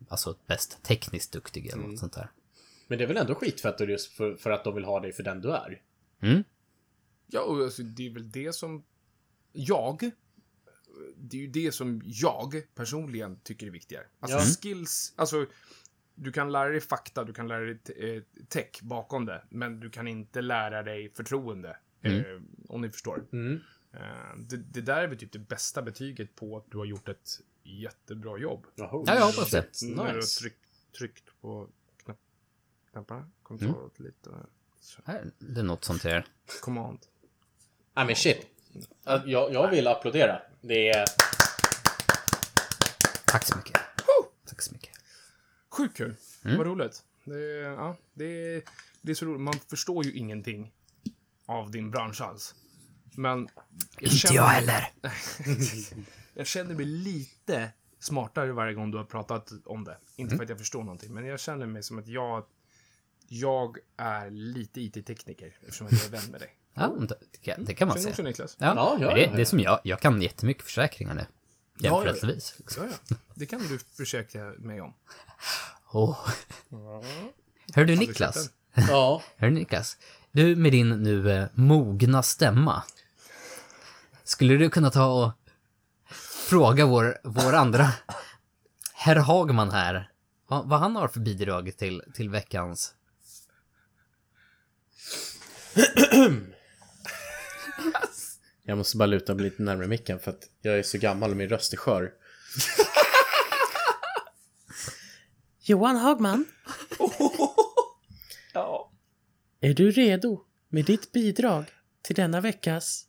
alltså 0.10 0.38
bäst 0.48 0.84
tekniskt 0.84 1.32
duktig 1.32 1.68
eller 1.68 1.84
något 1.84 2.00
sånt 2.00 2.14
där. 2.14 2.32
Men 2.88 2.98
det 2.98 3.04
är 3.04 3.08
väl 3.08 3.18
ändå 3.18 3.36
skitfett 3.36 3.80
just 3.80 4.12
för, 4.12 4.36
för 4.36 4.50
att 4.50 4.64
de 4.64 4.76
vill 4.76 4.84
ha 4.84 5.00
dig 5.00 5.14
för 5.14 5.24
den 5.24 5.42
du 5.42 5.52
är. 5.52 5.82
Mm. 6.22 6.44
Ja, 7.28 7.42
och 7.42 7.58
alltså, 7.64 7.84
det 7.84 8.08
är 8.08 8.14
väl 8.14 8.32
det 8.32 8.56
som 8.56 8.84
jag... 9.54 10.12
Det 11.16 11.38
är 11.38 11.42
ju 11.42 11.48
det 11.48 11.72
som 11.72 12.02
jag 12.06 12.64
personligen 12.76 13.40
tycker 13.44 13.68
är 13.68 13.72
viktigare. 13.72 14.06
Alltså 14.20 14.38
Ja. 14.38 14.44
skills, 14.44 15.14
alltså 15.16 15.46
du 16.16 16.32
kan 16.32 16.52
lära 16.52 16.70
dig 16.70 16.82
fakta, 16.82 17.24
du 17.24 17.34
kan 17.34 17.48
lära 17.48 17.60
dig 17.66 17.80
eh, 17.96 18.24
tech 18.48 18.82
bakom 18.82 19.26
det, 19.26 19.44
men 19.50 19.80
du 19.80 19.90
kan 19.90 20.08
inte 20.08 20.42
lära 20.42 20.84
dig 20.84 21.12
förtroende. 21.14 21.78
Eh, 22.02 22.42
om 22.68 22.82
ni 22.82 22.90
förstår. 22.90 23.26
Mm. 23.32 23.60
Eh, 23.94 24.38
det, 24.38 24.58
det 24.58 24.82
där 24.82 25.04
är 25.04 25.08
väl 25.08 25.18
typ 25.18 25.32
det 25.32 25.40
bästa 25.40 25.82
betyget 25.82 26.36
på 26.36 26.58
att 26.58 26.72
du 26.72 26.78
har 26.78 26.86
gjort 26.86 27.10
ett 27.10 27.30
jättebra 27.64 28.38
jobb. 28.38 28.66
Jaha, 28.76 29.04
Ja, 29.08 29.16
jag 29.16 29.26
hoppas 29.26 29.52
det. 29.52 29.66
När 29.82 29.96
du 30.04 30.10
har 30.10 30.14
Nice. 30.16 30.40
tryckt, 30.40 30.66
tryckt 30.98 31.24
på 31.42 31.68
knapp, 32.04 32.18
knapparna. 32.92 33.30
Kontroll 33.44 33.92
lite. 33.98 34.30
Så, 34.80 35.02
Det 35.40 35.60
är 35.60 35.64
något 35.64 35.84
sånt 35.86 36.04
här. 36.04 36.26
Command. 36.62 37.00
Nej 37.94 38.06
men 38.06 38.16
shit. 38.16 38.48
Jag, 39.04 39.28
jag 39.54 39.70
vill 39.72 39.88
applådera. 39.88 40.42
Det 40.62 40.90
är... 40.90 41.06
Tack 43.26 43.46
så 43.46 43.58
mycket. 43.58 43.78
Tack 44.46 44.62
så 44.62 44.74
mycket. 44.74 44.90
Sjukt 45.70 45.98
kul. 45.98 46.16
Vad 46.44 46.68
roligt. 46.68 47.04
Det, 47.24 47.36
är- 47.36 47.64
ja, 47.72 47.98
det, 48.14 48.26
är- 48.56 48.64
det 49.02 49.12
är 49.12 49.16
så 49.16 49.26
roligt. 49.26 49.42
Man 49.42 49.54
förstår 49.70 50.06
ju 50.06 50.14
ingenting 50.14 50.72
av 51.46 51.72
din 51.72 51.92
bransch 51.92 52.22
alls. 52.22 52.56
Men... 53.18 53.48
Jag 54.00 54.12
Inte 54.14 54.28
jag 54.34 54.44
heller. 54.44 54.92
Jag 56.34 56.48
känner 56.48 56.76
mig 56.76 56.86
lite 56.86 57.72
smartare 58.00 58.52
varje 58.52 58.74
gång 58.74 58.92
du 58.92 58.98
har 58.98 59.06
pratat 59.06 59.52
om 59.66 59.84
det. 59.84 59.98
Inte 60.16 60.36
för 60.36 60.44
att 60.44 60.50
jag 60.50 60.58
förstår 60.58 60.84
någonting, 60.84 61.14
men 61.14 61.26
jag 61.26 61.40
känner 61.40 61.66
mig 61.66 61.84
som 61.84 62.00
att 62.00 62.08
jag... 62.08 62.46
Jag 63.34 63.78
är 63.98 64.30
lite 64.30 64.82
IT-tekniker 64.82 65.56
eftersom 65.62 65.88
jag 65.92 66.06
är 66.06 66.10
vän 66.10 66.32
med 66.32 66.42
dig. 66.42 66.50
Ja, 66.74 66.88
det, 67.00 67.08
det 67.32 67.38
kan- 67.42 67.66
det 67.66 67.74
kan 67.74 67.88
man 67.88 67.98
Känner 67.98 68.02
säga. 68.04 68.12
också 68.12 68.24
Niklas? 68.24 68.56
Ja, 68.60 68.74
Ja, 68.76 68.98
ja, 69.00 69.14
det, 69.14 69.22
ja, 69.22 69.28
det 69.30 69.36
är 69.36 69.40
ja. 69.40 69.46
som 69.46 69.60
jag. 69.60 69.80
Jag 69.84 70.00
kan 70.00 70.22
jättemycket 70.22 70.64
försäkringar 70.64 71.14
nu. 71.14 71.22
ja, 71.22 71.26
ja. 71.78 71.96
Jämförelsevis. 72.06 72.56
Ja, 72.78 72.84
ja. 73.10 73.16
Det 73.36 73.46
kan 73.46 73.60
du 73.62 73.80
försäkra 73.80 74.44
mig 74.58 74.82
om. 74.82 74.94
Åh. 75.92 76.28
Hör 77.76 77.86
du 77.86 77.96
Niklas? 77.96 78.50
Ja. 78.90 79.22
Hör 79.38 79.48
du 79.48 79.54
Niklas? 79.54 79.98
Du 80.32 80.56
med 80.56 80.72
din 80.72 80.90
nu 80.90 81.32
eh, 81.32 81.46
mogna 81.54 82.24
stämma. 82.24 82.84
Skulle 84.24 84.58
du 84.58 84.70
kunna 84.70 84.90
ta 84.90 85.06
och 85.26 85.32
fråga 86.52 86.86
vår, 86.86 87.18
vår 87.24 87.54
andra 87.54 87.94
herr 88.94 89.16
Hagman 89.16 89.72
här 89.72 90.12
vad, 90.48 90.70
vad 90.70 90.80
han 90.80 90.96
har 90.96 91.08
för 91.08 91.20
bidrag 91.20 91.78
till, 91.78 92.02
till 92.14 92.30
veckans... 92.30 92.94
Jag 98.64 98.78
måste 98.78 98.98
bara 98.98 99.06
luta 99.06 99.36
mig 99.36 99.44
lite 99.44 99.64
närmare 99.64 99.88
micken 99.88 100.20
för 100.20 100.32
att 100.32 100.50
jag 100.62 100.80
är 100.80 100.84
så 100.84 100.98
gammal 100.98 101.32
och 101.32 101.38
min 101.38 101.50
röst 101.50 101.74
är 101.74 101.78
skör. 101.78 102.10
Johan 105.60 105.96
Hagman. 105.96 106.46
Ja. 108.54 108.92
Är 109.60 109.74
du 109.74 109.92
redo 109.92 110.46
med 110.70 110.86
ditt 110.86 111.12
bidrag 111.12 111.66
till 112.02 112.16
denna 112.16 112.42
veckas 112.42 113.06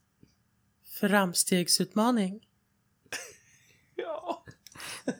framstegsutmaning? 1.00 2.40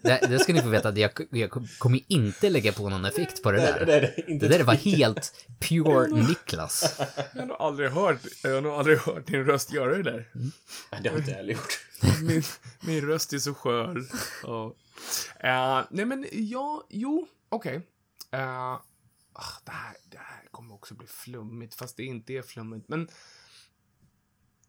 Det, 0.02 0.26
det 0.28 0.38
ska 0.38 0.52
ni 0.52 0.62
få 0.62 0.68
veta 0.68 0.88
att 0.88 0.96
jag, 0.96 1.10
jag 1.30 1.50
kommer 1.78 2.00
inte 2.08 2.50
lägga 2.50 2.72
på 2.72 2.88
någon 2.88 3.04
effekt 3.04 3.42
på 3.42 3.52
det 3.52 3.58
där. 3.58 3.86
Det 3.86 3.94
är 3.94 4.00
det 4.00 4.30
inte. 4.30 4.48
Det 4.48 4.58
där 4.58 4.64
var 4.64 4.74
helt 4.74 5.46
pure 5.60 6.08
Niklas. 6.28 7.00
Jag 7.34 7.40
har 7.40 7.46
nog 7.46 7.56
aldrig 7.60 7.90
hört, 7.90 8.20
jag 8.42 8.54
har 8.54 8.60
nog 8.60 8.72
aldrig 8.72 8.98
hört 8.98 9.26
din 9.26 9.44
röst 9.44 9.72
göra 9.72 9.96
det 9.96 10.02
där. 10.02 10.28
Det 11.02 11.08
har 11.08 11.18
inte 11.18 11.30
jag 11.30 11.36
heller 11.36 11.52
gjort. 11.52 11.86
Min, 12.22 12.42
min 12.80 13.06
röst 13.06 13.32
är 13.32 13.38
så 13.38 13.54
skör. 13.54 14.04
Ja. 14.42 14.74
Eh, 15.40 15.84
nej 15.90 16.04
men, 16.04 16.26
ja, 16.32 16.86
jo, 16.90 17.26
okej. 17.48 17.88
Eh, 18.30 18.72
ah, 18.72 18.84
det, 19.64 19.72
här, 19.72 19.96
det 20.10 20.18
här 20.18 20.48
kommer 20.50 20.74
också 20.74 20.94
bli 20.94 21.06
flummigt, 21.06 21.74
fast 21.74 21.96
det 21.96 22.04
inte 22.04 22.32
är 22.32 22.42
flummigt. 22.42 22.88
Men 22.88 23.08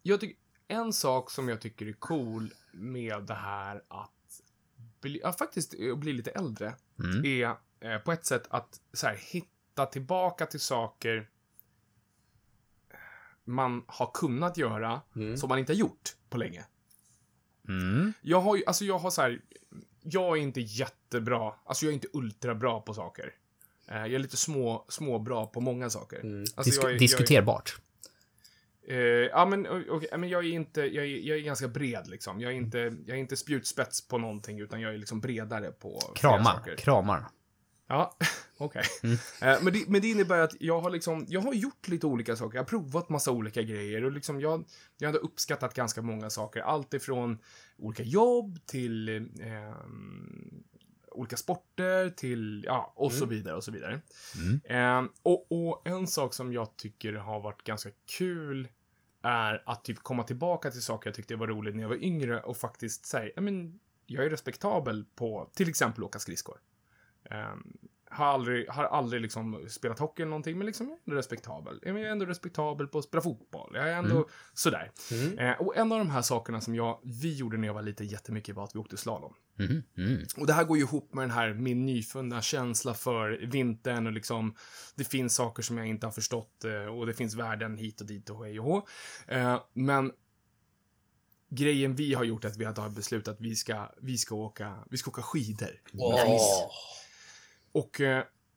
jag 0.02 0.20
tycker, 0.20 0.36
en 0.68 0.92
sak 0.92 1.30
som 1.30 1.48
jag 1.48 1.60
tycker 1.60 1.86
är 1.86 1.92
cool 1.92 2.52
med 2.72 3.22
det 3.22 3.34
här 3.34 3.82
att 3.88 4.13
bli, 5.04 5.20
ja, 5.22 5.32
faktiskt 5.32 5.74
att 5.92 5.98
bli 5.98 6.12
lite 6.12 6.30
äldre, 6.30 6.74
Mm. 6.98 7.24
är 7.24 7.56
eh, 7.80 7.98
på 7.98 8.12
ett 8.12 8.24
sätt 8.26 8.46
att 8.50 8.80
så 8.92 9.06
här, 9.06 9.16
hitta 9.16 9.86
tillbaka 9.86 10.46
till 10.46 10.60
saker 10.60 11.28
man 13.44 13.84
har 13.86 14.10
kunnat 14.14 14.56
göra 14.56 15.00
Mm. 15.16 15.36
som 15.36 15.48
man 15.48 15.58
inte 15.58 15.72
har 15.72 15.76
gjort 15.78 16.16
på 16.28 16.38
länge. 16.38 16.64
Mm. 17.68 18.12
Jag 18.22 18.40
har 18.40 18.56
ju, 18.56 18.64
alltså 18.66 18.84
jag 18.84 18.98
har 18.98 19.10
så 19.10 19.22
här, 19.22 19.40
jag 20.02 20.38
är 20.38 20.42
inte 20.42 20.60
jättebra, 20.60 21.54
alltså 21.64 21.84
jag 21.86 21.90
är 21.90 21.94
inte 21.94 22.08
ultrabra 22.12 22.80
på 22.80 22.94
saker. 22.94 23.34
Eh, 23.88 23.96
jag 23.96 24.12
är 24.12 24.18
lite 24.18 24.36
små, 24.36 24.84
små 24.88 25.18
bra 25.18 25.46
på 25.46 25.60
många 25.60 25.90
saker. 25.90 26.40
Alltså 26.40 26.62
Disk 26.62 26.82
jag 26.82 26.90
är- 26.94 26.98
diskuterbart. 26.98 27.76
Jag 27.76 27.80
är, 27.80 27.84
eh, 28.88 28.96
ja, 28.96 29.46
men, 29.46 29.66
o- 29.66 29.84
okej, 29.90 30.08
men 30.18 30.28
jag 30.28 30.44
är 30.44 30.48
inte, 30.50 30.80
jag 30.80 31.04
är, 31.04 31.08
jag 31.28 31.38
är 31.38 31.42
ganska 31.42 31.68
bred 31.68 32.06
liksom. 32.06 32.40
Jag 32.40 32.52
är 32.52 32.56
inte, 32.56 32.78
jag 32.78 33.16
är 33.16 33.20
inte 33.20 33.36
spjutspets 33.36 34.08
på 34.08 34.18
någonting, 34.18 34.60
utan 34.60 34.80
jag 34.80 34.94
är 34.94 34.98
liksom 34.98 35.20
bredare 35.20 35.70
på 35.70 35.98
Kramar. 36.16 36.76
Kramar. 36.76 37.24
Ja, 37.88 38.16
okej. 38.58 38.82
Mm. 39.02 39.14
Eh, 39.42 39.62
men, 39.64 39.72
det, 39.72 39.88
men 39.88 40.00
det 40.00 40.08
innebär 40.10 40.38
att 40.38 40.56
jag 40.60 40.80
har 40.80 40.90
liksom, 40.90 41.24
jag 41.28 41.40
har 41.40 41.52
gjort 41.54 41.88
lite 41.88 42.06
olika 42.06 42.36
saker. 42.36 42.56
Jag 42.56 42.62
har 42.62 42.68
provat 42.68 43.08
massa 43.08 43.30
olika 43.30 43.62
grejer 43.62 44.04
och 44.04 44.12
liksom 44.12 44.40
jag, 44.40 44.64
jag 44.98 45.08
har 45.12 45.18
uppskattat 45.18 45.74
ganska 45.74 46.02
många 46.02 46.30
saker. 46.30 46.60
Allt 46.60 46.94
ifrån 46.94 47.38
olika 47.78 48.02
jobb 48.02 48.58
till 48.66 49.08
ehm, 49.42 50.64
olika 51.14 51.36
sporter 51.36 52.10
till, 52.10 52.64
ja, 52.66 52.92
och 52.96 53.12
så 53.12 53.26
vidare 53.26 53.56
och 53.56 53.64
så 53.64 53.70
vidare. 53.70 54.00
Eh, 54.64 55.02
och, 55.22 55.52
och 55.52 55.82
en 55.88 56.06
sak 56.06 56.34
som 56.34 56.52
jag 56.52 56.76
tycker 56.76 57.12
har 57.12 57.40
varit 57.40 57.64
ganska 57.64 57.90
kul 58.18 58.68
är 59.22 59.62
att 59.66 59.84
typ 59.84 59.98
komma 59.98 60.22
tillbaka 60.22 60.70
till 60.70 60.82
saker 60.82 61.08
jag 61.08 61.14
tyckte 61.14 61.36
var 61.36 61.46
roligt 61.46 61.74
när 61.74 61.82
jag 61.82 61.88
var 61.88 62.04
yngre 62.04 62.40
och 62.40 62.56
faktiskt 62.56 63.06
säga, 63.06 63.40
men, 63.40 63.80
jag 64.06 64.24
är 64.24 64.30
respektabel 64.30 65.04
på 65.14 65.50
till 65.54 65.68
exempel 65.68 66.04
åka 66.04 66.18
skridskor. 66.18 66.60
Um, 67.30 67.78
har 68.14 68.26
aldrig, 68.26 68.68
har 68.68 68.84
aldrig 68.84 69.22
liksom 69.22 69.66
spelat 69.68 69.98
hockey 69.98 70.22
eller 70.22 70.30
någonting, 70.30 70.58
men 70.58 70.66
liksom 70.66 70.86
jag 70.86 70.96
är 70.96 71.00
ändå 71.06 71.16
respektabel. 71.16 71.78
Jag 71.82 72.00
är 72.00 72.04
ändå 72.04 72.26
respektabel 72.26 72.86
på 72.86 72.98
att 72.98 73.04
spela 73.04 73.22
fotboll. 73.22 73.72
Jag 73.74 73.88
är 73.88 73.96
ändå 73.96 74.28
sådär. 74.54 74.90
Eh, 75.38 75.52
och 75.52 75.76
en 75.76 75.92
av 75.92 75.98
de 75.98 76.10
här 76.10 76.22
sakerna 76.22 76.60
som 76.60 76.74
jag, 76.74 77.00
vi 77.02 77.34
gjorde 77.34 77.56
när 77.56 77.68
jag 77.68 77.74
var 77.74 77.82
liten 77.82 78.06
jättemycket 78.06 78.56
var 78.56 78.64
att 78.64 78.74
vi 78.74 78.78
åkte 78.78 78.96
slalom. 78.96 79.34
Mhm, 79.58 79.82
mm. 79.96 80.24
Och 80.36 80.46
det 80.46 80.52
här 80.52 80.64
går 80.64 80.76
ju 80.76 80.82
ihop 80.82 81.14
med 81.14 81.22
den 81.22 81.30
här, 81.30 81.54
min 81.54 81.86
nyfunna 81.86 82.42
känsla 82.42 82.94
för 82.94 83.46
vintern 83.46 84.06
och 84.06 84.12
liksom, 84.12 84.54
det 84.94 85.04
finns 85.04 85.34
saker 85.34 85.62
som 85.62 85.78
jag 85.78 85.86
inte 85.86 86.06
har 86.06 86.12
förstått 86.12 86.64
eh, 86.64 86.98
och 86.98 87.06
det 87.06 87.14
finns 87.14 87.34
värden 87.34 87.76
hit 87.76 88.00
och 88.00 88.06
dit 88.06 88.30
och 88.30 88.44
hej 88.44 88.60
och 88.60 88.64
hå. 88.64 88.86
Eh, 89.28 89.62
men 89.72 90.12
grejen 91.50 91.94
vi 91.94 92.14
har 92.14 92.24
gjort 92.24 92.44
är 92.44 92.48
att 92.48 92.56
vi 92.56 92.64
har 92.64 92.90
beslutat 92.90 93.34
att 93.34 93.40
vi 93.40 93.56
ska, 93.56 93.90
vi 94.02 94.18
ska 94.18 94.34
åka, 94.34 94.74
vi 94.90 94.96
ska 94.96 95.10
åka 95.10 95.22
skidor. 95.22 95.80
Åh. 95.94 96.70
Och 97.74 98.00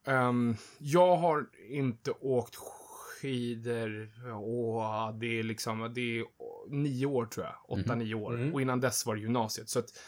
ehm, 0.04 0.56
jag 0.78 1.16
har 1.16 1.46
inte 1.68 2.10
åkt 2.10 2.56
skidor, 2.56 4.12
åh, 4.32 5.12
det 5.18 5.38
är 5.38 5.42
liksom, 5.42 5.92
det 5.94 6.00
är 6.00 6.24
nio 6.68 7.06
år 7.06 7.26
tror 7.26 7.46
jag, 7.46 7.54
åtta, 7.68 7.94
nio 7.94 8.14
år. 8.14 8.32
Och 8.52 8.62
innan 8.62 8.80
dess 8.80 9.06
var 9.06 9.14
det 9.14 9.20
gymnasiet. 9.20 9.68
Så 9.68 9.78
att, 9.78 9.98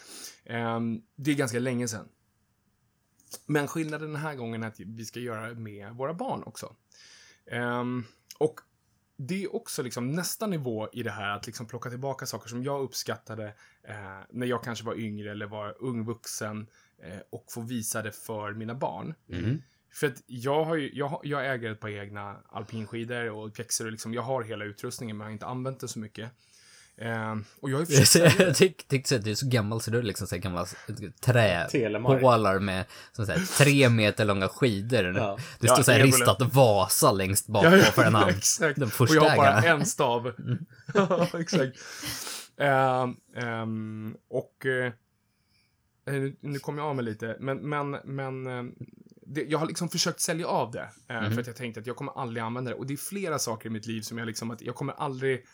ehm, 0.45 1.03
det 1.17 1.31
är 1.31 1.35
ganska 1.35 1.59
länge 1.59 1.89
sedan. 1.89 2.09
Men 3.47 3.69
skillnaden 3.69 4.13
den 4.13 4.23
här 4.23 4.35
gången 4.35 4.63
är 4.63 4.69
att 4.69 4.81
vi 4.81 5.05
ska 5.05 5.21
göra 5.21 5.49
det 5.49 5.55
med 5.55 5.95
våra 5.95 6.15
barn 6.15 6.43
också. 6.47 6.77
Ehm, 7.47 8.05
och 8.39 8.61
det 9.17 9.45
är 9.45 9.55
också 9.55 9.83
liksom 9.83 10.13
nästa 10.13 10.47
nivå 10.47 10.89
i 10.93 11.03
det 11.03 11.11
här 11.11 11.31
att 11.37 11.47
liksom 11.47 11.67
plocka 11.67 11.91
tillbaka 11.91 12.27
saker 12.27 12.49
som 12.49 12.65
jag 12.65 12.83
uppskattade 12.83 13.47
eh, 13.83 14.21
när 14.31 14.47
jag 14.47 14.65
kanske 14.65 14.85
var 14.85 15.01
yngre 15.01 15.31
eller 15.31 15.47
var 15.47 15.77
ung 15.81 16.05
vuxen 16.05 16.67
och 17.31 17.45
få 17.49 17.61
visa 17.61 18.03
det 18.03 18.13
för 18.13 18.53
mina 18.53 18.75
barn. 18.75 19.15
För 19.93 20.07
att 20.07 20.23
jag, 20.27 20.65
har 20.65 20.77
ju, 20.77 20.91
jag, 20.95 21.09
har- 21.09 21.21
jag 21.25 21.53
äger 21.55 21.71
ett 21.73 21.81
par 21.81 21.89
egna 21.89 22.37
alpinskidor 22.49 23.31
och 23.31 23.55
pjäxor 23.55 23.85
och 23.87 23.93
liksom, 23.93 24.15
jag 24.15 24.23
har 24.23 24.43
hela 24.43 24.65
utrustningen 24.65 25.17
men 25.17 25.25
jag 25.25 25.29
har 25.29 25.33
inte 25.33 25.47
använt 25.47 25.81
det 25.81 25.89
så 25.89 25.99
mycket. 25.99 26.31
Eh, 26.97 27.37
och 27.61 27.71
jag 27.71 27.79
har 27.79 27.85
ju 27.89 27.95
Jag 28.45 28.55
tyck- 28.57 28.89
tyckte 28.89 29.17
att 29.17 29.25
du 29.25 29.31
är 29.31 29.35
så 29.35 29.47
gammal 29.49 29.81
så 29.81 29.91
du 29.91 29.99
är 29.99 30.03
liksom 30.03 30.27
så 30.27 30.35
här 30.35 30.43
gamla 30.43 30.67
träpålar 31.21 32.59
med 32.59 32.85
som 33.13 33.27
så 33.27 33.33
här, 33.33 33.59
tre 33.65 33.89
meter 33.89 34.25
långa 34.25 34.49
skidor. 34.49 35.05
Ja. 35.17 35.39
Det 35.61 35.67
står 35.67 35.79
Ja, 35.79 35.83
så 35.83 35.93
här 35.93 36.01
ristat 36.03 36.55
Vasa 36.55 37.13
längst 37.13 37.47
bak 37.47 37.65
Ja, 37.65 37.71
på 37.71 37.77
ja, 37.77 37.83
för 37.83 38.05
en 38.05 38.15
hand. 38.15 38.31
Exakt. 38.31 38.77
Den 38.79 38.85
och 38.89 38.93
första 38.93 39.15
jag 39.15 39.23
har 39.23 39.37
bara 39.37 39.59
ägarna. 39.59 39.69
en 39.81 39.87
stav. 39.87 40.33
Ja, 40.95 41.27
exakt. 41.41 41.77
Ehm, 42.59 43.17
ehm, 43.37 44.17
och 44.31 44.67
eh, 44.67 44.93
nu, 46.05 46.37
nu 46.41 46.59
kom 46.59 46.79
jag 46.79 46.87
av 46.87 46.97
mig 46.97 47.05
lite, 47.05 47.37
men, 47.41 47.69
men, 47.69 47.91
men 48.05 48.47
ehm, 48.47 48.75
det, 49.23 49.43
jag 49.43 49.59
har 49.59 49.67
liksom 49.67 49.89
försökt 49.89 50.21
sälja 50.21 50.47
av 50.47 50.71
det. 50.71 50.91
eh, 51.09 51.31
För 51.31 51.41
att 51.41 51.47
jag 51.47 51.57
tänkte 51.57 51.81
att 51.81 51.87
jag 51.87 51.97
kommer 51.97 52.13
aldrig 52.13 52.43
använda 52.43 52.71
det. 52.71 52.77
Och 52.77 52.87
det 52.87 52.93
är 52.93 52.97
flera 52.97 53.39
saker 53.39 53.69
i 53.69 53.73
mitt 53.73 53.87
liv 53.87 54.01
som 54.03 54.19
jag 54.19 54.27
liksom, 54.27 54.51
att 54.51 54.63
jag 54.63 54.75
kommer 54.75 54.93
aldrig, 54.93 55.47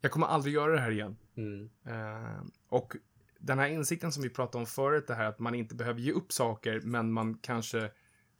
jag 0.00 0.10
kommer 0.10 0.26
aldrig 0.26 0.54
göra 0.54 0.72
det 0.72 0.80
här 0.80 0.90
igen. 0.90 1.16
Mm. 1.36 1.70
Eh, 1.86 2.42
och 2.68 2.96
den 3.38 3.58
här 3.58 3.68
insikten 3.68 4.12
som 4.12 4.22
vi 4.22 4.30
pratade 4.30 4.58
om 4.58 4.66
förut, 4.66 5.06
det 5.06 5.14
här 5.14 5.24
att 5.24 5.38
man 5.38 5.54
inte 5.54 5.74
behöver 5.74 6.00
ge 6.00 6.12
upp 6.12 6.32
saker, 6.32 6.80
men 6.80 7.12
man 7.12 7.34
kanske, 7.34 7.90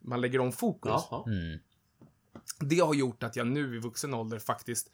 man 0.00 0.20
lägger 0.20 0.38
om 0.38 0.52
fokus. 0.52 0.92
Mm. 1.26 1.58
det 2.60 2.78
har 2.78 2.94
gjort 2.94 3.22
att 3.22 3.36
jag 3.36 3.46
nu 3.46 3.76
i 3.76 3.78
vuxen 3.78 4.14
ålder 4.14 4.38
faktiskt, 4.38 4.90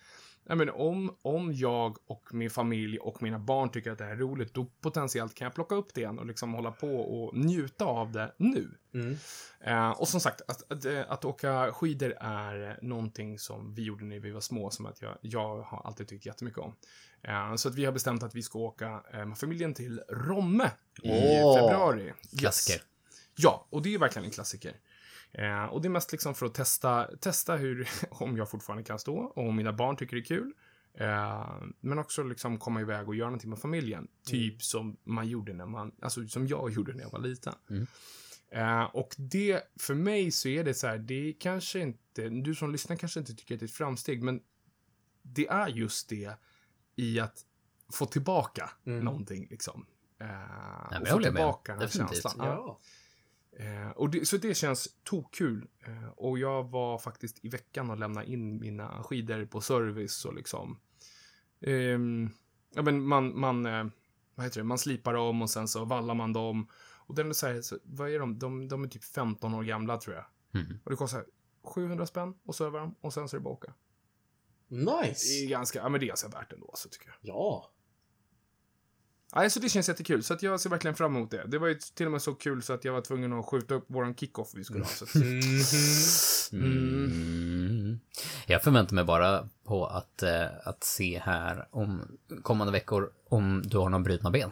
jag 0.50 0.58
menar, 0.58 0.80
om, 0.80 1.16
om 1.22 1.52
jag 1.52 1.96
och 2.06 2.34
min 2.34 2.50
familj 2.50 2.98
och 2.98 3.22
mina 3.22 3.38
barn 3.38 3.70
tycker 3.70 3.92
att 3.92 3.98
det 3.98 4.04
här 4.04 4.12
är 4.12 4.16
roligt, 4.16 4.54
då 4.54 4.66
potentiellt 4.80 5.34
kan 5.34 5.44
jag 5.44 5.54
plocka 5.54 5.74
upp 5.74 5.94
det 5.94 6.00
igen 6.00 6.18
och 6.18 6.26
liksom 6.26 6.54
hålla 6.54 6.70
på 6.70 6.96
och 6.96 7.36
njuta 7.36 7.84
av 7.84 8.12
det 8.12 8.34
nu. 8.36 8.68
Mm. 8.94 9.16
Eh, 9.60 9.90
och 9.90 10.08
som 10.08 10.20
sagt, 10.20 10.40
att, 10.48 10.72
att, 10.72 10.84
eh, 10.84 11.00
att 11.08 11.24
åka 11.24 11.72
skidor 11.72 12.14
är 12.20 12.78
någonting 12.82 13.38
som 13.38 13.74
vi 13.74 13.82
gjorde 13.82 14.04
när 14.04 14.18
vi 14.18 14.30
var 14.30 14.40
små, 14.40 14.70
som 14.70 14.86
att 14.86 15.02
jag, 15.02 15.18
jag 15.20 15.62
har 15.62 15.82
alltid 15.84 16.08
tyckt 16.08 16.26
jättemycket 16.26 16.60
om. 16.60 16.74
Eh, 17.22 17.54
så 17.54 17.68
att 17.68 17.74
vi 17.74 17.84
har 17.84 17.92
bestämt 17.92 18.22
att 18.22 18.34
vi 18.34 18.42
ska 18.42 18.58
åka 18.58 19.02
eh, 19.12 19.26
med 19.26 19.38
familjen 19.38 19.74
till 19.74 20.02
Romme 20.08 20.70
i 21.02 21.40
Åh. 21.42 21.58
februari. 21.58 22.04
Yes. 22.04 22.40
Klassiker. 22.40 22.82
Ja, 23.36 23.66
och 23.70 23.82
det 23.82 23.94
är 23.94 23.98
verkligen 23.98 24.24
en 24.24 24.30
klassiker. 24.30 24.76
Eh, 25.32 25.64
och 25.64 25.82
det 25.82 25.88
är 25.88 25.90
mest 25.90 26.12
liksom 26.12 26.34
för 26.34 26.46
att 26.46 26.54
testa, 26.54 27.08
testa 27.20 27.56
hur, 27.56 27.88
om 28.10 28.36
jag 28.36 28.50
fortfarande 28.50 28.84
kan 28.84 28.98
stå 28.98 29.16
och 29.18 29.48
om 29.48 29.56
mina 29.56 29.72
barn 29.72 29.96
tycker 29.96 30.16
det 30.16 30.22
är 30.22 30.24
kul. 30.24 30.52
Eh, 30.94 31.54
men 31.80 31.98
också 31.98 32.22
liksom 32.22 32.58
komma 32.58 32.80
iväg 32.80 33.08
och 33.08 33.14
göra 33.14 33.28
någonting 33.28 33.50
med 33.50 33.58
familjen. 33.58 34.08
Typ 34.24 34.62
som 34.62 34.96
man 35.04 35.28
gjorde 35.28 35.52
när 35.52 35.66
man, 35.66 35.92
alltså 36.02 36.28
som 36.28 36.46
jag 36.46 36.70
gjorde 36.70 36.92
när 36.92 37.02
jag 37.02 37.10
var 37.10 37.20
liten. 37.20 37.54
Eh, 38.52 38.82
och 38.82 39.14
det, 39.18 39.62
för 39.80 39.94
mig 39.94 40.30
så 40.30 40.48
är 40.48 40.64
det 40.64 40.74
så 40.74 40.86
här, 40.86 40.98
det 40.98 41.32
kanske 41.40 41.80
inte, 41.80 42.28
du 42.28 42.54
som 42.54 42.72
lyssnar 42.72 42.96
kanske 42.96 43.20
inte 43.20 43.34
tycker 43.34 43.54
att 43.54 43.60
det 43.60 43.64
är 43.64 43.68
ett 43.68 43.74
framsteg, 43.74 44.22
men 44.22 44.40
det 45.22 45.48
är 45.48 45.68
just 45.68 46.08
det 46.08 46.34
i 46.96 47.20
att 47.20 47.44
få 47.92 48.06
tillbaka 48.06 48.70
någonting 48.84 49.46
liksom. 49.50 49.86
Eh, 50.20 50.26
men 50.90 51.02
och 51.02 51.08
få 51.08 51.14
håller 51.14 51.30
med. 51.30 51.36
tillbaka 51.40 51.72
den 51.72 51.80
Definitivt. 51.80 52.22
känslan. 52.22 52.46
Ja. 52.46 52.78
Eh, 53.52 53.90
och 53.90 54.10
det, 54.10 54.26
så 54.28 54.36
det 54.36 54.54
känns 54.54 54.88
tokkul. 55.04 55.68
Eh, 55.86 56.08
och 56.08 56.38
jag 56.38 56.70
var 56.70 56.98
faktiskt 56.98 57.44
i 57.44 57.48
veckan 57.48 57.90
och 57.90 57.98
lämnade 57.98 58.26
in 58.26 58.60
mina 58.60 59.02
skidor 59.02 59.44
på 59.44 59.60
service 59.60 60.24
och 60.24 60.34
liksom... 60.34 60.80
ehm, 61.60 62.30
ja, 62.74 62.82
men 62.82 63.02
man, 63.02 63.40
man, 63.40 63.66
eh, 63.66 63.86
vad 64.34 64.46
heter 64.46 64.60
det, 64.60 64.64
man 64.64 64.78
slipar 64.78 65.14
dem 65.14 65.42
och 65.42 65.50
sen 65.50 65.68
så 65.68 65.84
vallar 65.84 66.14
man 66.14 66.32
dem. 66.32 66.68
Och 67.06 67.14
den 67.14 67.28
är 67.28 67.32
så 67.32 67.46
här, 67.46 67.62
så, 67.62 67.78
vad 67.84 68.10
är 68.10 68.18
de? 68.18 68.38
de? 68.38 68.68
De 68.68 68.84
är 68.84 68.88
typ 68.88 69.04
15 69.04 69.54
år 69.54 69.62
gamla 69.62 69.96
tror 69.96 70.16
jag. 70.16 70.24
Mm. 70.60 70.78
Och 70.84 70.90
det 70.90 70.96
kostar 70.96 71.24
700 71.62 72.06
spänn 72.06 72.34
och 72.44 72.54
så 72.54 72.66
över 72.66 72.78
dem 72.78 72.94
och 73.00 73.14
sen 73.14 73.28
så 73.28 73.36
är 73.36 73.38
det 73.38 73.44
bara 73.44 73.54
att 73.54 73.58
åka. 73.58 73.74
Det 74.68 74.76
Nice. 74.76 75.44
är 75.44 75.48
ganska, 75.48 75.78
ja 75.78 75.88
men 75.88 76.00
det 76.00 76.06
är 76.06 76.08
ganska 76.08 76.28
värt 76.28 76.52
ändå 76.52 76.70
så 76.74 76.88
tycker 76.88 77.06
jag. 77.08 77.16
Ja. 77.20 77.70
Nej, 79.36 79.50
så 79.50 79.60
det 79.60 79.68
känns 79.68 79.88
jättekul. 79.88 80.22
Så 80.22 80.34
att 80.34 80.42
jag 80.42 80.60
ser 80.60 80.70
verkligen 80.70 80.94
fram 80.94 81.16
emot 81.16 81.30
det. 81.30 81.44
Det 81.46 81.58
var 81.58 81.68
ju 81.68 81.74
till 81.94 82.06
och 82.06 82.12
med 82.12 82.22
så 82.22 82.34
kul 82.34 82.62
så 82.62 82.72
att 82.72 82.84
jag 82.84 82.92
var 82.92 83.00
tvungen 83.00 83.32
att 83.32 83.46
skjuta 83.46 83.74
upp 83.74 83.84
våran 83.88 84.14
kickoff 84.14 84.48
vi 84.54 84.64
skulle 84.64 84.84
ha. 84.84 84.90
Så 84.90 85.04
att, 85.04 85.14
Mm. 86.52 88.00
Jag 88.46 88.62
förväntar 88.62 88.94
mig 88.94 89.04
bara 89.04 89.48
på 89.66 89.86
att, 89.86 90.22
eh, 90.22 90.44
att 90.64 90.84
se 90.84 91.18
här 91.24 91.68
om 91.70 92.18
kommande 92.42 92.72
veckor 92.72 93.10
om 93.28 93.62
du 93.66 93.78
har 93.78 93.88
några 93.88 94.04
brutna 94.04 94.30
ben. 94.30 94.50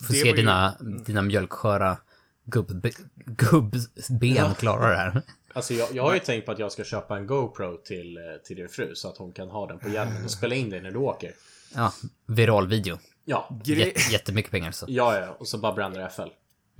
Få 0.00 0.12
Det 0.12 0.18
se 0.18 0.26
ju- 0.28 0.32
dina, 0.36 0.74
dina 1.06 1.22
mjölksköra 1.22 1.96
gubbbe, 2.44 2.90
gubbben 3.26 4.54
klara 4.54 4.90
det 4.90 4.96
här. 4.96 5.22
Alltså 5.52 5.74
jag, 5.74 5.88
jag 5.94 6.02
har 6.02 6.14
ju 6.14 6.20
tänkt 6.20 6.46
på 6.46 6.52
att 6.52 6.58
jag 6.58 6.72
ska 6.72 6.84
köpa 6.84 7.16
en 7.16 7.26
GoPro 7.26 7.76
till, 7.84 8.16
eh, 8.16 8.22
till 8.44 8.56
din 8.56 8.68
fru 8.68 8.94
så 8.94 9.08
att 9.08 9.16
hon 9.18 9.32
kan 9.32 9.48
ha 9.48 9.66
den 9.66 9.78
på 9.78 9.88
hjälmen 9.88 10.24
och 10.24 10.30
spela 10.30 10.54
in 10.54 10.70
dig 10.70 10.82
när 10.82 10.90
du 10.90 10.98
åker. 10.98 11.32
Ja, 11.74 11.92
viral 12.26 12.68
video. 12.68 12.98
Ja. 13.24 13.48
Gre- 13.64 13.74
Jätte, 13.78 14.12
jättemycket 14.12 14.50
pengar 14.50 14.70
så. 14.70 14.86
Ja, 14.88 15.18
ja. 15.18 15.36
Och 15.38 15.48
så 15.48 15.58
bara 15.58 15.72
bränner 15.72 16.08
FL. 16.08 16.28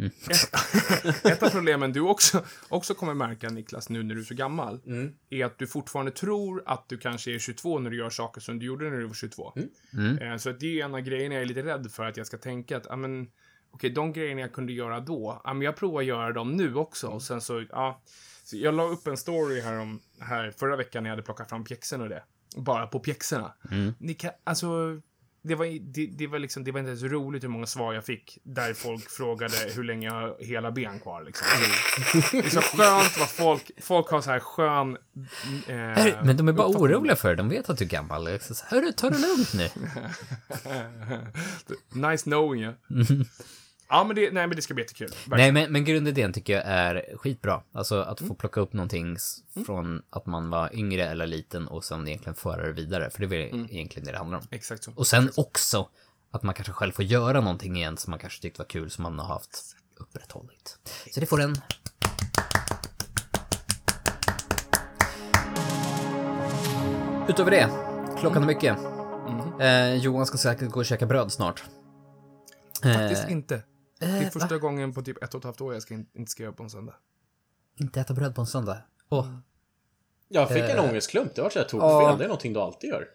Ett 1.28 1.42
av 1.42 1.50
problemen 1.50 1.92
du 1.92 2.00
också, 2.00 2.44
också 2.68 2.94
kommer 2.94 3.14
märka, 3.14 3.48
Niklas, 3.50 3.88
nu 3.88 4.02
när 4.02 4.14
du 4.14 4.20
är 4.20 4.24
så 4.24 4.34
gammal, 4.34 4.80
Mm. 4.86 5.12
är 5.30 5.44
att 5.44 5.58
du 5.58 5.66
fortfarande 5.66 6.12
tror 6.12 6.62
att 6.66 6.88
du 6.88 6.98
kanske 6.98 7.34
är 7.34 7.38
22 7.38 7.78
när 7.78 7.90
du 7.90 7.96
gör 7.98 8.10
saker 8.10 8.40
som 8.40 8.58
du 8.58 8.66
gjorde 8.66 8.90
när 8.90 8.96
du 8.98 9.06
var 9.06 9.14
22. 9.14 9.52
Mm. 9.92 10.18
Eh, 10.18 10.36
Så 10.36 10.50
att 10.50 10.60
det 10.60 10.80
är 10.80 10.84
en 10.84 10.94
av 10.94 11.00
grejerna 11.00 11.34
jag 11.34 11.42
är 11.42 11.46
lite 11.46 11.62
rädd 11.62 11.90
för, 11.92 12.04
att 12.06 12.16
jag 12.16 12.26
ska 12.26 12.36
tänka 12.38 12.76
att, 12.76 12.86
ja 12.88 12.96
men, 12.96 13.30
okej, 13.70 13.90
de 13.90 14.12
grejerna 14.12 14.40
jag 14.40 14.52
kunde 14.52 14.72
göra 14.72 15.00
då, 15.00 15.40
ja 15.44 15.52
men 15.54 15.62
jag 15.62 15.76
provar 15.76 16.00
att 16.00 16.06
göra 16.06 16.32
dem 16.32 16.52
nu 16.56 16.74
också. 16.74 17.06
Och 17.08 17.22
sen 17.22 17.40
så, 17.40 17.64
ja. 17.70 18.02
Så 18.44 18.56
jag 18.56 18.74
la 18.74 18.82
upp 18.82 19.06
en 19.06 19.16
story 19.16 19.60
här, 19.60 19.78
om, 19.78 20.00
här 20.20 20.50
förra 20.58 20.76
veckan 20.76 21.02
när 21.02 21.10
jag 21.10 21.12
hade 21.12 21.22
plockat 21.22 21.48
fram 21.48 21.64
pjäxorna 21.64 22.04
och 22.04 22.10
det. 22.10 22.22
Bara 22.56 22.86
på 22.86 23.00
pjäxorna. 23.00 23.54
Ni 23.98 24.14
kan, 24.14 24.30
alltså, 24.44 25.00
det 25.42 25.54
var, 25.54 25.66
det, 25.80 26.06
det, 26.06 26.26
var 26.26 26.38
liksom, 26.38 26.64
det 26.64 26.72
var 26.72 26.80
inte 26.80 26.88
ens 26.88 27.02
roligt 27.02 27.44
hur 27.44 27.48
många 27.48 27.66
svar 27.66 27.94
jag 27.94 28.04
fick 28.04 28.38
där 28.42 28.74
folk 28.74 29.10
frågade 29.10 29.54
hur 29.74 29.84
länge 29.84 30.06
jag 30.06 30.14
har 30.14 30.36
hela 30.40 30.70
ben 30.70 31.00
kvar. 31.00 31.22
Liksom. 31.22 31.46
Det 32.32 32.38
är 32.38 32.50
så 32.50 32.60
skönt 32.60 33.18
vad 33.18 33.30
folk, 33.30 33.70
folk 33.80 34.10
har 34.10 34.20
så 34.20 34.30
här 34.30 34.40
skön... 34.40 34.96
Eh, 35.66 35.76
Hör, 35.76 36.22
men 36.24 36.36
de 36.36 36.48
är 36.48 36.52
bara 36.52 36.68
oroliga 36.68 37.16
för 37.16 37.28
det. 37.28 37.34
De 37.34 37.48
vet 37.48 37.70
att 37.70 37.78
du 37.78 37.84
är 37.84 37.88
gammal. 37.88 38.26
Hörru, 38.26 38.92
ta 38.92 39.10
det 39.10 39.18
lugnt 39.18 39.54
nu. 39.54 39.68
nice 42.08 42.24
knowing 42.24 42.62
you. 42.62 42.74
Ja, 43.92 44.04
men 44.04 44.16
det, 44.16 44.22
nej, 44.32 44.46
men 44.46 44.56
det 44.56 44.62
ska 44.62 44.74
bli 44.74 44.82
jättekul. 44.84 45.08
Verkligen. 45.08 45.54
Nej, 45.54 45.62
men, 45.64 45.72
men 45.72 45.84
grundidén 45.84 46.32
tycker 46.32 46.52
jag 46.52 46.62
är 46.66 47.16
skitbra. 47.16 47.62
Alltså 47.72 48.00
att 48.02 48.20
få 48.20 48.34
plocka 48.34 48.60
upp 48.60 48.72
någonting 48.72 49.12
s- 49.16 49.36
från 49.66 50.02
att 50.10 50.26
man 50.26 50.50
var 50.50 50.70
yngre 50.74 51.04
eller 51.08 51.26
liten 51.26 51.68
och 51.68 51.84
sen 51.84 52.08
egentligen 52.08 52.34
föra 52.34 52.66
det 52.66 52.72
vidare. 52.72 53.10
För 53.10 53.20
det 53.20 53.26
är 53.26 53.48
väl 53.50 53.66
egentligen 53.70 54.06
det 54.06 54.12
det 54.12 54.18
handlar 54.18 54.38
om. 54.38 54.44
Exakt 54.50 54.84
så. 54.84 54.92
Och 54.96 55.06
sen 55.06 55.30
också 55.36 55.88
att 56.30 56.42
man 56.42 56.54
kanske 56.54 56.72
själv 56.72 56.92
får 56.92 57.04
göra 57.04 57.40
någonting 57.40 57.76
igen 57.76 57.96
som 57.96 58.10
man 58.10 58.18
kanske 58.20 58.42
tyckte 58.42 58.58
var 58.62 58.68
kul 58.68 58.90
som 58.90 59.02
man 59.02 59.18
har 59.18 59.26
haft 59.26 59.76
upprätthållit. 59.96 60.78
Så 61.10 61.20
det 61.20 61.26
får 61.26 61.40
en... 61.40 61.56
Utöver 67.28 67.50
det, 67.50 67.70
klockan 68.20 68.42
är 68.42 68.46
mycket. 68.46 68.76
Eh, 69.60 69.94
Johan 69.94 70.26
ska 70.26 70.38
säkert 70.38 70.70
gå 70.70 70.80
och 70.80 70.86
käka 70.86 71.06
bröd 71.06 71.32
snart. 71.32 71.64
Faktiskt 72.82 73.24
Eh, 73.24 73.32
inte. 73.32 73.62
Det 74.00 74.06
är 74.06 74.30
första 74.30 74.58
gången 74.58 74.92
på 74.94 75.02
typ 75.02 75.22
ett 75.24 75.34
och 75.34 75.38
ett 75.40 75.44
halvt 75.44 75.60
år 75.60 75.72
jag 75.74 75.82
ska 75.82 75.94
in, 75.94 76.06
inte 76.12 76.30
ska 76.30 76.42
göra 76.42 76.52
på 76.52 76.62
en 76.62 76.70
söndag. 76.70 76.94
inte 77.76 78.00
äta 78.00 78.14
bröd 78.14 78.34
på 78.34 78.40
en 78.40 78.46
söndag. 78.46 78.78
Åh, 79.08 79.36
Jag 80.28 80.48
fick 80.48 80.58
en 80.62 80.78
Eh, 80.78 80.84
ångestklump, 80.84 81.34
det 81.34 81.42
var 81.42 81.50
så 81.50 81.58
jag 81.58 81.68
tog 81.68 81.80
fel. 81.80 82.18
Det 82.18 82.24
är 82.24 82.28
någonting 82.28 82.52
du 82.52 82.60
alltid 82.60 82.90
gör. 82.90 83.08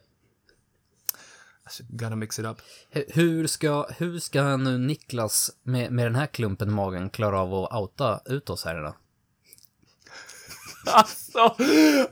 Alltså, 1.64 1.84
gotta 1.90 2.16
mix 2.16 2.40
it 2.40 2.46
up. 2.46 2.58
Hu- 2.92 3.06
Hur 3.14 3.48
ska, 3.48 3.88
hur 3.98 4.20
ska 4.20 4.58
nu 4.58 4.78
Niklas 4.78 5.52
med, 5.64 5.92
med 5.92 6.06
den 6.06 6.16
här 6.16 6.26
klumpen 6.28 6.68
i 6.68 6.72
magen 6.72 7.10
klara 7.10 7.40
av 7.40 7.54
att 7.54 7.74
outa 7.82 8.22
ut 8.26 8.50
oss 8.50 8.66
här 8.66 8.80
idag? 8.80 8.96
Alltså! 10.94 11.56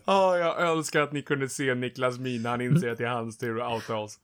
Åh, 0.05 0.37
jag 0.37 0.61
önskar 0.61 1.01
att 1.01 1.11
ni 1.11 1.21
kunde 1.21 1.49
se 1.49 1.75
Niklas 1.75 2.17
min 2.17 2.45
han 2.45 2.61
inser 2.61 2.89
att 2.91 2.97
det 2.97 3.03
är 3.03 3.09
hans 3.09 3.37
tur 3.37 3.61
att 3.61 3.73
outa 3.73 3.95
oss. 3.95 4.19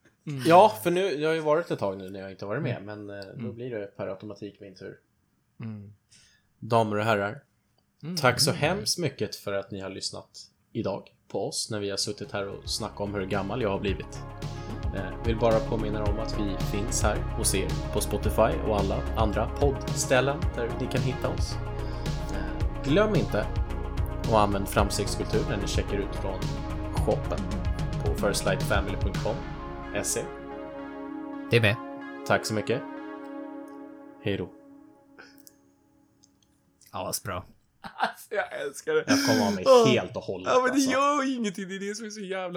Ja, 0.45 0.77
för 0.83 0.91
nu, 0.91 1.01
jag 1.01 1.29
har 1.29 1.33
ju 1.35 1.41
varit 1.41 1.71
ett 1.71 1.79
tag 1.79 1.97
nu 1.97 2.09
när 2.09 2.19
jag 2.19 2.31
inte 2.31 2.45
varit 2.45 2.63
med, 2.63 2.83
men 2.83 3.09
eh, 3.09 3.25
då 3.35 3.51
blir 3.51 3.69
det 3.69 3.85
per 3.97 4.07
automatik 4.07 4.59
min 4.59 4.75
tur. 4.75 4.97
Damer 6.59 6.95
och 6.95 7.03
herrar, 7.03 7.43
tack 8.17 8.39
så 8.41 8.51
hemskt 8.51 8.97
mycket 8.97 9.35
för 9.35 9.53
att 9.53 9.71
ni 9.71 9.79
har 9.79 9.89
lyssnat 9.89 10.29
idag 10.73 11.13
på 11.27 11.47
oss 11.47 11.71
när 11.71 11.79
vi 11.79 11.89
har 11.89 11.97
suttit 11.97 12.31
här 12.31 12.47
och 12.47 12.69
snackat 12.69 12.99
om 12.99 13.13
hur 13.13 13.25
gammal 13.25 13.61
jag 13.61 13.69
har 13.69 13.79
blivit. 13.79 14.19
Eh, 14.95 15.25
vill 15.25 15.37
bara 15.37 15.59
påminna 15.59 16.03
om 16.03 16.19
att 16.19 16.39
vi 16.39 16.57
finns 16.71 17.03
här 17.03 17.15
hos 17.37 17.55
er 17.55 17.69
på 17.93 18.01
Spotify 18.01 18.59
och 18.67 18.79
alla 18.79 19.03
andra 19.17 19.49
poddställen 19.59 20.39
där 20.55 20.71
ni 20.79 20.87
kan 20.87 21.01
hitta 21.01 21.29
oss. 21.29 21.55
Eh, 22.33 22.83
glöm 22.83 23.15
inte 23.15 23.45
att 24.21 24.33
använda 24.33 24.67
framstegskultur 24.67 25.41
när 25.49 25.57
ni 25.57 25.67
checkar 25.67 25.97
ut 25.97 26.15
från 26.15 26.39
shoppen 26.93 27.39
på 28.05 28.15
firstlightfamily.com 28.15 29.58
se. 30.03 30.25
Det 31.51 31.57
är 31.57 31.61
med. 31.61 31.75
Tack 32.27 32.45
så 32.45 32.53
mycket. 32.53 32.81
Hej 34.23 34.37
då. 34.37 34.49
Ja, 36.91 37.13
bra. 37.23 37.45
Alltså, 37.81 38.27
jag 38.35 38.61
älskar 38.61 38.93
det. 38.93 39.03
Jag 39.07 39.25
kommer 39.25 39.47
av 39.47 39.53
mig 39.53 39.65
helt 39.95 40.15
och 40.15 40.23
hållet. 40.23 40.51
Ja, 40.53 40.61
men 40.61 40.65
det 40.65 40.71
alltså. 40.71 40.91
gör 40.91 41.37
ingenting. 41.37 41.67
Det 41.67 41.75
är 41.75 41.79
det 41.79 41.95
som 41.95 42.05
är 42.05 42.09
så 42.09 42.19
jävla 42.19 42.47